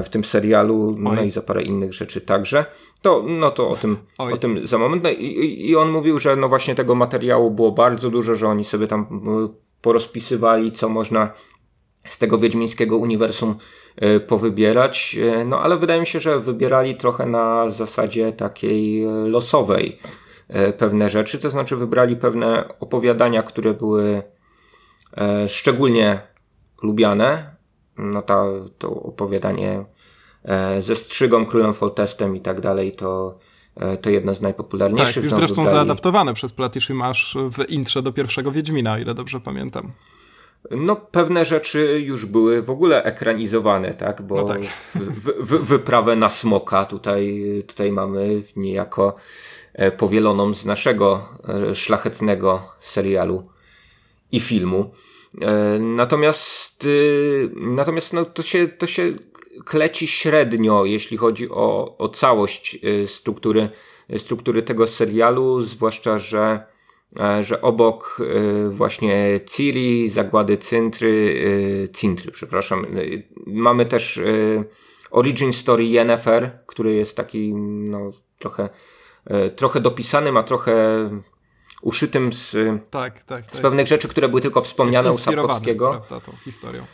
[0.05, 1.27] w tym serialu, no Oj.
[1.27, 2.65] i za parę innych rzeczy także.
[3.03, 5.03] To, no to o tym, o tym za moment.
[5.03, 8.65] No i, I on mówił, że no właśnie tego materiału było bardzo dużo, że oni
[8.65, 9.21] sobie tam
[9.81, 11.33] porozpisywali, co można
[12.09, 13.55] z tego wiedźmińskiego uniwersum
[13.97, 19.09] e, powybierać, e, no ale wydaje mi się, że wybierali trochę na zasadzie takiej e,
[19.11, 19.99] losowej
[20.79, 24.23] pewne rzeczy, to znaczy wybrali pewne opowiadania, które były
[25.49, 26.21] szczególnie
[26.83, 27.57] lubiane
[27.99, 28.45] no ta,
[28.79, 29.85] to opowiadanie
[30.45, 33.39] e, ze strzygą, królem Foltestem i tak dalej, to,
[33.77, 35.15] e, to jedno z najpopularniejszych.
[35.15, 35.77] Tak, już zresztą wybrali.
[35.77, 39.93] zaadaptowane przez Platiszy masz w intrze do pierwszego Wiedźmina, o ile dobrze pamiętam.
[40.71, 44.23] No, pewne rzeczy już były w ogóle ekranizowane, tak?
[44.23, 44.61] Bo no tak.
[45.41, 49.17] wyprawę na smoka tutaj, tutaj mamy niejako
[49.75, 51.29] e, powieloną z naszego
[51.75, 53.49] szlachetnego serialu
[54.33, 54.91] i filmu.
[55.41, 56.87] E, natomiast,
[57.57, 59.13] natomiast no, to, się, to się
[59.65, 63.69] kleci średnio, jeśli chodzi o, o całość struktury,
[64.19, 66.71] struktury tego serialu, zwłaszcza, że
[67.17, 71.43] E, że obok e, właśnie Ciri, Zagłady Cintry,
[71.85, 72.87] e, Cintry, przepraszam,
[73.47, 74.21] mamy też
[75.11, 78.69] Origin Story Yennefer, który jest taki no, trochę,
[79.57, 80.75] trochę dopisanym, a trochę
[81.81, 82.57] uszytym z,
[82.91, 83.57] tak, tak, tak.
[83.57, 85.91] z pewnych rzeczy, które były tylko wspomniane u Sapkowskiego.
[85.91, 86.85] prawda, tą historią.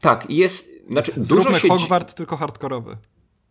[0.00, 0.70] Tak, jest...
[0.88, 2.96] Znaczy, Zróbmy dużo się Hogwart, tylko hardkorowy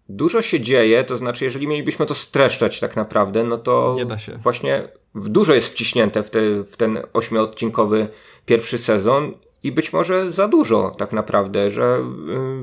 [0.09, 3.97] dużo się dzieje, to znaczy, jeżeli mielibyśmy to streszczać tak naprawdę, no to
[4.37, 8.07] właśnie dużo jest wciśnięte w, te, w ten ośmiodcinkowy
[8.45, 9.33] pierwszy sezon
[9.63, 11.97] i być może za dużo tak naprawdę, że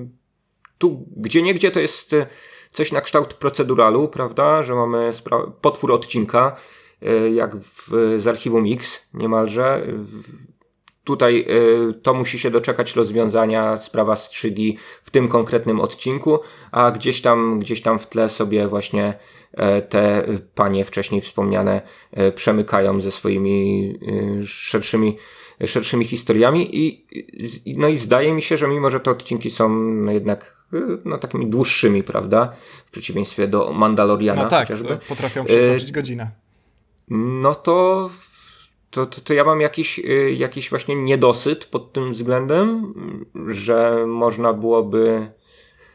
[0.02, 0.09] y,
[0.78, 2.14] tu gdzie niegdzie to jest
[2.70, 5.12] coś na kształt proceduralu, prawda, że mamy
[5.60, 6.85] potwór odcinka, y,
[7.35, 9.86] jak w, z archiwum X niemalże,
[11.06, 11.44] Tutaj
[11.90, 16.39] y, to musi się doczekać rozwiązania sprawa strzygi w tym konkretnym odcinku,
[16.73, 19.14] a gdzieś tam, gdzieś tam w tle sobie właśnie
[19.52, 20.24] e, te
[20.55, 21.82] panie wcześniej wspomniane
[22.12, 23.98] e, przemykają ze swoimi
[24.47, 25.16] szerszymi,
[25.66, 27.06] szerszymi historiami i,
[27.77, 30.56] no i zdaje mi się, że mimo, że te odcinki są no jednak
[31.05, 32.52] no, takimi dłuższymi, prawda?
[32.86, 34.98] W przeciwieństwie do Mandaloriana no tak, chociażby.
[35.09, 36.45] potrafią przekroczyć godzinę.
[37.08, 38.10] No to
[38.96, 42.94] to, to, to, ja mam jakiś, y, jakiś właśnie niedosyt pod tym względem,
[43.48, 45.32] że można byłoby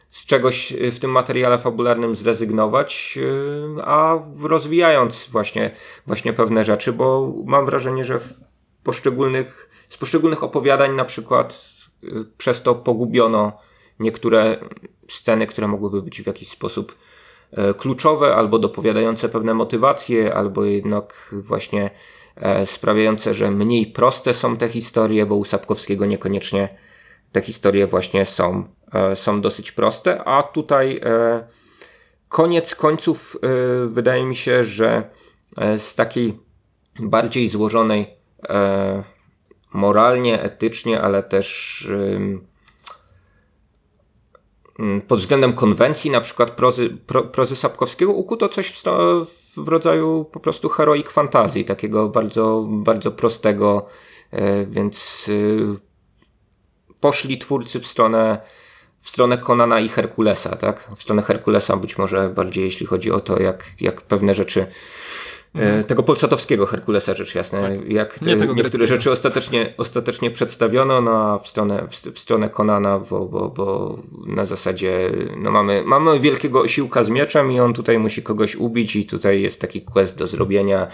[0.10, 3.18] z czegoś w tym materiale fabularnym zrezygnować,
[3.78, 5.72] y, a rozwijając właśnie,
[6.08, 8.20] właśnie pewne rzeczy, bo mam wrażenie, że
[8.84, 11.66] poszczególnych, z poszczególnych opowiadań na przykład
[12.04, 13.58] y, przez to pogubiono
[14.00, 14.58] niektóre
[15.10, 16.96] sceny, które mogłyby być w jakiś sposób
[17.78, 21.92] kluczowe, albo dopowiadające pewne motywacje, albo jednak właśnie
[22.36, 26.78] E, sprawiające, że mniej proste są te historie, bo u Sapkowskiego niekoniecznie
[27.32, 28.64] te historie właśnie są,
[28.94, 31.44] e, są dosyć proste, a tutaj e,
[32.30, 33.38] koniec końców
[33.88, 35.10] wydaje mi się, że
[35.78, 36.40] z takiej
[37.00, 38.08] bardziej złożonej
[39.74, 41.88] moralnie, etycznie, ale też
[45.08, 48.74] pod względem konwencji, na przykład prozy, pro, prozy Sapkowskiego, ukuto coś
[49.58, 53.86] w, rodzaju po prostu heroic fantazji, takiego bardzo, bardzo prostego,
[54.32, 55.76] e, więc e,
[57.02, 58.42] poszli twórcy w stronę
[59.02, 60.92] w stronę Konana i Herkulesa, tak?
[60.96, 64.68] W stronę Herkulesa być może bardziej jeśli chodzi o to, jak, jak pewne rzeczy
[65.56, 65.84] mhm.
[65.84, 67.90] tego polsatowskiego Herkulesa, rzecz jasna, tak.
[67.90, 68.88] jak te, niektóre greckiego.
[68.88, 75.12] rzeczy ostatecznie, ostatecznie przedstawiono, no w stronę, w, stronę Konana, bo, bo, bo na zasadzie
[75.38, 79.42] no mamy, mamy wielkiego osiłka z mieczem i on tutaj musi kogoś ubić i tutaj
[79.42, 80.88] jest taki quest do zrobienia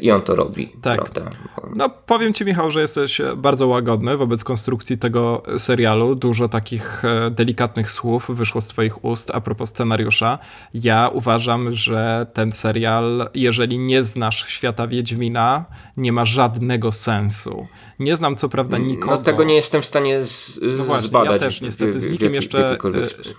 [0.00, 0.72] i on to robi.
[0.82, 0.96] Tak.
[0.96, 1.30] Prawda?
[1.74, 6.14] No powiem ci Michał, że jesteś bardzo łagodny wobec konstrukcji tego serialu.
[6.14, 10.38] Dużo takich e, delikatnych słów wyszło z twoich ust a propos scenariusza.
[10.74, 15.64] Ja uważam, że ten serial, jeżeli nie znasz świata Wiedźmina,
[15.96, 17.66] nie ma żadnego sensu.
[17.98, 19.16] Nie znam co prawda mm, nikogo.
[19.16, 21.32] No tego nie jestem w stanie z, no właśnie, zbadać.
[21.32, 22.78] Ja też niestety z nikim jeszcze e,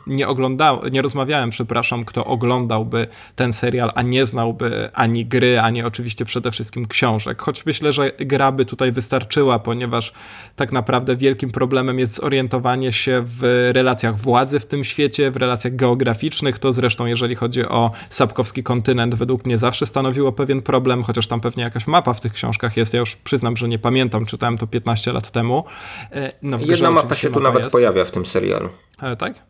[0.07, 5.84] nie oglądałem, nie rozmawiałem, przepraszam, kto oglądałby ten serial, a nie znałby ani gry, ani
[5.84, 7.41] oczywiście przede wszystkim książek.
[7.41, 10.14] Choć myślę, że gra by tutaj wystarczyła, ponieważ
[10.56, 15.76] tak naprawdę wielkim problemem jest zorientowanie się w relacjach władzy w tym świecie, w relacjach
[15.76, 16.60] geograficznych.
[16.60, 21.41] To zresztą, jeżeli chodzi o Sapkowski kontynent, według mnie zawsze stanowiło pewien problem, chociaż tam
[21.41, 22.93] pewnie jakaś mapa w tych książkach jest.
[22.93, 25.64] Ja już przyznam, że nie pamiętam, czytałem to 15 lat temu.
[26.11, 27.72] E, no, Jedna mapa się tu nawet jest.
[27.72, 28.69] pojawia w tym serialu.
[29.01, 29.49] E, tak?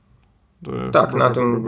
[0.92, 1.66] Tak, na tym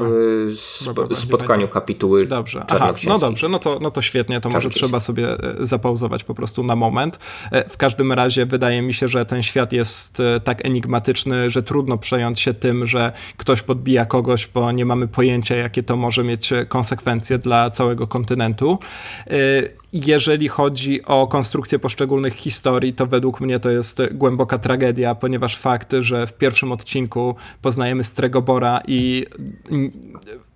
[1.12, 2.26] y, spotkaniu kapituły.
[2.26, 6.24] Dobrze, Aha, no dobrze, no to, no to świetnie, to może trzeba sobie e, zapauzować
[6.24, 7.20] po prostu na moment.
[7.52, 11.64] E, w każdym razie wydaje mi się, że ten świat jest e, tak enigmatyczny, że
[11.64, 16.24] trudno przejąć się tym, że ktoś podbija kogoś, bo nie mamy pojęcia, jakie to może
[16.24, 18.80] mieć konsekwencje dla całego kontynentu.
[19.94, 25.94] Jeżeli chodzi o konstrukcję poszczególnych historii, to według mnie to jest głęboka tragedia, ponieważ fakt,
[26.00, 29.26] że w pierwszym odcinku poznajemy Stregobora i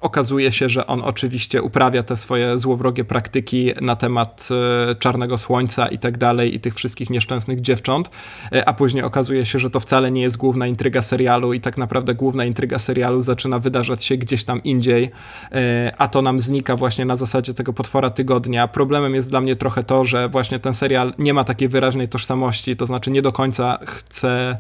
[0.06, 4.50] okazuje się, że on oczywiście uprawia te swoje złowrogie praktyki na temat
[4.92, 8.10] e, czarnego słońca i tak dalej i tych wszystkich nieszczęsnych dziewcząt,
[8.52, 11.78] e, a później okazuje się, że to wcale nie jest główna intryga serialu i tak
[11.78, 15.12] naprawdę główna intryga serialu zaczyna wydarzać się gdzieś tam indziej,
[15.98, 18.68] a to nam znika właśnie na zasadzie tego potwora tygodnia.
[18.68, 22.76] Problemem jest dla mnie trochę to, że właśnie ten serial nie ma takiej wyraźnej tożsamości,
[22.76, 24.58] to znaczy nie do końca chce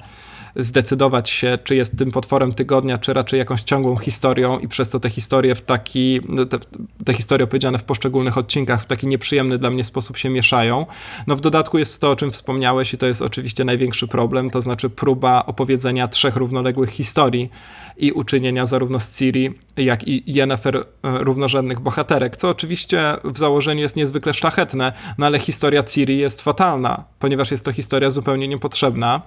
[0.56, 5.00] zdecydować się, czy jest tym potworem tygodnia, czy raczej jakąś ciągłą historią i przez to
[5.00, 6.58] te historie w taki, te,
[7.06, 10.86] te historie opowiedziane w poszczególnych odcinkach w taki nieprzyjemny dla mnie sposób się mieszają.
[11.28, 14.62] No w dodatku jest to, o czym wspomniałeś i to jest oczywiście największy problem, to
[14.62, 17.50] znaczy próba opowiedzenia trzech równoległych historii
[17.98, 23.82] i uczynienia zarówno z Ciri, jak i Yennefer e, równorzędnych bohaterek, co oczywiście w założeniu
[23.82, 29.22] jest niezwykle szlachetne, no ale historia Ciri jest fatalna, ponieważ jest to historia zupełnie niepotrzebna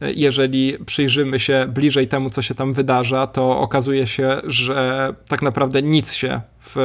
[0.00, 5.82] jeżeli przyjrzymy się bliżej temu, co się tam wydarza, to okazuje się, że tak naprawdę
[5.82, 6.76] nic się w,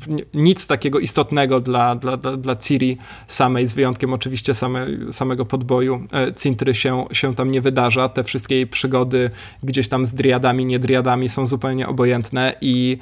[0.00, 2.98] w, nic takiego istotnego dla, dla, dla, dla Ciri
[3.28, 8.08] samej, z wyjątkiem oczywiście same, samego podboju e, Cintry się, się tam nie wydarza.
[8.08, 9.30] Te wszystkie jej przygody
[9.62, 12.98] gdzieś tam z driadami, nie driadami są zupełnie obojętne i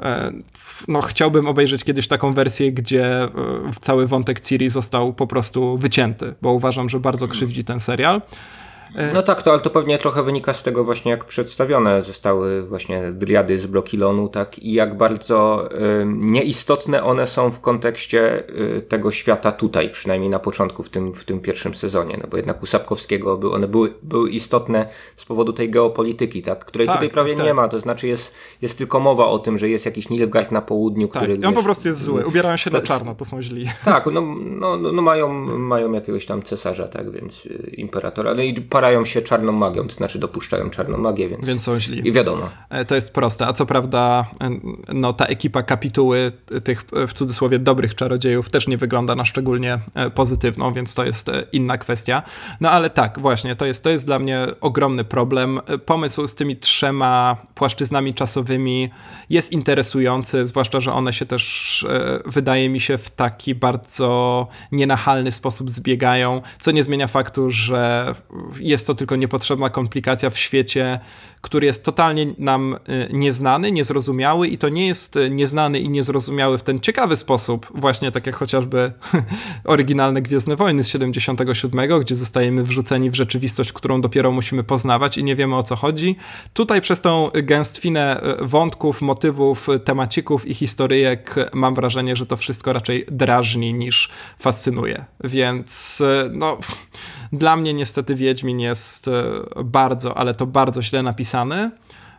[0.00, 0.32] e,
[0.88, 3.30] no, chciałbym obejrzeć kiedyś taką wersję, gdzie e,
[3.80, 8.22] cały wątek Ciri został po prostu wycięty, bo uważam, że bardzo krzywdzi ten serial.
[8.94, 12.62] E, no tak, to, ale to pewnie trochę wynika z tego właśnie, jak przedstawione zostały
[12.62, 18.82] właśnie driady z Brokilonu, tak, i jak bardzo y, nieistotne one są w kontekście y,
[18.82, 22.62] tego świata tutaj, przynajmniej na początku w tym, w tym pierwszym sezonie, no bo jednak
[22.62, 27.08] u Sapkowskiego by one były, były istotne z powodu tej geopolityki, tak, której tak, tutaj
[27.08, 27.46] prawie tak.
[27.46, 30.62] nie ma, to znaczy jest, jest tylko mowa o tym, że jest jakiś Nilfgaard na
[30.62, 31.34] południu, tak, który...
[31.34, 33.68] on wiesz, po prostu jest zły, ubierają się na czarno, to są źli.
[33.84, 35.28] Tak, no, no, no mają,
[35.58, 39.94] mają jakiegoś tam cesarza, tak, więc y, imperatora, no i parają się czarną magią, to
[39.94, 42.08] znaczy dopuszczają czarną magię, więc, więc są źli.
[42.08, 42.48] I wiadomo.
[42.70, 44.50] E, to jest proste, a co prawda e,
[44.94, 46.32] no, ta ekipa kapituły
[46.64, 51.30] tych w cudzysłowie dobrych czarodziejów też nie wygląda na szczególnie e, pozytywną, więc to jest
[51.52, 52.22] inna kwestia.
[52.60, 55.60] No ale tak, właśnie, to jest, to jest dla mnie ogromny problem.
[55.86, 58.90] Pomysł z tymi trzema płaszczyznami czasowymi
[59.30, 61.86] jest interesujący, zwłaszcza, że one się też
[62.26, 68.14] wydaje mi się w taki bardzo nienachalny sposób zbiegają, co nie zmienia faktu, że
[68.68, 71.00] jest to tylko niepotrzebna komplikacja w świecie,
[71.40, 76.58] który jest totalnie nam y, nieznany, niezrozumiały i to nie jest y, nieznany i niezrozumiały
[76.58, 78.92] w ten ciekawy sposób, właśnie tak jak chociażby
[79.64, 85.24] oryginalne Gwiezdne Wojny z 77, gdzie zostajemy wrzuceni w rzeczywistość, którą dopiero musimy poznawać i
[85.24, 86.16] nie wiemy o co chodzi.
[86.52, 92.72] Tutaj przez tą gęstwinę y, wątków, motywów, temacików i historyjek mam wrażenie, że to wszystko
[92.72, 95.04] raczej drażni niż fascynuje.
[95.24, 96.58] Więc no
[97.32, 99.10] dla mnie niestety Wiedźmin jest
[99.64, 101.02] bardzo, ale to bardzo źle
[101.32, 101.70] napisany.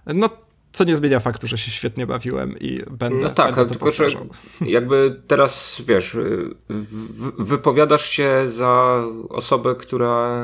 [0.06, 0.30] No
[0.72, 3.24] co nie zmienia faktu, że się świetnie bawiłem i będę.
[3.24, 4.08] No tak, będę tylko że
[4.62, 6.18] jakby teraz wiesz,
[7.38, 10.44] wypowiadasz się za osobę, która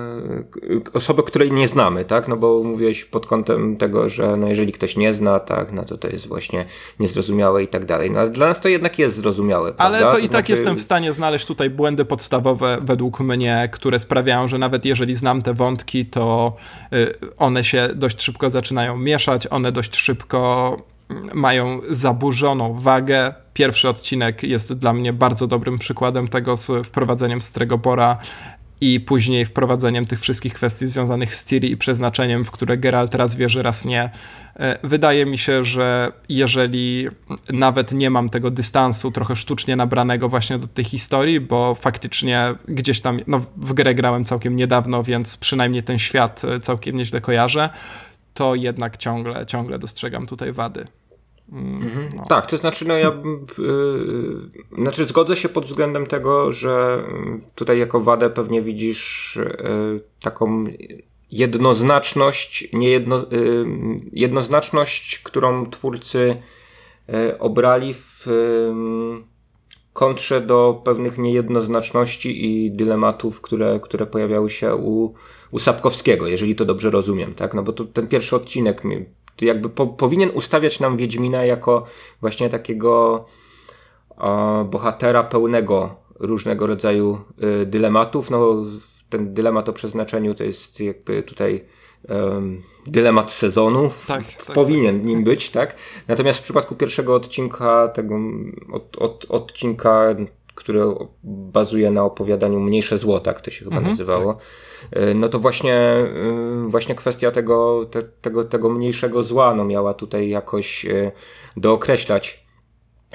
[0.94, 2.28] osobę, której nie znamy, tak?
[2.28, 5.98] No bo mówiłeś pod kątem tego, że no jeżeli ktoś nie zna, tak, no to
[5.98, 6.66] to jest właśnie
[7.00, 8.12] niezrozumiałe i tak dalej.
[8.12, 9.74] No ale dla nas to jednak jest zrozumiałe.
[9.78, 10.52] Ale to, to i tak znaczy...
[10.52, 15.42] jestem w stanie znaleźć tutaj błędy podstawowe według mnie, które sprawiają, że nawet jeżeli znam
[15.42, 16.56] te wątki, to
[16.94, 20.78] y, one się dość szybko zaczynają mieszać, one dość szybko szybko
[21.34, 23.34] mają zaburzoną wagę.
[23.54, 28.18] Pierwszy odcinek jest dla mnie bardzo dobrym przykładem tego z wprowadzeniem Stregobora
[28.82, 33.36] i później wprowadzeniem tych wszystkich kwestii związanych z Ciri i przeznaczeniem, w które Geralt raz
[33.36, 34.10] wierzy, raz nie.
[34.60, 37.08] E, wydaje mi się, że jeżeli
[37.54, 43.02] nawet nie mam tego dystansu trochę sztucznie nabranego właśnie do tej historii, bo faktycznie gdzieś
[43.02, 47.70] tam, no w grę grałem całkiem niedawno, więc przynajmniej ten świat całkiem nieźle kojarzę,
[48.36, 50.88] to jednak ciągle, ciągle dostrzegam tutaj wady.
[51.52, 52.10] Mm, mhm.
[52.16, 52.24] No.
[52.26, 53.12] Tak, to znaczy, no ja
[53.57, 57.03] yy, znaczy zgodzę się pod względem tego, że
[57.56, 60.66] tutaj jako wadę pewnie widzisz yy, taką
[61.32, 63.66] jednoznaczność, niejedno, yy,
[64.12, 66.41] jednoznaczność, którą twórcy
[67.10, 68.26] y, obrali w
[69.96, 75.14] kontrze do pewnych niejednoznaczności i dylematów, które, które pojawiały się u,
[75.52, 77.54] u Sapkowskiego, jeżeli to dobrze rozumiem, tak?
[77.54, 78.84] No bo to, ten pierwszy odcinek
[79.42, 81.84] jakby po, powinien ustawiać nam Wiedźmina jako
[82.22, 83.26] właśnie takiego
[84.18, 87.22] o, bohatera pełnego różnego rodzaju
[87.62, 88.30] y, dylematów.
[88.30, 88.66] No,
[89.10, 91.66] ten dylemat o przeznaczeniu to jest jakby tutaj
[92.88, 93.91] dylemat sezonu.
[94.07, 95.07] Tak, tak, Powinien tak.
[95.07, 95.76] nim być, tak?
[96.07, 98.15] Natomiast w przypadku pierwszego odcinka, tego
[98.72, 100.15] od, od, odcinka
[100.56, 104.34] które bazuje na opowiadaniu Mniejsze Zło, tak to się chyba mhm, nazywało.
[104.34, 105.02] Tak.
[105.15, 106.06] No to właśnie,
[106.65, 110.86] właśnie kwestia tego, te, tego, tego mniejszego zła no miała tutaj jakoś
[111.57, 112.45] dookreślać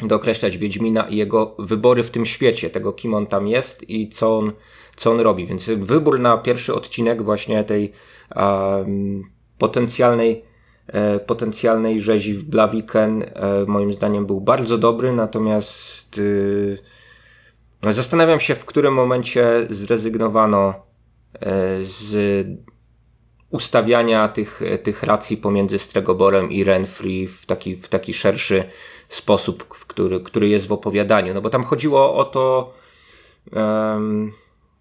[0.03, 4.39] dookreślać Wiedźmina i jego wybory w tym świecie, tego kim on tam jest i co
[4.39, 4.53] on,
[4.97, 5.47] co on robi.
[5.47, 7.93] Więc wybór na pierwszy odcinek właśnie tej
[9.59, 10.45] potencjalnej
[10.87, 13.29] e, potencjalnej rzezi w Blaviken e,
[13.67, 16.21] moim zdaniem był bardzo dobry, natomiast
[17.83, 20.75] e, zastanawiam się w którym momencie zrezygnowano
[21.35, 22.47] e, z
[23.51, 28.65] ustawiania tych, tych racji pomiędzy Stregoborem i Renfrey w taki, w taki szerszy
[29.09, 31.35] sposób, który, który jest w opowiadaniu.
[31.35, 32.75] No bo tam chodziło o to,
[33.53, 34.33] um,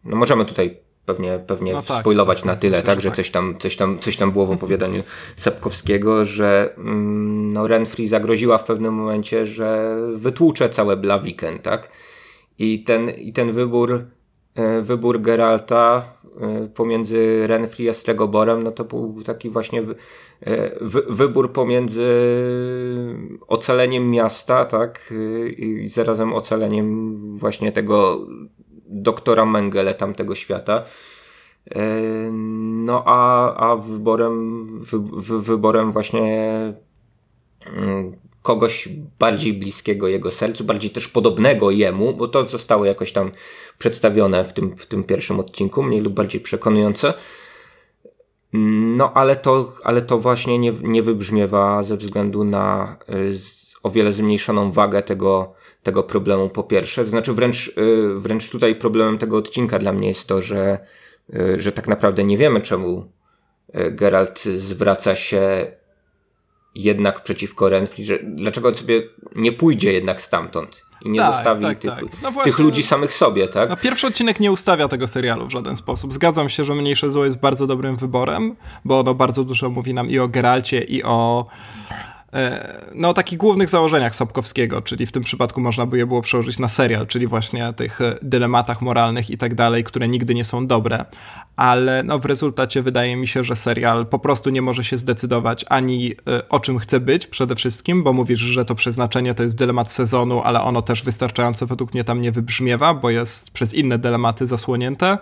[0.04, 3.16] no możemy tutaj pewnie, pewnie no tak, spoilować tak, na tak, tyle, tak, że tak.
[3.16, 5.04] Coś, tam, coś, tam, coś tam było w opowiadaniu
[5.36, 11.90] Sapkowskiego, że mm, no Renfrey zagroziła w pewnym momencie, że wytłucze całe Blaviken, tak?
[12.60, 14.06] I ten, i ten wybór,
[14.56, 19.84] e, wybór Geralta e, pomiędzy Renfrey a Stregoborem, no to był taki właśnie
[20.46, 20.72] E,
[21.10, 22.10] wybór pomiędzy
[23.48, 25.14] ocaleniem miasta, tak,
[25.58, 28.28] i zarazem ocaleniem właśnie tego
[28.90, 30.84] doktora Mengele tamtego świata.
[31.76, 31.82] E,
[32.84, 34.68] no a, a wyborem,
[35.14, 36.50] wy, wyborem właśnie
[37.66, 38.90] mm, kogoś
[39.20, 43.32] bardziej bliskiego jego sercu, bardziej też podobnego jemu, bo to zostało jakoś tam
[43.78, 47.14] przedstawione w tym, w tym pierwszym odcinku, mniej lub bardziej przekonujące.
[48.54, 53.40] No, ale to, ale to właśnie nie, nie wybrzmiewa ze względu na y,
[53.84, 55.54] o wiele zmniejszoną wagę tego,
[55.84, 57.04] tego problemu po pierwsze.
[57.04, 60.80] To znaczy wręcz, y, wręcz tutaj problemem tego odcinka dla mnie jest to, że,
[61.34, 63.12] y, że tak naprawdę nie wiemy czemu
[63.92, 65.72] Geralt zwraca się
[66.76, 69.02] jednak przeciwko Renfri, że dlaczego on sobie
[69.36, 72.04] nie pójdzie jednak stamtąd i nie tak, zostawi tak, tych, tak.
[72.24, 73.70] No właśnie, tych ludzi samych sobie, tak?
[73.70, 76.14] No pierwszy odcinek nie ustawia tego serialu w żaden sposób.
[76.14, 80.10] Zgadzam się, że Mniejsze Zło jest bardzo dobrym wyborem, bo ono bardzo dużo mówi nam
[80.10, 81.46] i o Geralcie, i o
[82.96, 86.60] no, o takich głównych założeniach Sapkowskiego, czyli w tym przypadku można by je było przełożyć
[86.60, 90.68] na serial, czyli właśnie tych e, dylematach moralnych i tak dalej, które nigdy nie są
[90.68, 91.06] dobre,
[91.56, 95.66] ale no, w rezultacie wydaje mi się, że serial po prostu nie może się zdecydować
[95.70, 99.58] ani e, o czym chce być przede wszystkim, bo mówisz, że to przeznaczenie to jest
[99.58, 103.98] dylemat sezonu, ale ono też wystarczająco według mnie tam nie wybrzmiewa, bo jest przez inne
[103.98, 105.18] dylematy zasłonięte,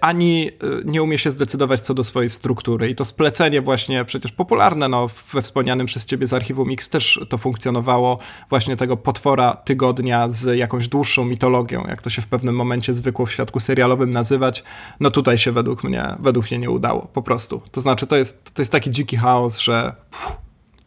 [0.00, 0.50] ani
[0.84, 2.88] nie umie się zdecydować co do swojej struktury.
[2.88, 7.20] I to splecenie właśnie przecież popularne no, we wspomnianym przez ciebie z archiwum X też
[7.28, 8.18] to funkcjonowało,
[8.50, 13.26] właśnie tego potwora tygodnia z jakąś dłuższą mitologią, jak to się w pewnym momencie zwykło
[13.26, 14.64] w świadku serialowym nazywać,
[15.00, 17.62] no tutaj się według mnie, według mnie nie udało, po prostu.
[17.72, 20.36] To znaczy, to jest, to jest taki dziki chaos, że pff,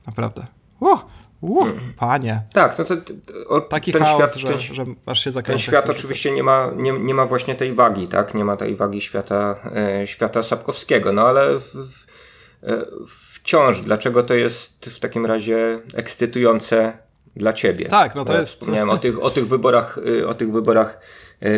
[0.08, 0.48] naprawdę.
[0.80, 1.06] Uh,
[1.42, 2.42] uh, panie.
[2.54, 2.96] Tak, no to,
[3.48, 5.58] o, Taki ten chaos, świat, że, ten, że aż się zakręca.
[5.58, 8.34] Ten świat oczywiście nie ma, nie, nie ma właśnie tej wagi, tak?
[8.34, 12.06] Nie ma tej wagi świata, e, świata Sapkowskiego, no ale w, w,
[12.64, 16.98] e, w wciąż, dlaczego to jest w takim razie ekscytujące
[17.36, 17.86] dla ciebie.
[17.86, 18.52] Tak, no to ja jest.
[18.52, 21.00] Wspomniałem o tych, o tych wyborach, y, o tych wyborach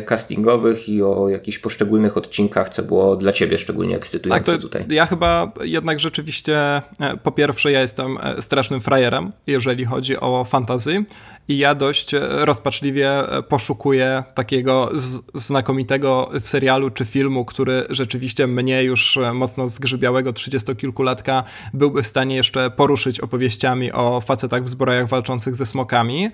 [0.06, 4.86] castingowych i o jakichś poszczególnych odcinkach, co było dla ciebie szczególnie ekscytujące tak, to tutaj.
[4.90, 6.82] Ja chyba jednak rzeczywiście, e,
[7.24, 11.06] po pierwsze, ja jestem e, strasznym frajerem, jeżeli chodzi o fantazy
[11.48, 13.12] i ja dość e, rozpaczliwie
[13.50, 14.90] poszukuję takiego
[15.34, 21.44] znakomitego serialu czy filmu, który rzeczywiście mnie już mocno zgrzybiałego trzydziestokilkulatka
[21.74, 26.30] byłby w stanie jeszcze poruszyć opowieściami o facetach w zbrojach walczących ze smokami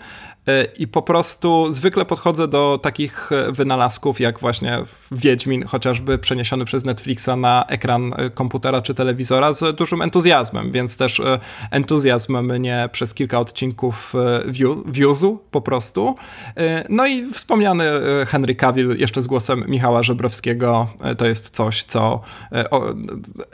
[0.79, 7.29] i po prostu zwykle podchodzę do takich wynalazków jak właśnie Wiedźmin, chociażby przeniesiony przez Netflixa
[7.37, 11.39] na ekran komputera czy telewizora z dużym entuzjazmem, więc też e,
[11.71, 14.43] entuzjazm mnie przez kilka odcinków e,
[14.85, 16.15] wiózł po prostu.
[16.57, 17.85] E, no i wspomniany
[18.27, 20.87] Henry Cavill jeszcze z głosem Michała Żebrowskiego
[21.17, 22.21] to jest coś, co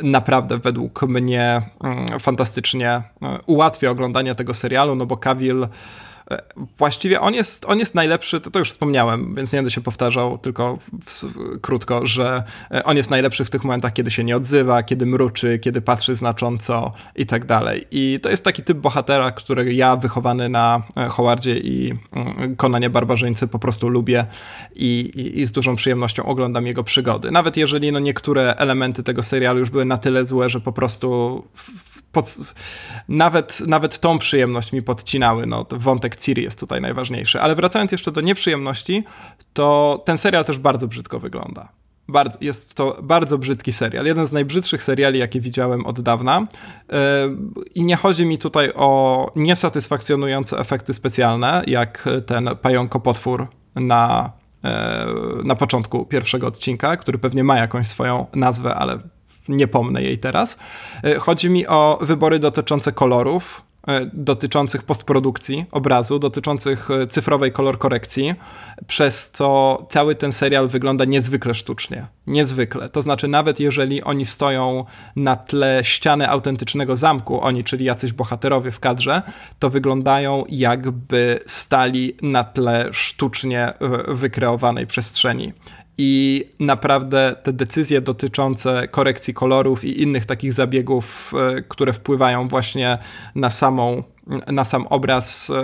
[0.04, 3.02] naprawdę według mnie mm, fantastycznie
[3.46, 5.68] ułatwia oglądanie tego serialu, no bo Cavill E,
[6.78, 10.38] właściwie on jest, on jest najlepszy, to, to już wspomniałem, więc nie będę się powtarzał,
[10.38, 11.26] tylko w,
[11.62, 15.60] krótko, że e, on jest najlepszy w tych momentach, kiedy się nie odzywa, kiedy mruczy,
[15.60, 17.86] kiedy patrzy znacząco i tak dalej.
[17.92, 22.90] I to jest taki typ bohatera, który ja wychowany na e, Howardzie i mm, Konanie
[22.90, 24.26] Barbarzyńcy po prostu lubię
[24.76, 27.32] i, i, i, z dużą przyjemnością oglądam jego przygody.
[27.32, 31.44] Nawet jeżeli no, niektóre elementy tego serialu już były na tyle złe, że po prostu
[32.12, 32.38] pod,
[33.08, 35.46] nawet, nawet tą przyjemność mi podcinały.
[35.46, 37.42] No, wątek Ciri jest tutaj najważniejszy.
[37.42, 39.04] Ale wracając jeszcze do nieprzyjemności,
[39.54, 41.70] to ten serial też bardzo brzydko wygląda.
[42.08, 44.06] Bardzo, jest to bardzo brzydki serial.
[44.06, 46.48] Jeden z najbrzydszych seriali, jakie widziałem od dawna.
[46.90, 46.98] Yy,
[47.76, 54.32] I nie chodzi mi tutaj o niesatysfakcjonujące efekty specjalne, jak ten pająko potwór na,
[55.44, 59.00] na początku pierwszego odcinka, który pewnie ma jakąś swoją nazwę, ale
[59.48, 60.58] nie pomnę jej teraz.
[61.20, 68.34] Chodzi mi o wybory dotyczące kolorów, E, dotyczących postprodukcji obrazu, dotyczących e, cyfrowej kolor korekcji,
[68.88, 72.08] przez co cały ten serial wygląda niezwykle sztucznie.
[72.28, 72.90] Niezwykle.
[72.90, 74.86] To znaczy, nawet jeżeli oni stoją
[75.16, 79.22] na tle ściany autentycznego zamku, oni, czyli jacyś bohaterowie w kadrze,
[79.60, 83.74] to wyglądają jakby stali na tle sztucznie
[84.08, 85.54] wykreowanej przestrzeni
[85.98, 92.98] i naprawdę te decyzje dotyczące korekcji kolorów i innych takich zabiegów, e, które wpływają właśnie
[93.36, 94.04] na samą
[94.48, 95.64] na sam obraz e,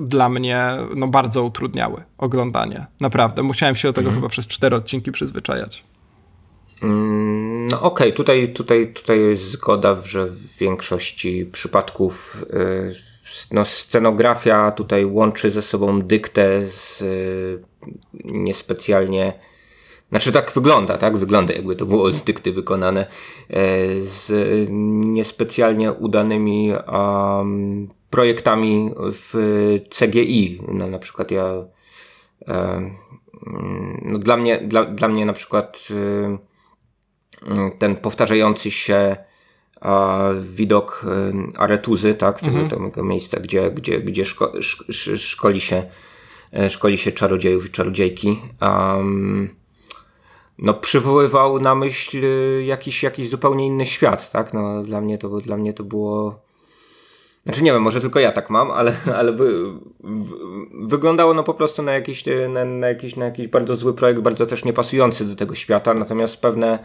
[0.00, 0.66] dla mnie
[0.96, 2.86] no, bardzo utrudniały oglądanie.
[3.00, 3.42] Naprawdę.
[3.42, 4.20] Musiałem się do tego mhm.
[4.20, 5.84] chyba przez cztery odcinki przyzwyczajać.
[6.82, 8.16] Mm, no okej, okay.
[8.16, 12.94] tutaj, tutaj, tutaj jest zgoda, że w większości przypadków yy,
[13.50, 17.02] no, scenografia tutaj łączy ze sobą dyktę z
[18.24, 19.32] niespecjalnie
[20.10, 21.18] znaczy tak wygląda, tak?
[21.18, 23.56] Wygląda jakby to było z dykty wykonane e,
[24.00, 24.32] z
[25.02, 29.34] niespecjalnie udanymi um, projektami w
[29.90, 30.62] CGI.
[30.68, 31.54] No, na przykład ja
[32.46, 32.96] um,
[34.02, 39.16] no, dla mnie, dla, dla mnie na przykład um, ten powtarzający się
[40.42, 41.06] widok
[41.56, 42.68] aretuzy, tak, mhm.
[42.90, 45.82] tego miejsca, gdzie, gdzie, gdzie szko, sz, szkoli się
[46.68, 48.38] szkoli się czarodziejów i czarodziejki.
[48.60, 49.59] Um,
[50.60, 54.54] no, przywoływał na myśl y, jakiś, jakiś zupełnie inny świat, tak?
[54.54, 56.40] No, dla mnie to, dla mnie to było.
[57.42, 59.52] Znaczy nie wiem, może tylko ja tak mam, ale, ale wy,
[60.00, 60.36] wy,
[60.82, 64.46] wyglądało no po prostu na jakiś, na, na, jakiś, na jakiś bardzo zły projekt, bardzo
[64.46, 66.78] też niepasujący do tego świata, natomiast pewne,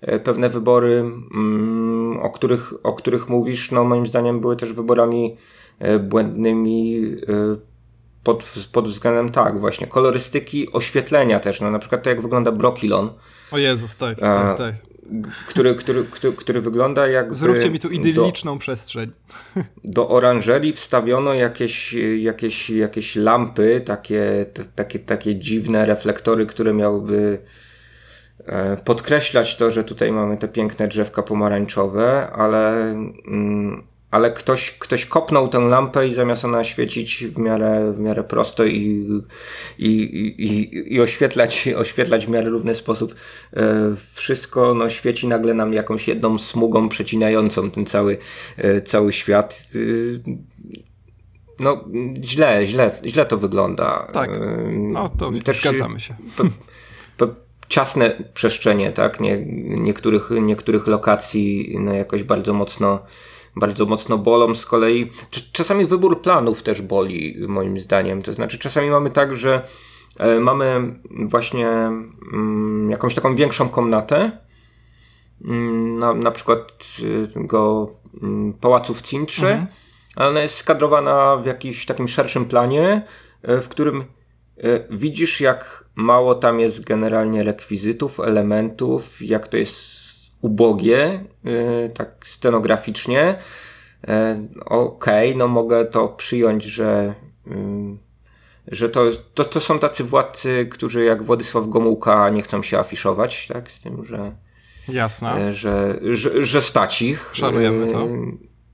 [0.00, 1.04] e, pewne wybory,
[1.34, 5.36] mm, o, których, o których mówisz, no moim zdaniem były też wyborami
[6.00, 7.71] błędnymi e,
[8.24, 13.10] pod, pod względem tak, właśnie kolorystyki, oświetlenia też, no na przykład to jak wygląda Brokilon.
[13.52, 14.74] O Jezus, tak, tak, tak.
[15.48, 17.34] Który, który, który, który wygląda jak.
[17.34, 19.10] Zróbcie mi tu idylliczną do, przestrzeń.
[19.84, 27.38] Do oranżerii wstawiono jakieś, jakieś, jakieś lampy, takie, takie, takie dziwne reflektory, które miałyby
[28.46, 35.06] e, podkreślać to, że tutaj mamy te piękne drzewka pomarańczowe, ale mm, ale ktoś, ktoś
[35.06, 39.06] kopnął tę lampę i zamiast ona świecić w miarę, w miarę prosto i,
[39.78, 43.14] i, i, i oświetlać, oświetlać w miarę równy sposób
[43.56, 48.18] e, wszystko no, świeci nagle nam jakąś jedną smugą przecinającą ten cały,
[48.56, 49.64] e, cały świat.
[49.74, 49.78] E,
[51.60, 51.84] no,
[52.24, 54.08] źle, źle, źle to wygląda.
[54.12, 54.30] Tak,
[54.70, 56.14] no to Też zgadzamy się.
[56.36, 56.44] Pe,
[57.16, 57.34] pe,
[57.68, 59.20] ciasne przestrzenie, tak?
[59.20, 62.98] Nie, niektórych, niektórych lokacji no, jakoś bardzo mocno
[63.56, 65.10] bardzo mocno bolą z kolei.
[65.52, 68.22] Czasami wybór planów też boli, moim zdaniem.
[68.22, 69.68] To znaczy, czasami mamy tak, że
[70.18, 74.38] e, mamy właśnie mm, jakąś taką większą komnatę,
[75.44, 76.72] mm, na, na przykład
[77.24, 77.90] e, tego
[78.22, 79.66] mm, pałacu w Cintrze, mhm.
[80.16, 83.06] ale ona jest skadrowana w jakimś takim szerszym planie,
[83.42, 84.04] e, w którym
[84.90, 89.91] widzisz, jak mało tam jest generalnie rekwizytów, elementów, jak to jest
[90.42, 93.38] ubogie, y, tak scenograficznie.
[94.08, 97.14] E, okej, okay, no mogę to przyjąć, że,
[97.46, 97.52] y,
[98.68, 99.04] że to,
[99.34, 103.80] to, to są tacy władcy, którzy jak Władysław Gomułka nie chcą się afiszować, tak, z
[103.80, 104.32] tym, że
[104.88, 105.48] Jasne.
[105.48, 107.30] E, że, że, że stać ich.
[107.32, 108.04] Szanujemy to.
[108.04, 108.08] Y,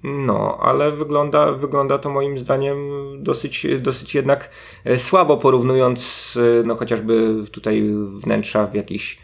[0.03, 2.79] no, ale wygląda, wygląda to moim zdaniem
[3.23, 4.51] dosyć, dosyć jednak
[4.85, 7.91] e, słabo porównując no chociażby tutaj
[8.25, 9.19] wnętrza w jakichś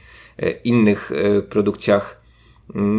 [0.65, 1.13] innych
[1.51, 2.24] produkcjach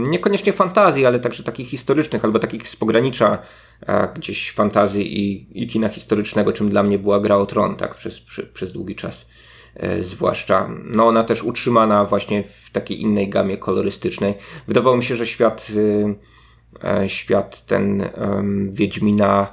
[0.07, 3.37] niekoniecznie fantazji, ale także takich historycznych, albo takich z pogranicza
[3.87, 7.95] a, gdzieś fantazji i, i kina historycznego, czym dla mnie była Gra o Tron, tak,
[7.95, 9.29] przez, przy, przez długi czas.
[9.75, 14.33] E, zwłaszcza, no ona też utrzymana właśnie w takiej innej gamie kolorystycznej.
[14.67, 16.15] Wydawało mi się, że świat, y,
[16.83, 18.09] e, świat ten
[18.71, 19.47] Wiedźmina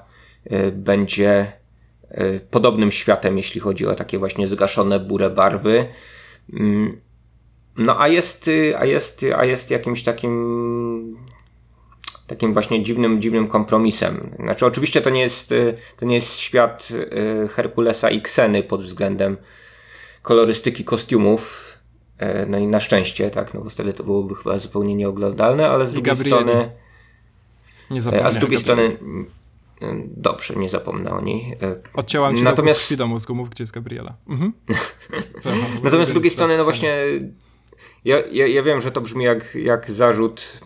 [0.72, 1.52] będzie
[2.10, 5.86] e, podobnym światem, jeśli chodzi o takie właśnie zgaszone, burę barwy.
[7.76, 11.22] No a jest, y, a jest, a jest jakimś takim
[12.26, 14.30] takim właśnie dziwnym, dziwnym kompromisem.
[14.38, 18.82] Znaczy oczywiście to nie jest, y, to nie jest świat y, Herkulesa i Kseny pod
[18.82, 19.36] względem
[20.22, 21.72] kolorystyki kostiumów,
[22.18, 25.86] e, no i na szczęście, tak, no bo wtedy to byłoby chyba zupełnie nieoglądalne, ale
[25.86, 26.42] z drugiej Gabrieli.
[26.42, 26.70] strony
[27.90, 28.96] nie a z drugiej strony
[30.16, 31.56] Dobrze, nie zapomnę o niej.
[31.62, 32.94] E, Odcięłam ci Natomiast...
[32.94, 34.14] do mózgu, mów, gdzie jest Gabriela.
[34.28, 34.52] Mhm.
[35.84, 36.96] Natomiast z drugiej strony, no właśnie
[38.04, 40.60] ja, ja, ja wiem, że to brzmi jak, jak zarzut.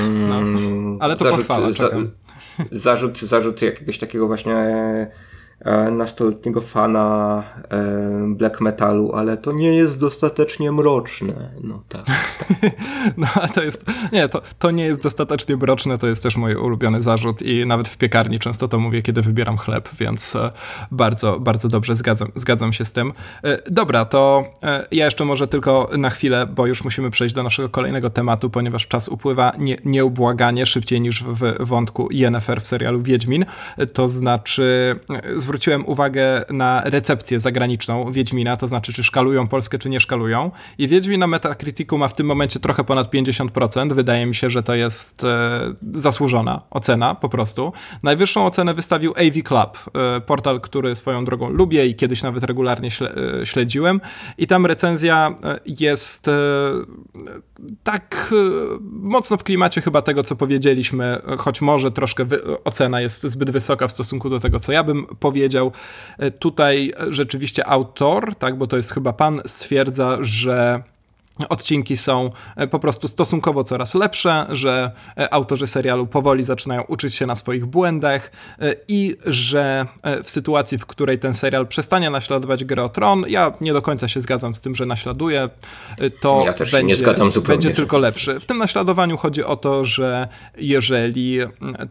[0.00, 1.90] Mm, no, ale to zarzut, pochwała, za,
[2.72, 4.54] zarzut, zarzut jakiegoś takiego właśnie
[5.92, 11.50] nastoletniego fana e, black metalu, ale to nie jest dostatecznie mroczne.
[11.62, 12.04] No tak.
[12.04, 12.46] tak.
[13.16, 16.54] no a to jest, nie, to, to nie jest dostatecznie mroczne, to jest też mój
[16.54, 20.50] ulubiony zarzut i nawet w piekarni często to mówię, kiedy wybieram chleb, więc e,
[20.90, 23.12] bardzo, bardzo dobrze zgadzam, zgadzam się z tym.
[23.70, 24.44] Dobra, to
[24.92, 28.86] ja jeszcze może tylko na chwilę, bo już musimy przejść do naszego kolejnego tematu, ponieważ
[28.86, 33.44] czas upływa nie, nieubłaganie, szybciej niż w wątku Yennefer w serialu Wiedźmin.
[33.92, 34.96] To znaczy,
[35.50, 40.50] zwróciłem uwagę na recepcję zagraniczną Wiedźmina, to znaczy, czy szkalują Polskę, czy nie szkalują.
[40.78, 43.92] I Wiedźmin na Metacriticu ma w tym momencie trochę ponad 50%.
[43.92, 45.60] Wydaje mi się, że to jest e,
[45.92, 47.72] zasłużona ocena po prostu.
[48.02, 52.90] Najwyższą ocenę wystawił AV Club, e, portal, który swoją drogą lubię i kiedyś nawet regularnie
[52.90, 54.00] śle, e, śledziłem.
[54.38, 56.32] I tam recenzja e, jest e,
[57.82, 58.36] tak e,
[58.90, 62.26] mocno w klimacie chyba tego, co powiedzieliśmy, choć może troszkę
[62.64, 65.39] ocena jest zbyt wysoka w stosunku do tego, co ja bym powiedział.
[66.18, 70.82] E, tutaj rzeczywiście autor, tak, bo to jest chyba pan, stwierdza, że
[71.48, 77.14] odcinki są e, po prostu stosunkowo coraz lepsze, że e, autorzy serialu powoli zaczynają uczyć
[77.14, 78.30] się na swoich błędach
[78.60, 79.86] e, i że
[80.24, 84.08] w sytuacji, w której ten serial przestanie naśladować grę o Tron, ja nie do końca
[84.08, 85.48] się zgadzam z tym, że naśladuje,
[86.20, 86.96] to ja będzie,
[87.46, 88.40] będzie tylko lepszy.
[88.40, 91.38] W tym naśladowaniu chodzi o to, że jeżeli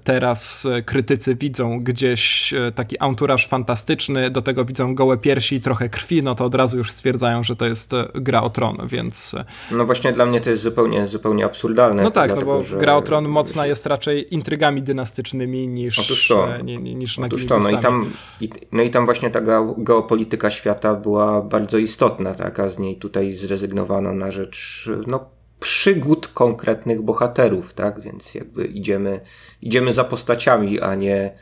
[0.03, 6.23] teraz krytycy widzą gdzieś taki anturaż fantastyczny, do tego widzą gołe piersi i trochę krwi,
[6.23, 9.35] no to od razu już stwierdzają, że to jest gra o Tron, więc
[9.71, 12.03] no właśnie dla mnie to jest zupełnie, zupełnie absurdalne.
[12.03, 15.99] No tak, dlatego, no bo że, gra o Tron mocna jest raczej intrygami dynastycznymi niż,
[15.99, 16.55] Otóż to.
[16.55, 17.59] E, niż Otóż to.
[17.59, 18.05] No i, tam,
[18.41, 19.41] i, no i tam właśnie ta
[19.77, 22.59] geopolityka świata była bardzo istotna, tak?
[22.59, 25.29] a z niej tutaj zrezygnowano na rzecz no,
[25.59, 28.01] przygód konkretnych bohaterów, tak?
[28.01, 29.19] Więc jakby idziemy,
[29.61, 31.33] idziemy za postaciami, a nie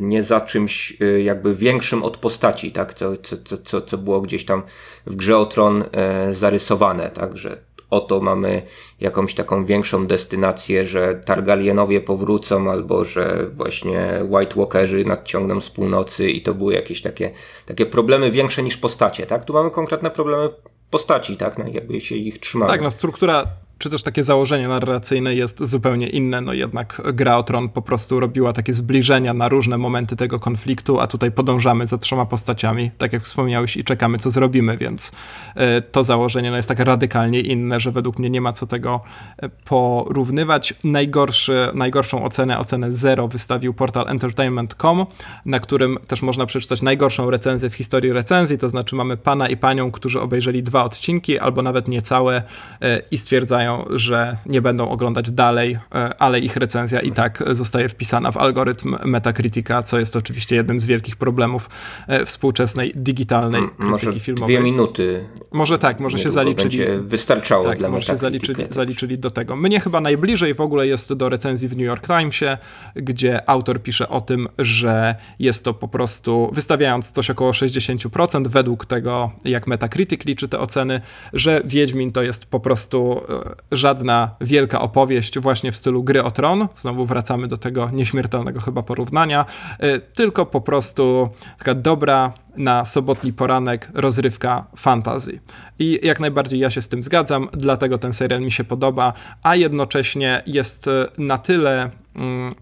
[0.00, 4.44] nie za czymś y, jakby większym od postaci, tak, co, co, co, co było gdzieś
[4.44, 4.62] tam
[5.06, 7.56] w grze o Tron y, zarysowane, tak, że
[7.90, 8.62] oto mamy
[9.00, 16.30] jakąś taką większą destynację, że Targaryenowie powrócą, albo że właśnie White Walkerzy nadciągną z północy
[16.30, 17.30] i to były jakieś takie,
[17.66, 19.44] takie problemy większe niż postacie, tak?
[19.44, 20.48] Tu mamy konkretne problemy
[20.90, 21.58] postaci, tak?
[21.58, 22.72] No, jakby się ich trzymali.
[22.72, 23.46] Tak, no struktura
[23.78, 26.40] czy też takie założenie narracyjne jest zupełnie inne.
[26.40, 31.00] No jednak gra o Tron po prostu robiła takie zbliżenia na różne momenty tego konfliktu,
[31.00, 35.12] a tutaj podążamy za trzema postaciami, tak jak wspomniałeś, i czekamy, co zrobimy, więc
[35.54, 39.00] e, to założenie no, jest tak radykalnie inne, że według mnie nie ma co tego
[39.38, 40.74] e, porównywać.
[40.84, 45.06] Najgorszy, najgorszą ocenę, ocenę 0 wystawił portal entertainment.com,
[45.46, 49.56] na którym też można przeczytać najgorszą recenzję w historii recenzji, to znaczy mamy pana i
[49.56, 52.42] panią, którzy obejrzeli dwa odcinki, albo nawet niecałe
[52.82, 57.88] e, i stwierdzają, że nie będą oglądać dalej, e, ale ich recenzja i tak zostaje
[57.88, 61.70] wpisana w algorytm Metacritica, co jest oczywiście jednym z wielkich problemów
[62.06, 64.56] e, współczesnej digitalnej krytyki może filmowej.
[64.56, 65.24] Dwie minuty.
[65.52, 66.78] Może tak, może się zaliczyli.
[67.00, 69.56] Wystarczało tak, dla może się zaliczyli, zaliczyli do tego.
[69.56, 72.58] Mnie chyba najbliżej w ogóle jest do recenzji w New York Timesie,
[72.96, 78.86] gdzie autor pisze o tym, że jest to po prostu, wystawiając coś około 60% według
[78.86, 81.00] tego, jak Metacritic liczy te oceny,
[81.32, 86.30] że Wiedźmin to jest po prostu e, żadna wielka opowieść właśnie w stylu gry o
[86.30, 89.46] tron, znowu wracamy do tego nieśmiertelnego chyba porównania,
[89.84, 91.28] y, tylko po prostu
[91.58, 95.40] taka dobra na sobotni poranek rozrywka fantazy.
[95.78, 99.12] I jak najbardziej ja się z tym zgadzam, dlatego ten serial mi się podoba,
[99.42, 102.54] a jednocześnie jest y, na tyle mm,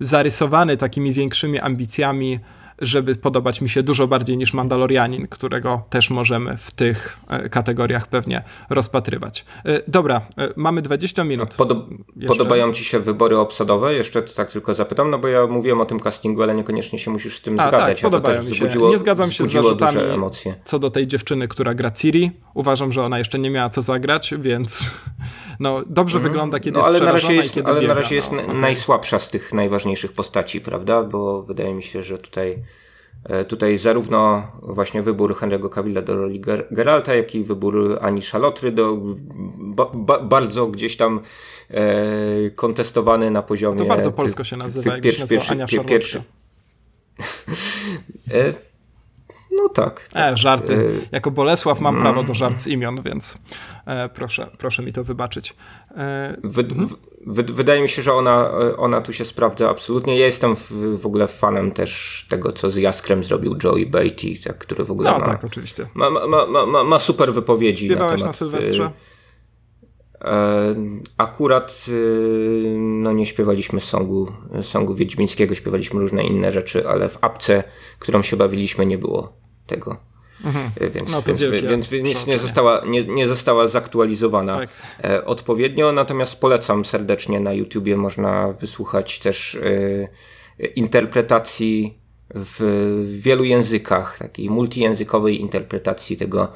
[0.00, 2.38] zarysowany takimi większymi ambicjami,
[2.82, 8.06] żeby podobać mi się dużo bardziej niż Mandalorianin, którego też możemy w tych e, kategoriach
[8.06, 9.44] pewnie rozpatrywać.
[9.64, 11.54] E, dobra, e, mamy 20 minut.
[11.54, 11.88] Podob
[12.26, 13.94] podobają ci się wybory obsadowe?
[13.94, 17.38] Jeszcze tak tylko zapytam, no bo ja mówiłem o tym castingu, ale niekoniecznie się musisz
[17.38, 18.00] z tym A, zgadzać.
[18.00, 18.68] Tak, podobają mi się.
[18.90, 19.98] Nie zgadzam się z zarzutami
[20.64, 22.30] co do tej dziewczyny, która gra Ciri.
[22.54, 24.90] Uważam, że ona jeszcze nie miała co zagrać, więc
[25.60, 26.30] no, dobrze mm.
[26.30, 28.54] wygląda, kiedy no, ale jest na razie jest, Ale biega, na razie jest no, okay.
[28.54, 31.02] najsłabsza z tych najważniejszych postaci, prawda?
[31.02, 32.58] Bo wydaje mi się, że tutaj
[33.48, 38.96] Tutaj zarówno właśnie wybór Henry'ego Cavilla do roli Geralta, jak i wybór Ani Szalotry do
[39.58, 41.20] ba, ba, bardzo gdzieś tam
[41.70, 43.78] e, kontestowany na poziomie...
[43.78, 46.22] To bardzo polsko się nazywa, jak się nazywa Ania Szarlotka.
[48.34, 48.52] E,
[49.56, 50.08] no tak.
[50.10, 50.32] E, tak.
[50.32, 51.00] E, żarty.
[51.12, 52.02] Jako Bolesław mam mm.
[52.02, 53.38] prawo do żart z imion, więc
[53.86, 55.54] e, proszę, proszę mi to wybaczyć.
[55.96, 56.88] E, wy, mhm.
[57.26, 60.18] wy, wydaje mi się, że ona, ona tu się sprawdza absolutnie.
[60.18, 64.58] Ja jestem w, w ogóle fanem też tego, co z Jaskrem zrobił Joey Beatty, tak,
[64.58, 65.86] który w ogóle no, ma, tak, oczywiście.
[65.94, 68.28] Ma, ma, ma, ma, ma super wypowiedzi Śpiewałeś na temat...
[68.28, 68.90] na Sylwestrze?
[71.16, 71.84] Akurat
[72.78, 77.64] no nie śpiewaliśmy songu, songu Wiedźmińskiego, śpiewaliśmy różne inne rzeczy, ale w apce,
[77.98, 80.12] którą się bawiliśmy, nie było tego.
[80.44, 80.70] Mhm.
[80.94, 84.68] Więc, no więc, więc, więc nie została, nie, nie została zaktualizowana tak.
[85.04, 91.98] E, odpowiednio, natomiast polecam serdecznie na YouTubie można wysłuchać też e, interpretacji
[92.34, 92.60] w
[93.20, 96.52] wielu językach, takiej multijęzykowej interpretacji tego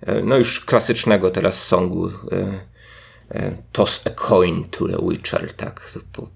[0.00, 2.10] e, no już klasycznego teraz songu
[3.72, 5.92] Toss a coin to the Witcher, tak.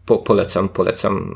[0.07, 1.35] Po, polecam, polecam.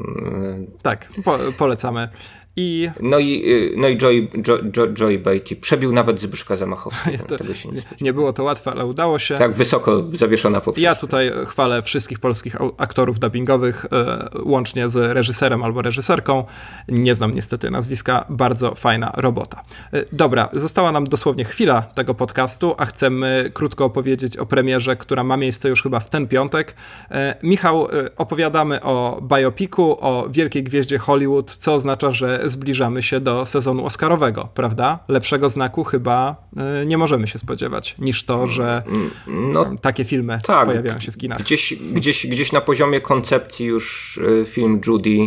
[0.83, 2.09] Tak, po, polecamy.
[2.57, 2.91] I...
[3.01, 7.25] No i, y, no i Joy, Joy, Joy, Joy Beatty przebił nawet Zbyszka Zamachowskiego.
[7.39, 9.39] To, nie, nie, było to łatwe, ale udało się.
[9.39, 10.91] Tak, wysoko zawieszona poprzeczka.
[10.91, 16.45] Ja tutaj chwalę wszystkich polskich aktorów dubbingowych, e, łącznie z reżyserem albo reżyserką.
[16.89, 18.25] Nie znam niestety nazwiska.
[18.29, 19.65] Bardzo fajna robota.
[19.93, 25.25] E, dobra, została nam dosłownie chwila tego podcastu, a chcemy krótko opowiedzieć o premierze, która
[25.25, 26.75] ma miejsce już chyba w ten piątek.
[27.11, 33.47] E, Michał, opowiadamy o biopiku, o wielkiej gwieździe Hollywood, co oznacza, że zbliżamy się do
[33.47, 34.99] sezonu Oscarowego, prawda?
[35.09, 36.37] Lepszego znaku chyba
[36.83, 38.83] y, nie możemy się spodziewać niż to, że
[39.27, 41.39] no, takie filmy tak, pojawiają się w kinach.
[41.39, 45.19] Gdzieś, gdzieś, gdzieś na poziomie koncepcji już y, film Judy,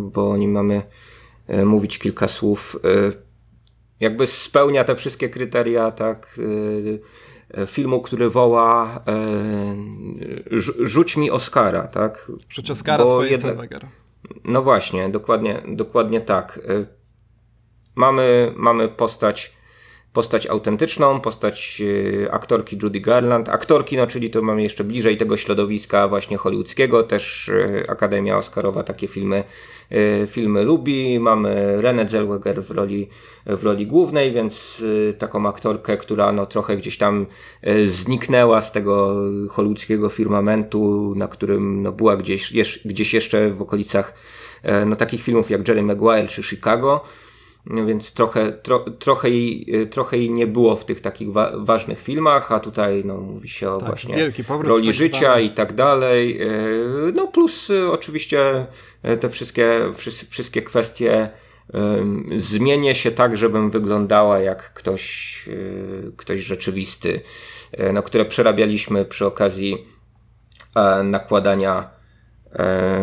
[0.00, 0.82] bo o nim mamy
[1.64, 2.76] mówić kilka słów,
[4.00, 6.40] jakby spełnia te wszystkie kryteria, tak
[7.66, 9.04] filmu, który woła
[10.80, 12.30] rzuć mi Oscara, tak?
[12.48, 13.56] Rzuć Oscara Bo swoje jednak,
[14.44, 16.58] no właśnie, dokładnie, dokładnie tak.
[16.70, 16.86] Y,
[17.94, 19.52] mamy, mamy postać,
[20.12, 23.48] postać autentyczną, postać y, aktorki Judy Garland.
[23.48, 27.02] Aktorki, no czyli to mamy jeszcze bliżej tego środowiska właśnie hollywoodzkiego.
[27.02, 29.44] Też y, Akademia Oscarowa takie filmy
[30.26, 31.20] filmy lubi.
[31.20, 33.08] Mamy Renę Zellweger w roli,
[33.46, 37.26] w roli głównej, więc e, taką aktorkę, która no trochę gdzieś tam
[37.62, 39.16] e, zniknęła z tego
[39.50, 42.52] hollywoodzkiego firmamentu, na którym no była gdzieś,
[42.84, 44.14] gdzieś jeszcze w okolicach
[44.86, 47.04] no takich filmów jak Jerry Maguire czy Chicago.
[47.86, 52.52] Więc trochę, tro, trochę, jej, trochę jej nie było w tych takich wa ważnych filmach,
[52.52, 56.40] a tutaj no, mówi się o tak, właśnie roli życia i tak dalej.
[57.14, 58.66] No plus oczywiście
[59.06, 59.80] E, te wszystkie,
[60.30, 61.30] wszystkie kwestie
[62.36, 67.20] zmienię się tak, żebym wyglądała jak ktoś, e, ktoś rzeczywisty,
[67.72, 69.86] e, no, które przerabialiśmy przy okazji
[71.04, 71.90] nakładania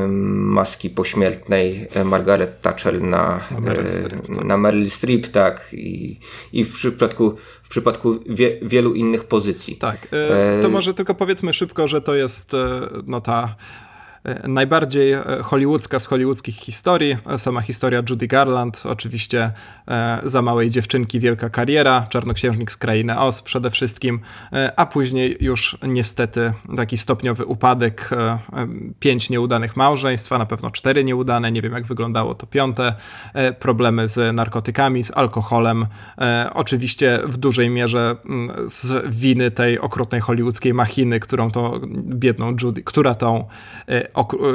[0.07, 4.45] maski pośmiertnej Margaret Thatcher na, Meryl Streep, tak.
[4.45, 6.19] na Meryl Streep, tak, i,
[6.53, 9.75] i w przypadku, w przypadku wie, wielu innych pozycji.
[9.75, 10.07] Tak,
[10.61, 12.51] to może tylko powiedzmy szybko, że to jest
[13.05, 13.55] no ta
[14.47, 17.17] najbardziej e, hollywoodzka z hollywoodzkich historii.
[17.37, 19.51] Sama historia Judy Garland, oczywiście
[19.87, 24.19] e, za małej dziewczynki wielka kariera, czarnoksiężnik z krainy Oz przede wszystkim,
[24.53, 28.09] e, a później już niestety taki stopniowy upadek,
[28.99, 32.95] pięć nieudanych małżeństw, a na pewno cztery nieudane, nie wiem jak wyglądało to piąte,
[33.59, 35.85] problemy z narkotykami, z alkoholem,
[36.53, 42.83] oczywiście w dużej mierze mm, z winy tej okrutnej hollywoodzkiej machiny, którą to biedną Judy,
[42.83, 43.47] która tą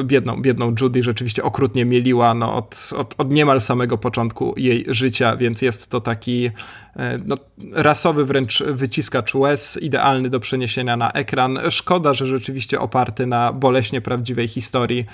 [0.04, 5.36] biedną, biedną Judy rzeczywiście okrutnie mieliła no, od, od, od niemal samego początku jej życia,
[5.36, 6.50] więc jest to taki
[6.96, 7.36] e, no,
[7.72, 11.58] rasowy wręcz wyciskacz łez, idealny do przeniesienia na ekran.
[11.70, 15.06] Szkoda, że rzeczywiście oparty na boleśnie prawdziwej historii,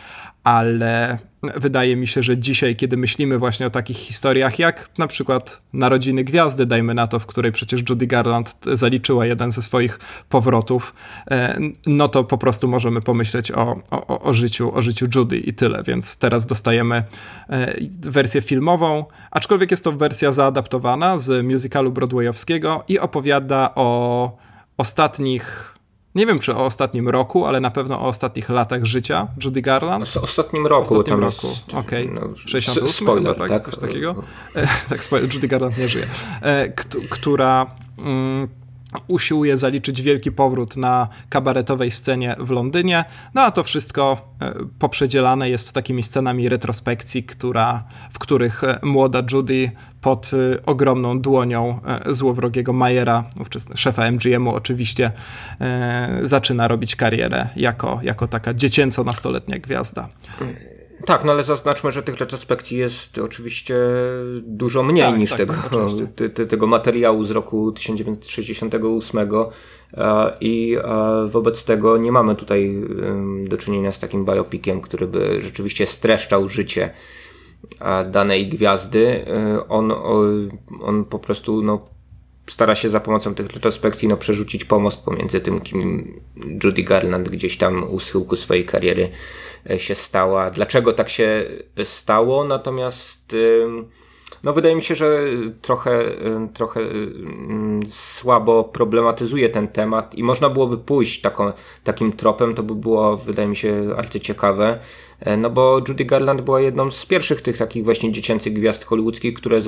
[0.45, 1.19] ale
[1.57, 6.25] wydaje mi się, że dzisiaj, kiedy myślimy właśnie o takich historiach, jak na przykład Narodziny
[6.25, 9.99] Gwiazdy, dajmy na to, w której przecież Judy Garland zaliczyła jeden ze swoich
[10.29, 10.95] powrotów,
[11.31, 15.55] e, no to po prostu możemy pomyśleć o, o, o życiu, o życiu Judy i
[15.55, 15.83] tyle.
[15.83, 17.05] Więc teraz dostajemy
[17.49, 24.37] e, wersję filmową, aczkolwiek jest to wersja zaadaptowana z musicalu broadwayowskiego i opowiada o
[24.77, 25.75] ostatnich
[26.15, 30.17] nie wiem, czy o ostatnim roku, ale na pewno o ostatnich latach życia Judy Garland.
[30.17, 30.83] O ostatnim roku.
[30.83, 32.11] Ostatnim roku, okej.
[32.11, 32.21] Okay.
[32.29, 33.49] No, 68 spoiler, chyba, tak?
[33.49, 33.65] tak?
[33.65, 34.15] Coś takiego.
[34.57, 36.07] E, tak, spoiler, Judy Garland nie żyje.
[36.43, 36.69] E,
[37.11, 37.67] która...
[37.99, 38.49] Mm,
[39.07, 43.05] usiłuje zaliczyć wielki powrót na kabaretowej scenie w Londynie,
[43.35, 49.23] no a to wszystko e, poprzedzielane jest takimi scenami retrospekcji, która, w których e, młoda
[49.33, 53.25] Judy pod e, ogromną dłonią złowrogiego Majera,
[53.75, 55.13] szefa MGM-u oczywiście,
[56.23, 60.09] zaczyna robić karierę jako, jako taka dziecięco-nastoletnia gwiazda.
[61.07, 63.77] Tak, no ale zaznaczmy, że tych retrospekcji jest oczywiście
[64.43, 65.55] dużo mniej tak, niż tak, tego,
[66.17, 69.29] te, te, tego materiału z roku 1968
[70.41, 70.77] i
[71.27, 72.83] wobec tego nie mamy tutaj
[73.49, 76.91] do czynienia z takim biopikiem, który by rzeczywiście streszczał życie
[78.11, 79.25] danej gwiazdy.
[79.69, 79.93] On,
[80.83, 81.94] on po prostu no,
[82.47, 86.21] stara się za pomocą tych retrospekcji no, przerzucić pomost pomiędzy tym, kim
[86.65, 89.09] Judy Garland gdzieś tam u schyłku swojej kariery
[89.71, 90.51] e, się stała.
[90.51, 91.45] Dlaczego tak się
[91.85, 92.45] stało?
[92.45, 93.37] Natomiast
[94.45, 95.19] no wydaje mi się, że
[95.63, 96.05] trochę,
[96.55, 96.81] trochę
[97.89, 101.53] słabo problematyzuje ten temat i można byłoby pójść taką,
[101.85, 104.79] takim tropem, to by było, wydaje mi się, arcyciekawe.
[105.21, 109.35] E, no bo Judy Garland była jedną z pierwszych tych takich właśnie dziecięcych gwiazd hollywoodzkich,
[109.35, 109.61] które,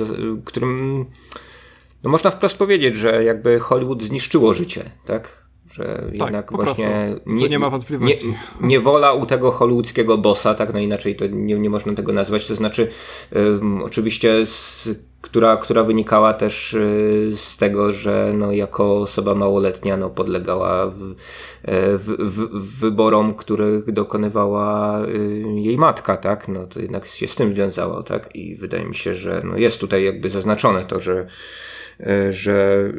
[0.45, 1.05] którym
[2.07, 5.47] no można wprost powiedzieć, że jakby Hollywood zniszczyło życie, tak?
[5.71, 8.27] Że tak, jednak właśnie nie, nie, ma wątpliwości.
[8.27, 12.47] Nie, niewola u tego hollywoodzkiego bossa, tak no inaczej to nie, nie można tego nazwać,
[12.47, 12.87] to znaczy
[13.35, 14.89] um, oczywiście z,
[15.21, 21.01] która, która wynikała też y, z tego, że no, jako osoba małoletnia no, podlegała w,
[21.01, 26.47] e, w, w, wyborom, których dokonywała y, jej matka, tak?
[26.47, 28.35] No to jednak się z tym wiązało, tak?
[28.35, 31.27] I wydaje mi się, że no, jest tutaj jakby zaznaczone to, że
[32.29, 32.89] że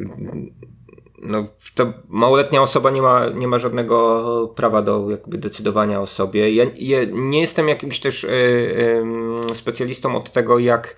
[1.21, 6.53] no, to małoletnia osoba nie ma, nie ma żadnego prawa do jakby decydowania o sobie.
[6.53, 8.27] Ja, ja nie jestem jakimś też y,
[9.51, 10.95] y, specjalistą od tego, jak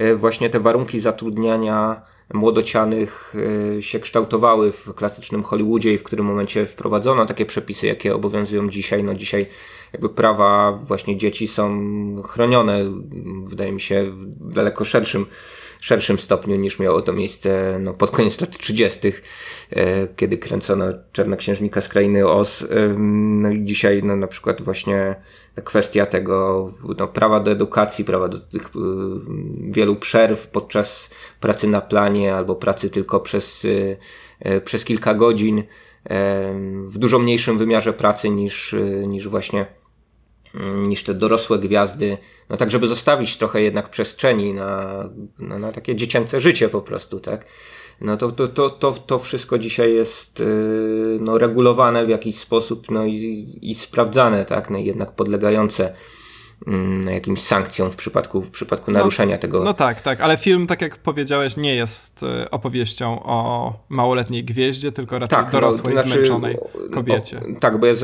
[0.00, 2.02] y, właśnie te warunki zatrudniania
[2.34, 3.34] młodocianych
[3.80, 9.04] się kształtowały w klasycznym Hollywoodzie i w którym momencie wprowadzono takie przepisy, jakie obowiązują dzisiaj.
[9.04, 9.46] No dzisiaj
[9.92, 11.82] jakby prawa właśnie dzieci są
[12.22, 12.84] chronione,
[13.44, 14.04] wydaje mi się,
[14.40, 15.26] w daleko szerszym
[15.80, 19.12] szerszym stopniu niż miało to miejsce no, pod koniec lat 30.,
[19.70, 22.66] e, kiedy kręcono Czarnoksiężnika z krainy Oz.
[22.96, 25.16] No i dzisiaj no, na przykład właśnie
[25.64, 28.70] kwestia tego no, prawa do edukacji, prawa do tych y,
[29.58, 33.66] wielu przerw podczas pracy na planie albo pracy tylko przez,
[34.64, 35.62] przez kilka godzin
[36.86, 38.74] w dużo mniejszym wymiarze pracy niż,
[39.06, 39.66] niż właśnie
[40.86, 42.18] niż te dorosłe gwiazdy,
[42.48, 45.04] no tak, żeby zostawić trochę jednak przestrzeni na,
[45.38, 47.46] na, na takie dziecięce życie po prostu, tak?
[48.00, 52.90] No to, to, to, to, to wszystko dzisiaj jest yy, no, regulowane w jakiś sposób
[52.90, 54.70] no i, i sprawdzane, tak?
[54.70, 55.94] No jednak podlegające Mm,
[57.10, 59.64] jakimś sankcją w przypadku, w przypadku no, naruszenia no, tego.
[59.64, 64.92] No tak, tak, ale film, tak jak powiedziałeś, nie jest e, opowieścią o małoletniej gwieździe,
[64.92, 66.58] tylko raczej tak, no, dorosłej, no, znaczy, zmęczonej
[66.92, 67.40] kobiecie.
[67.56, 67.94] O, tak, bo ja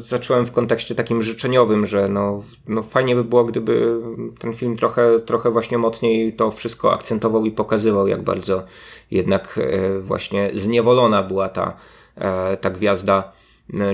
[0.00, 4.00] zacząłem w kontekście takim życzeniowym, że no, no fajnie by było, gdyby
[4.38, 8.62] ten film trochę, trochę właśnie mocniej to wszystko akcentował i pokazywał, jak bardzo
[9.10, 11.76] jednak e, właśnie zniewolona była ta,
[12.16, 13.32] e, ta gwiazda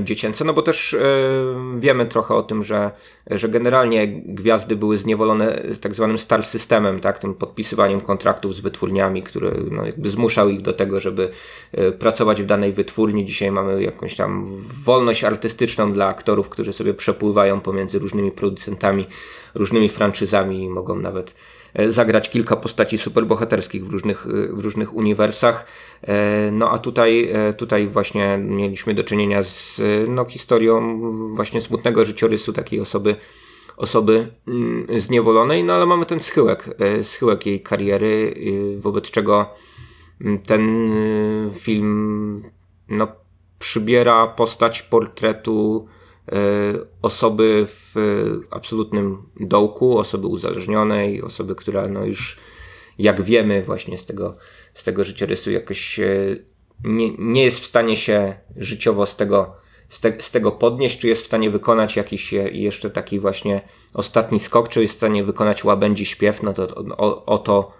[0.02, 1.00] dziecięce, no bo też e,
[1.76, 2.90] wiemy trochę o tym, że,
[3.30, 9.22] że generalnie gwiazdy były zniewolone tak zwanym star systemem, tak, tym podpisywaniem kontraktów z wytwórniami,
[9.22, 11.30] który no, jakby zmuszał ich do tego, żeby
[11.72, 13.24] e, pracować w danej wytwórni.
[13.24, 19.06] Dzisiaj mamy jakąś tam wolność artystyczną dla aktorów, którzy sobie przepływają pomiędzy różnymi producentami,
[19.54, 21.34] różnymi franczyzami i mogą nawet E,
[21.88, 25.66] zagrać kilka postaci superbohaterskich w różnych, e, w różnych uniwersach.
[26.02, 31.00] E, no a tutaj, tutaj właśnie mieliśmy do czynienia z no, historią
[31.36, 33.16] właśnie smutnego życiorysu takiej osoby,
[33.76, 38.34] osoby mm, zniewolonej, no ale mamy ten schyłek, schyłek jej kariery,
[38.78, 39.54] wobec czego
[40.20, 40.90] mm, ten
[41.54, 42.42] film
[42.88, 43.08] no,
[43.58, 45.99] przybiera postać portretu E,
[47.02, 47.94] osoby w
[48.50, 52.38] absolutnym dołku, osoby uzależnionej, osoby, która no już
[52.98, 54.36] jak wiemy właśnie z tego,
[54.74, 56.00] z tego życiorysu jakoś
[56.84, 59.54] nie, nie jest w stanie się życiowo z tego,
[59.88, 63.60] z, te, z tego podnieść, czy jest w stanie wykonać jakiś jeszcze taki właśnie
[63.94, 67.79] ostatni skok, czy jest w stanie wykonać łabędzi śpiew, no to o, o to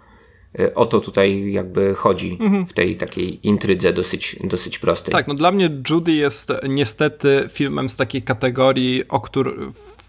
[0.75, 2.65] o to tutaj jakby chodzi mhm.
[2.65, 5.11] w tej takiej intrydze dosyć, dosyć prostej.
[5.11, 9.19] Tak, no dla mnie Judy jest niestety filmem z takiej kategorii, o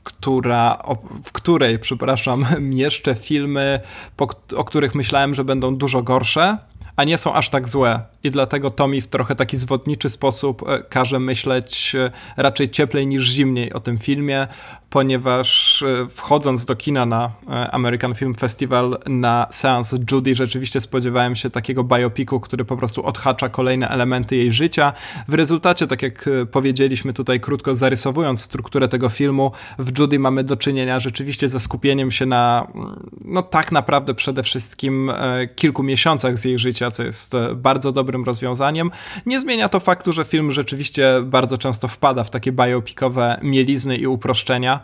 [0.05, 0.82] która,
[1.24, 3.81] w której, przepraszam, mieszczę filmy,
[4.16, 6.59] po, o których myślałem, że będą dużo gorsze,
[6.97, 8.02] a nie są aż tak złe.
[8.24, 13.06] I dlatego to mi w trochę taki zwodniczy sposób e, każe myśleć e, raczej cieplej
[13.06, 14.48] niż zimniej o tym filmie,
[14.93, 17.32] ponieważ e, wchodząc do kina na
[17.70, 23.48] American Film Festival na seans Judy rzeczywiście spodziewałem się takiego biopiku, który po prostu odhacza
[23.48, 24.93] kolejne elementy jej życia.
[25.28, 30.56] W rezultacie, tak jak powiedzieliśmy tutaj krótko zarysowując strukturę tego filmu, w Judy mamy do
[30.56, 35.12] czynienia rzeczywiście ze skupieniem się na mm, no tak naprawdę przede wszystkim
[35.56, 38.90] kilku miesiącach z jej życia, co jest bardzo dobrym rozwiązaniem.
[39.27, 44.06] Nie zmienia to faktu, że film rzeczywiście bardzo często wpada w takie biopikowe mielizny i
[44.06, 44.82] uproszczenia,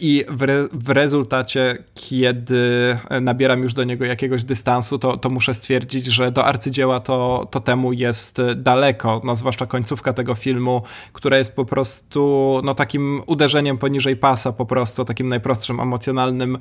[0.00, 5.54] i w, re, w rezultacie, kiedy nabieram już do niego jakiegoś dystansu, to, to muszę
[5.54, 10.82] stwierdzić, że do arcydzieła to, to temu jest daleko, no zwłaszcza końcówka tego filmu,
[11.12, 16.58] która jest po prostu no takim uderzeniem poniżej pasa po prostu, takim najprostszym emocjonalnym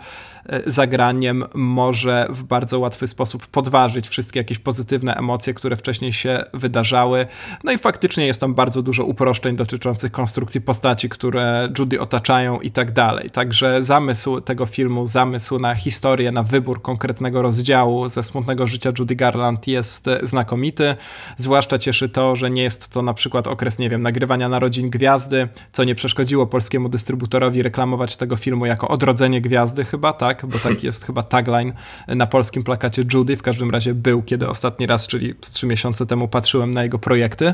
[0.66, 7.26] zagraniem może w bardzo łatwy sposób podważyć wszystkie jakieś pozytywne emocje, które wcześniej się wydarzały.
[7.64, 12.72] No i faktycznie jest tam bardzo dużo uproszczeń dotyczących konstrukcji postaci, które Judy otaczają i
[12.72, 13.30] tak dalej.
[13.30, 19.15] Także zamysł tego filmu, zamysł na historię, na wybór konkretnego rozdziału ze smutnego życia Judy
[19.15, 20.95] Garland jest znakomity.
[21.38, 25.48] Zwłaszcza cieszy to, że nie jest to na przykład okres, nie wiem, nagrywania narodzin gwiazdy,
[25.72, 30.45] co nie przeszkodziło polskiemu dystrybutorowi reklamować tego filmu jako odrodzenie gwiazdy chyba, tak?
[30.45, 31.73] Bo tak jest chyba tagline
[32.07, 33.38] na polskim plakacie Judy.
[33.38, 36.99] W każdym razie był, kiedy ostatni raz, czyli z trzy miesiące temu patrzyłem na jego
[36.99, 37.53] projekty.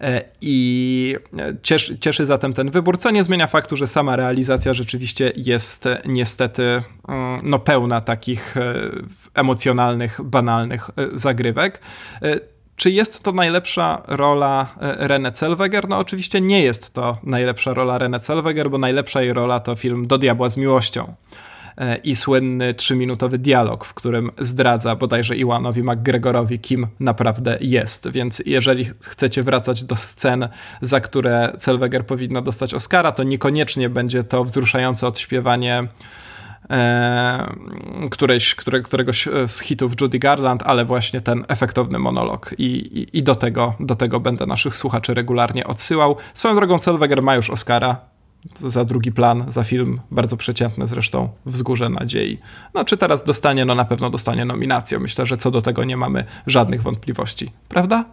[0.00, 1.16] E, I
[1.62, 6.82] cieszy, cieszy zatem ten wybór, co nie zmienia faktu, że sama realizacja rzeczywiście jest niestety
[7.08, 8.74] mm, no, pełna takich e,
[9.34, 11.80] emocjonalnych, banalnych e, zagrywek.
[12.76, 15.88] Czy jest to najlepsza rola René Zellweger?
[15.88, 20.06] No oczywiście nie jest to najlepsza rola René Zellweger, bo najlepsza jej rola to film
[20.06, 21.14] Do diabła z miłością
[22.04, 28.10] i słynny trzyminutowy dialog, w którym zdradza bodajże Iwanowi McGregorowi, kim naprawdę jest.
[28.10, 30.48] Więc jeżeli chcecie wracać do scen,
[30.82, 35.88] za które Zellweger powinna dostać Oscara, to niekoniecznie będzie to wzruszające odśpiewanie
[36.70, 37.46] e,
[38.10, 38.38] które,
[38.84, 42.54] któregoś z hitów Judy Garland, ale właśnie ten efektowny monolog.
[42.58, 46.16] I, i, i do, tego, do tego będę naszych słuchaczy regularnie odsyłał.
[46.34, 48.15] Swoją drogą Zellweger ma już Oscara,
[48.58, 52.38] za drugi plan, za film bardzo przeciętny zresztą, Wzgórze Nadziei.
[52.74, 53.64] No czy teraz dostanie?
[53.64, 54.98] No na pewno dostanie nominację.
[54.98, 57.52] Myślę, że co do tego nie mamy żadnych wątpliwości.
[57.68, 58.04] Prawda?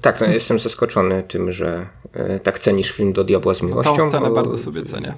[0.00, 3.96] Tak, no, jestem zaskoczony tym, że e, tak cenisz film do Diabła z miłością.
[3.96, 5.14] Tą scenę bardzo sobie cenię.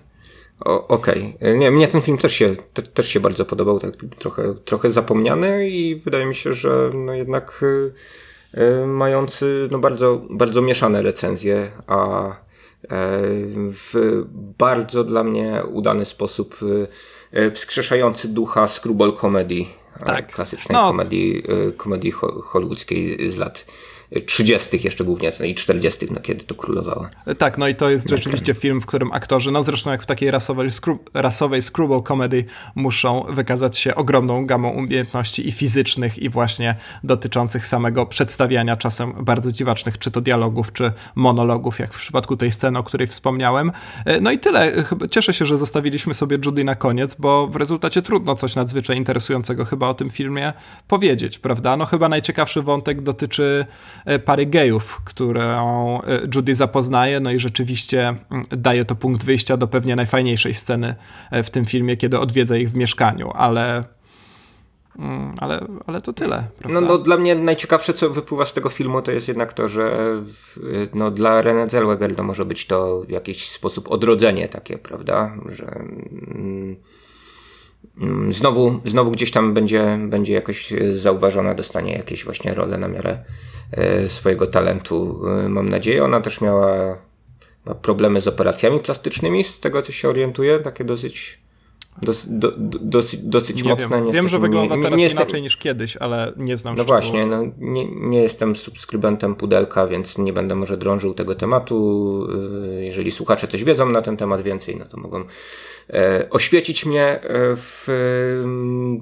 [0.61, 1.35] Okej.
[1.37, 1.59] Okay.
[1.59, 5.69] Nie, mnie ten film też się, te, też się bardzo podobał, tak trochę, trochę zapomniany
[5.69, 7.65] i wydaje mi się, że no jednak
[8.55, 12.50] y, mający no bardzo, bardzo mieszane recenzje, a E,
[13.73, 14.23] w
[14.59, 16.57] bardzo dla mnie udany sposób
[17.33, 19.65] e, wskrzeszający ducha screwball comedy,
[20.07, 20.33] tak.
[20.33, 20.89] klasycznej no.
[20.89, 22.13] komedii, e, komedii
[22.43, 23.67] hollywoodzkiej z lat
[24.27, 24.81] 30.
[24.85, 27.09] jeszcze głównie i 40., no kiedy to królowało.
[27.39, 30.31] Tak, no i to jest rzeczywiście film, w którym aktorzy, no zresztą jak w takiej
[30.31, 36.75] rasowej, skru, rasowej screwball comedy muszą wykazać się ogromną gamą umiejętności i fizycznych i właśnie
[37.05, 42.53] dotyczących samego przedstawiania czasem bardzo dziwacznych, czy to dialogów, czy monologów, jak w przypadku tej
[42.53, 43.73] sceny, o której wspomniałem.
[44.05, 44.73] E, no i tyle.
[45.11, 49.65] Cieszę się, że zostawiliśmy sobie Judy na koniec, bo w rezultacie trudno coś nadzwyczaj interesującego
[49.65, 50.53] chyba o tym filmie
[50.89, 51.77] powiedzieć, prawda?
[51.77, 53.67] No chyba najciekawszy wątek dotyczy
[54.25, 59.67] pary gejów, którą e, Judy zapoznaje, no i rzeczywiście mm, daje to punkt wyjścia do
[59.67, 60.95] pewnie najfajniejszej sceny
[61.31, 63.85] e, w tym filmie, kiedy odwiedza ich w mieszkaniu, ale
[64.99, 66.45] mm, ale, ale to tyle.
[66.69, 70.15] No, no, dla mnie najciekawsze, co wypływa z tego filmu, to jest jednak to, że
[70.95, 75.37] no, dla René Zellweger to może być to w jakiś sposób odrodzenie takie, prawda?
[75.49, 75.83] Że
[76.35, 76.77] Mm,
[78.31, 83.25] znowu, znowu gdzieś tam będzie, będzie jakoś zauważona, dostanie jakieś właśnie role na miarę
[83.73, 85.23] e, swojego talentu.
[85.29, 86.05] E, mam nadzieję.
[86.05, 86.99] Ona też miała
[87.83, 91.40] problemy z operacjami plastycznymi, z tego co się orientuję, takie dosyć
[92.03, 94.03] Dos, do, dosyć, dosyć nie mocne.
[94.03, 94.11] Wiem.
[94.11, 95.23] wiem, że wygląda nie, teraz nie jestem...
[95.23, 100.19] inaczej niż kiedyś, ale nie znam No właśnie, no, nie, nie jestem subskrybentem Pudelka, więc
[100.19, 102.27] nie będę może drążył tego tematu.
[102.79, 105.25] E, jeżeli słuchacze coś wiedzą na ten temat więcej, no to mogą
[105.93, 107.21] E, oświecić mnie e,
[107.57, 107.87] w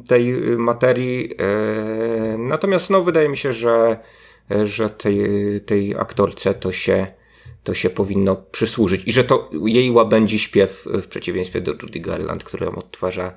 [0.09, 1.31] tej materii.
[1.39, 3.99] E, natomiast no, wydaje mi się, że,
[4.65, 5.21] że tej,
[5.67, 7.07] tej aktorce to się,
[7.69, 12.45] to się powinno przysłużyć i że to jej łabędzi śpiew w przeciwieństwie do Judy Garland,
[12.45, 13.33] którą odtwarza,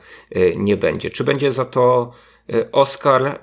[0.56, 1.10] nie będzie.
[1.10, 2.12] Czy będzie za to
[2.72, 3.40] Oscar?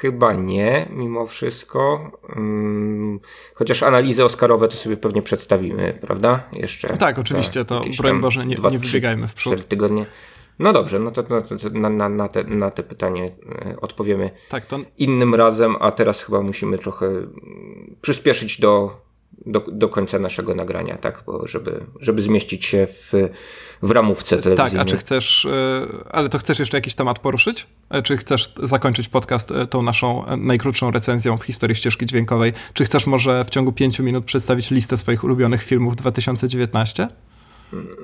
[0.00, 2.10] Chyba nie, mimo wszystko.
[2.26, 3.20] Hmm,
[3.54, 6.48] chociaż analizy Oscarowe to sobie pewnie przedstawimy, prawda?
[6.52, 6.88] Jeszcze.
[6.88, 9.68] Tak, oczywiście, to broń Boże, nie, dwa, nie wybiegajmy w przód.
[9.68, 10.06] tygodnie.
[10.58, 13.32] No dobrze, no to, no to na, na, na, te, na te pytanie
[13.66, 14.78] e, odpowiemy tak, to...
[14.98, 19.00] innym razem, a teraz chyba musimy trochę mm, przyspieszyć do,
[19.46, 21.22] do, do końca naszego nagrania, tak?
[21.26, 23.12] Bo żeby, żeby zmieścić się w
[23.82, 24.72] w ramówce telewizyjnej.
[24.72, 27.66] Tak, a czy chcesz, e, ale to chcesz jeszcze jakiś temat poruszyć?
[27.90, 32.52] E, czy chcesz zakończyć podcast e, tą naszą najkrótszą recenzją w historii ścieżki dźwiękowej?
[32.74, 37.06] Czy chcesz może w ciągu pięciu minut przedstawić listę swoich ulubionych filmów 2019?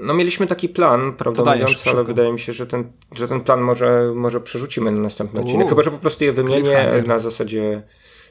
[0.03, 3.61] No mieliśmy taki plan, prawda mówiąc, ale wydaje mi się, że ten, że ten plan
[3.61, 5.69] może, może przerzucimy na następny odcinek.
[5.69, 7.83] Chyba, że po prostu je wymienię na zasadzie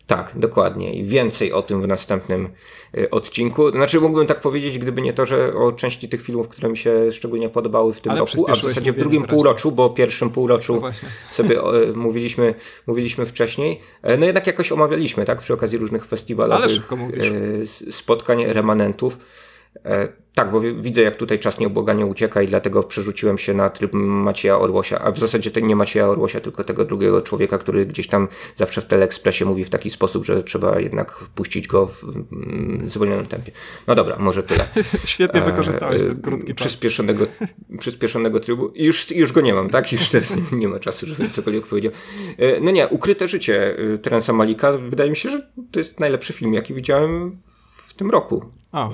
[0.08, 0.94] Tak, dokładnie.
[0.94, 2.50] I więcej o tym w następnym
[2.98, 3.72] y, odcinku.
[3.72, 7.12] Znaczy, mógłbym tak powiedzieć, gdyby nie to, że o części tych filmów, które mi się
[7.12, 10.30] szczególnie podobały w tym Ale roku, a w zasadzie w drugim półroczu, bo o pierwszym
[10.30, 10.82] półroczu No
[11.32, 12.54] sobie o, mówiliśmy,
[12.88, 13.80] mówiliśmy wcześniej.
[14.02, 16.06] E, No jednak jakoś omawialiśmy, tak, przy okazji różnych
[17.60, 19.18] e, s- spotkań remanentów.
[20.34, 23.70] E, Tak, bo wi- widzę, jak tutaj czas nieubłaganie ucieka i dlatego przerzuciłem się na
[23.70, 27.86] tryb Macieja Orłosia, a w zasadzie to nie Macieja Orłosia, tylko tego drugiego człowieka, który
[27.86, 32.04] gdzieś tam zawsze w Teleekspresie mówi w taki sposób, że trzeba jednak puścić go w
[32.04, 33.52] mm, zwolnionym tempie.
[33.88, 34.66] No dobra, może tyle.
[35.06, 36.68] Świetnie wykorzystałeś ten E, krótki czas.
[36.68, 37.26] przyspieszonego,
[37.80, 38.72] przyspieszonego trybu.
[38.76, 39.92] Już, już go nie mam, tak?
[39.92, 41.92] Już teraz nie, ma czasu, żebym cokolwiek powiedział.
[42.38, 46.34] E, No nie, Ukryte życie e, Terensa Malika, wydaje mi się, że to jest najlepszy
[46.34, 47.38] film, jaki widziałem
[47.94, 48.45] w tym roku.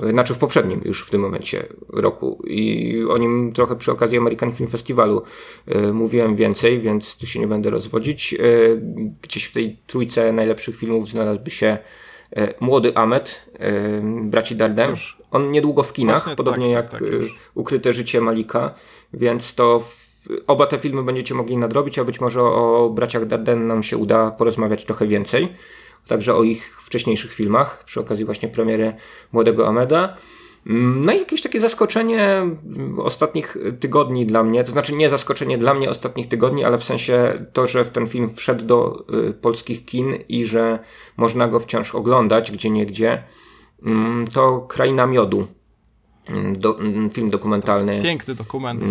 [0.03, 2.43] E, Znaczy w poprzednim już w tym momencie roku.
[2.47, 5.21] I o nim trochę przy okazji American Film Festivalu
[5.67, 8.33] e, mówiłem więcej, więc tu się nie będę rozwodzić.
[8.33, 8.37] E,
[9.21, 11.77] Gdzieś w tej trójce najlepszych filmów znalazłby się
[12.35, 14.93] e, Młody Ahmed, e, braci Dardem.
[15.31, 17.35] On niedługo w kinach, Właśnie, podobnie tak, tak, jak tak, już.
[17.55, 18.73] Ukryte życie Malika,
[19.13, 19.83] więc to
[20.47, 24.31] oba te filmy będziecie mogli nadrobić, a być może o braciach Darden nam się uda
[24.31, 25.53] porozmawiać trochę więcej.
[26.07, 28.93] Także o ich wcześniejszych filmach, przy okazji właśnie premiery
[29.31, 30.17] Młodego Ameda.
[30.67, 35.57] Mm, No i jakieś takie zaskoczenie mm, ostatnich tygodni dla mnie, to znaczy nie zaskoczenie
[35.57, 39.85] dla mnie ostatnich tygodni, ale w sensie to, że ten film wszedł do y, polskich
[39.85, 40.79] kin i że
[41.17, 43.23] można go wciąż oglądać gdzie nie gdzie,
[43.85, 45.47] mm, to Kraina Miodu.
[46.53, 46.79] Do,
[47.13, 48.01] film dokumentalny.
[48.01, 48.83] Piękny dokument.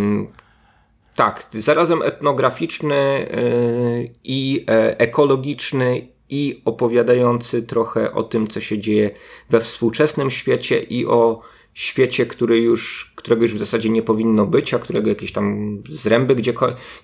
[1.15, 9.11] Tak, zarazem etnograficzny yy, i e, ekologiczny i opowiadający trochę o tym, co się dzieje
[9.51, 11.41] we współczesnym świecie i o
[11.75, 16.35] świecie, który już, którego już w zasadzie nie powinno być, a którego jakieś tam zręby
[16.35, 16.55] gdzie,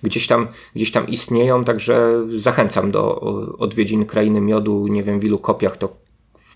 [0.03, 3.19] gdzieś, tam, gdzieś tam istnieją, także zachęcam do
[3.59, 6.04] odwiedzin Krainy Miodu, nie wiem w ilu kopiach to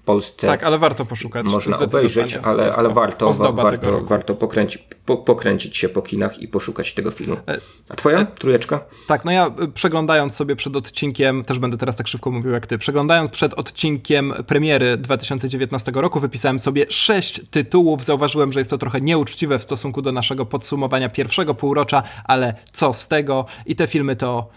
[0.10, 1.45] Polsce Tak, ale warto poszukać.
[1.45, 6.48] można obejrzeć, ale, ale to warto, warto, warto pokręci, po, pokręcić się po kinach i
[6.48, 7.38] poszukać tego filmu.
[7.48, 7.60] E,
[7.90, 8.80] A twoja trójeczka?
[9.07, 12.68] Tak, no ja y, przeglądając sobie przed odcinkiem, też będę teraz tak szybko mówił jak
[12.68, 18.03] ty, przeglądając przed odcinkiem premiery 2019 roku, wypisałem sobie sześć tytułów.
[18.03, 22.94] Zauważyłem, że jest to trochę nieuczciwe w stosunku do naszego podsumowania pierwszego półrocza, ale co
[22.94, 23.45] z tego?
[23.65, 24.49] I te filmy to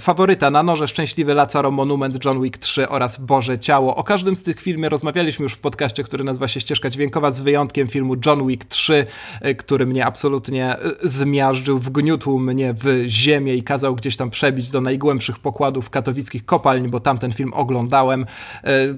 [0.00, 3.96] Faworyta na noże, Szczęśliwy Lazaro, Monument, John Wick 3 oraz Boże Ciało.
[3.96, 7.40] O każdym z tych filmów rozmawialiśmy już w podcaście, który nazywa się Ścieżka Dźwiękowa, z
[7.40, 9.06] wyjątkiem filmu John Wick 3,
[9.46, 14.70] y, który mnie absolutnie y, zmiażdżył, wgniótł mnie w ziemię i kazał gdzieś tam przebić
[14.70, 18.26] do najgłębszych pokładów katowickich kopalń, bo tamten film oglądałem.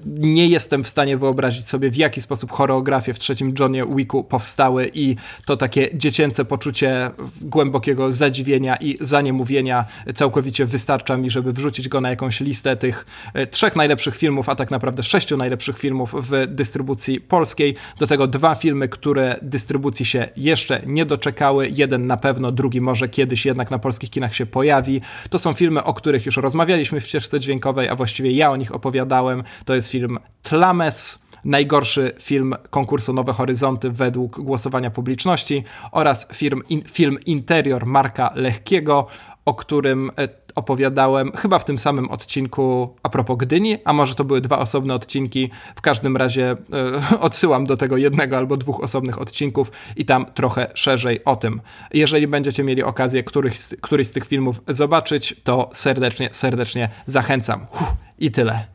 [0.04, 4.90] Nie jestem w stanie wyobrazić sobie, w jaki sposób choreografie w trzecim Johnie Wicku powstały
[4.94, 7.10] i to takie dziecięce poczucie
[7.40, 9.84] głębokiego zadziwienia i zaniemówienia
[10.14, 14.54] całkowicie wystarcza mi, żeby wrzucić go na jakąś listę tych e, trzech najlepszych filmów, a
[14.54, 17.74] tak naprawdę sześciu najlepszych filmów w dystrybucji polskiej.
[17.98, 21.68] Do tego dwa filmy, które dystrybucji się jeszcze nie doczekały.
[21.68, 25.00] Jeden na pewno, drugi może kiedyś jednak na polskich kinach się pojawi.
[25.30, 28.74] To są filmy, o których już rozmawialiśmy w ścieżce dźwiękowej, a właściwie ja o nich
[28.74, 29.42] opowiadałem.
[29.64, 36.82] To jest film Tlames najgorszy film konkursu Nowe Horyzonty według głosowania publiczności oraz film, in,
[36.82, 39.06] film Interior Marka Lechkiego,
[39.44, 44.24] o którym e, opowiadałem chyba w tym samym odcinku a propos Gdyni, a może to
[44.24, 45.50] były dwa osobne odcinki.
[45.76, 50.70] W każdym razie e, odsyłam do tego jednego albo dwóch osobnych odcinków i tam trochę
[50.74, 51.60] szerzej o tym.
[51.94, 57.66] Jeżeli będziecie mieli okazję któryś, któryś z tych filmów zobaczyć, to serdecznie, serdecznie zachęcam.
[57.74, 58.66] Uff, I tyle.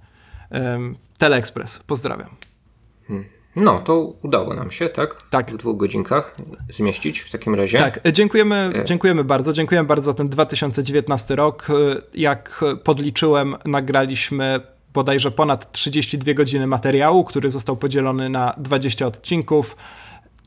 [0.49, 1.79] Em, Teleexpress.
[1.87, 2.29] Pozdrawiam.
[3.57, 5.15] No, to udało nam się, tak?
[5.29, 5.51] Tak.
[5.51, 6.35] W dwóch godzinkach
[6.69, 7.79] zmieścić w takim razie.
[7.79, 9.53] Tak, e, dziękujemy, dziękujemy bardzo.
[9.53, 11.67] Dziękujemy bardzo za ten 2019 rok.
[11.69, 11.73] E,
[12.13, 14.59] Jak podliczyłem, nagraliśmy
[14.93, 19.75] bodajże ponad 32 godziny materiału, który został podzielony na 20 odcinków.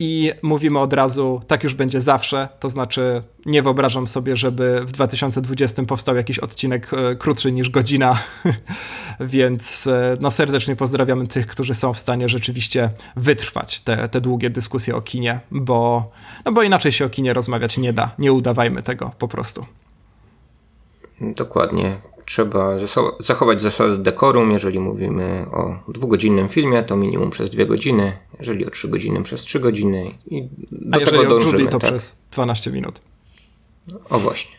[0.02, 2.48] I mówimy od razu, tak już będzie zawsze.
[2.60, 8.18] To znaczy, nie wyobrażam sobie, żeby w 2020 powstał jakiś odcinek e, krótszy niż godzina.
[9.20, 14.50] Więc e, no, serdecznie pozdrawiamy tych, którzy są w stanie rzeczywiście wytrwać te, te długie
[14.50, 16.10] dyskusje o kinie, bo,
[16.44, 18.14] no bo inaczej się o kinie rozmawiać nie da.
[18.18, 19.66] Nie udawajmy tego po prostu.
[21.20, 22.00] Dokładnie.
[22.30, 22.76] Trzeba
[23.20, 24.50] zachować zasady dekorum.
[24.50, 28.12] Jeżeli mówimy o dwugodzinnym filmie, to minimum przez dwie godziny.
[28.38, 30.10] Jeżeli o trzy godziny, przez trzy godziny.
[30.26, 31.58] I do A jeżeli tego o dążymy.
[31.58, 31.90] Judy, to tak?
[31.90, 33.00] przez 12 minut.
[34.10, 34.50] O właśnie.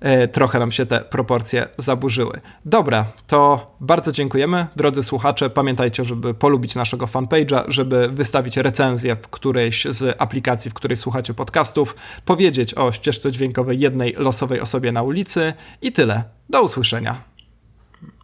[0.00, 2.40] E, trochę nam się te proporcje zaburzyły.
[2.64, 4.66] Dobra, to bardzo dziękujemy.
[4.76, 10.74] Drodzy słuchacze, pamiętajcie, żeby polubić naszego fanpage'a, żeby wystawić recenzję w którejś z aplikacji, w
[10.74, 15.52] której słuchacie podcastów, powiedzieć o ścieżce dźwiękowej jednej losowej osobie na ulicy
[15.82, 16.35] i tyle.
[16.50, 17.22] Do usłyszenia.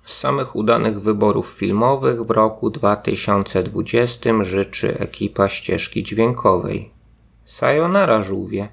[0.05, 6.91] Z samych udanych wyborów filmowych w roku 2020 życzy ekipa ścieżki dźwiękowej.
[7.45, 8.69] Sayonara żółwie.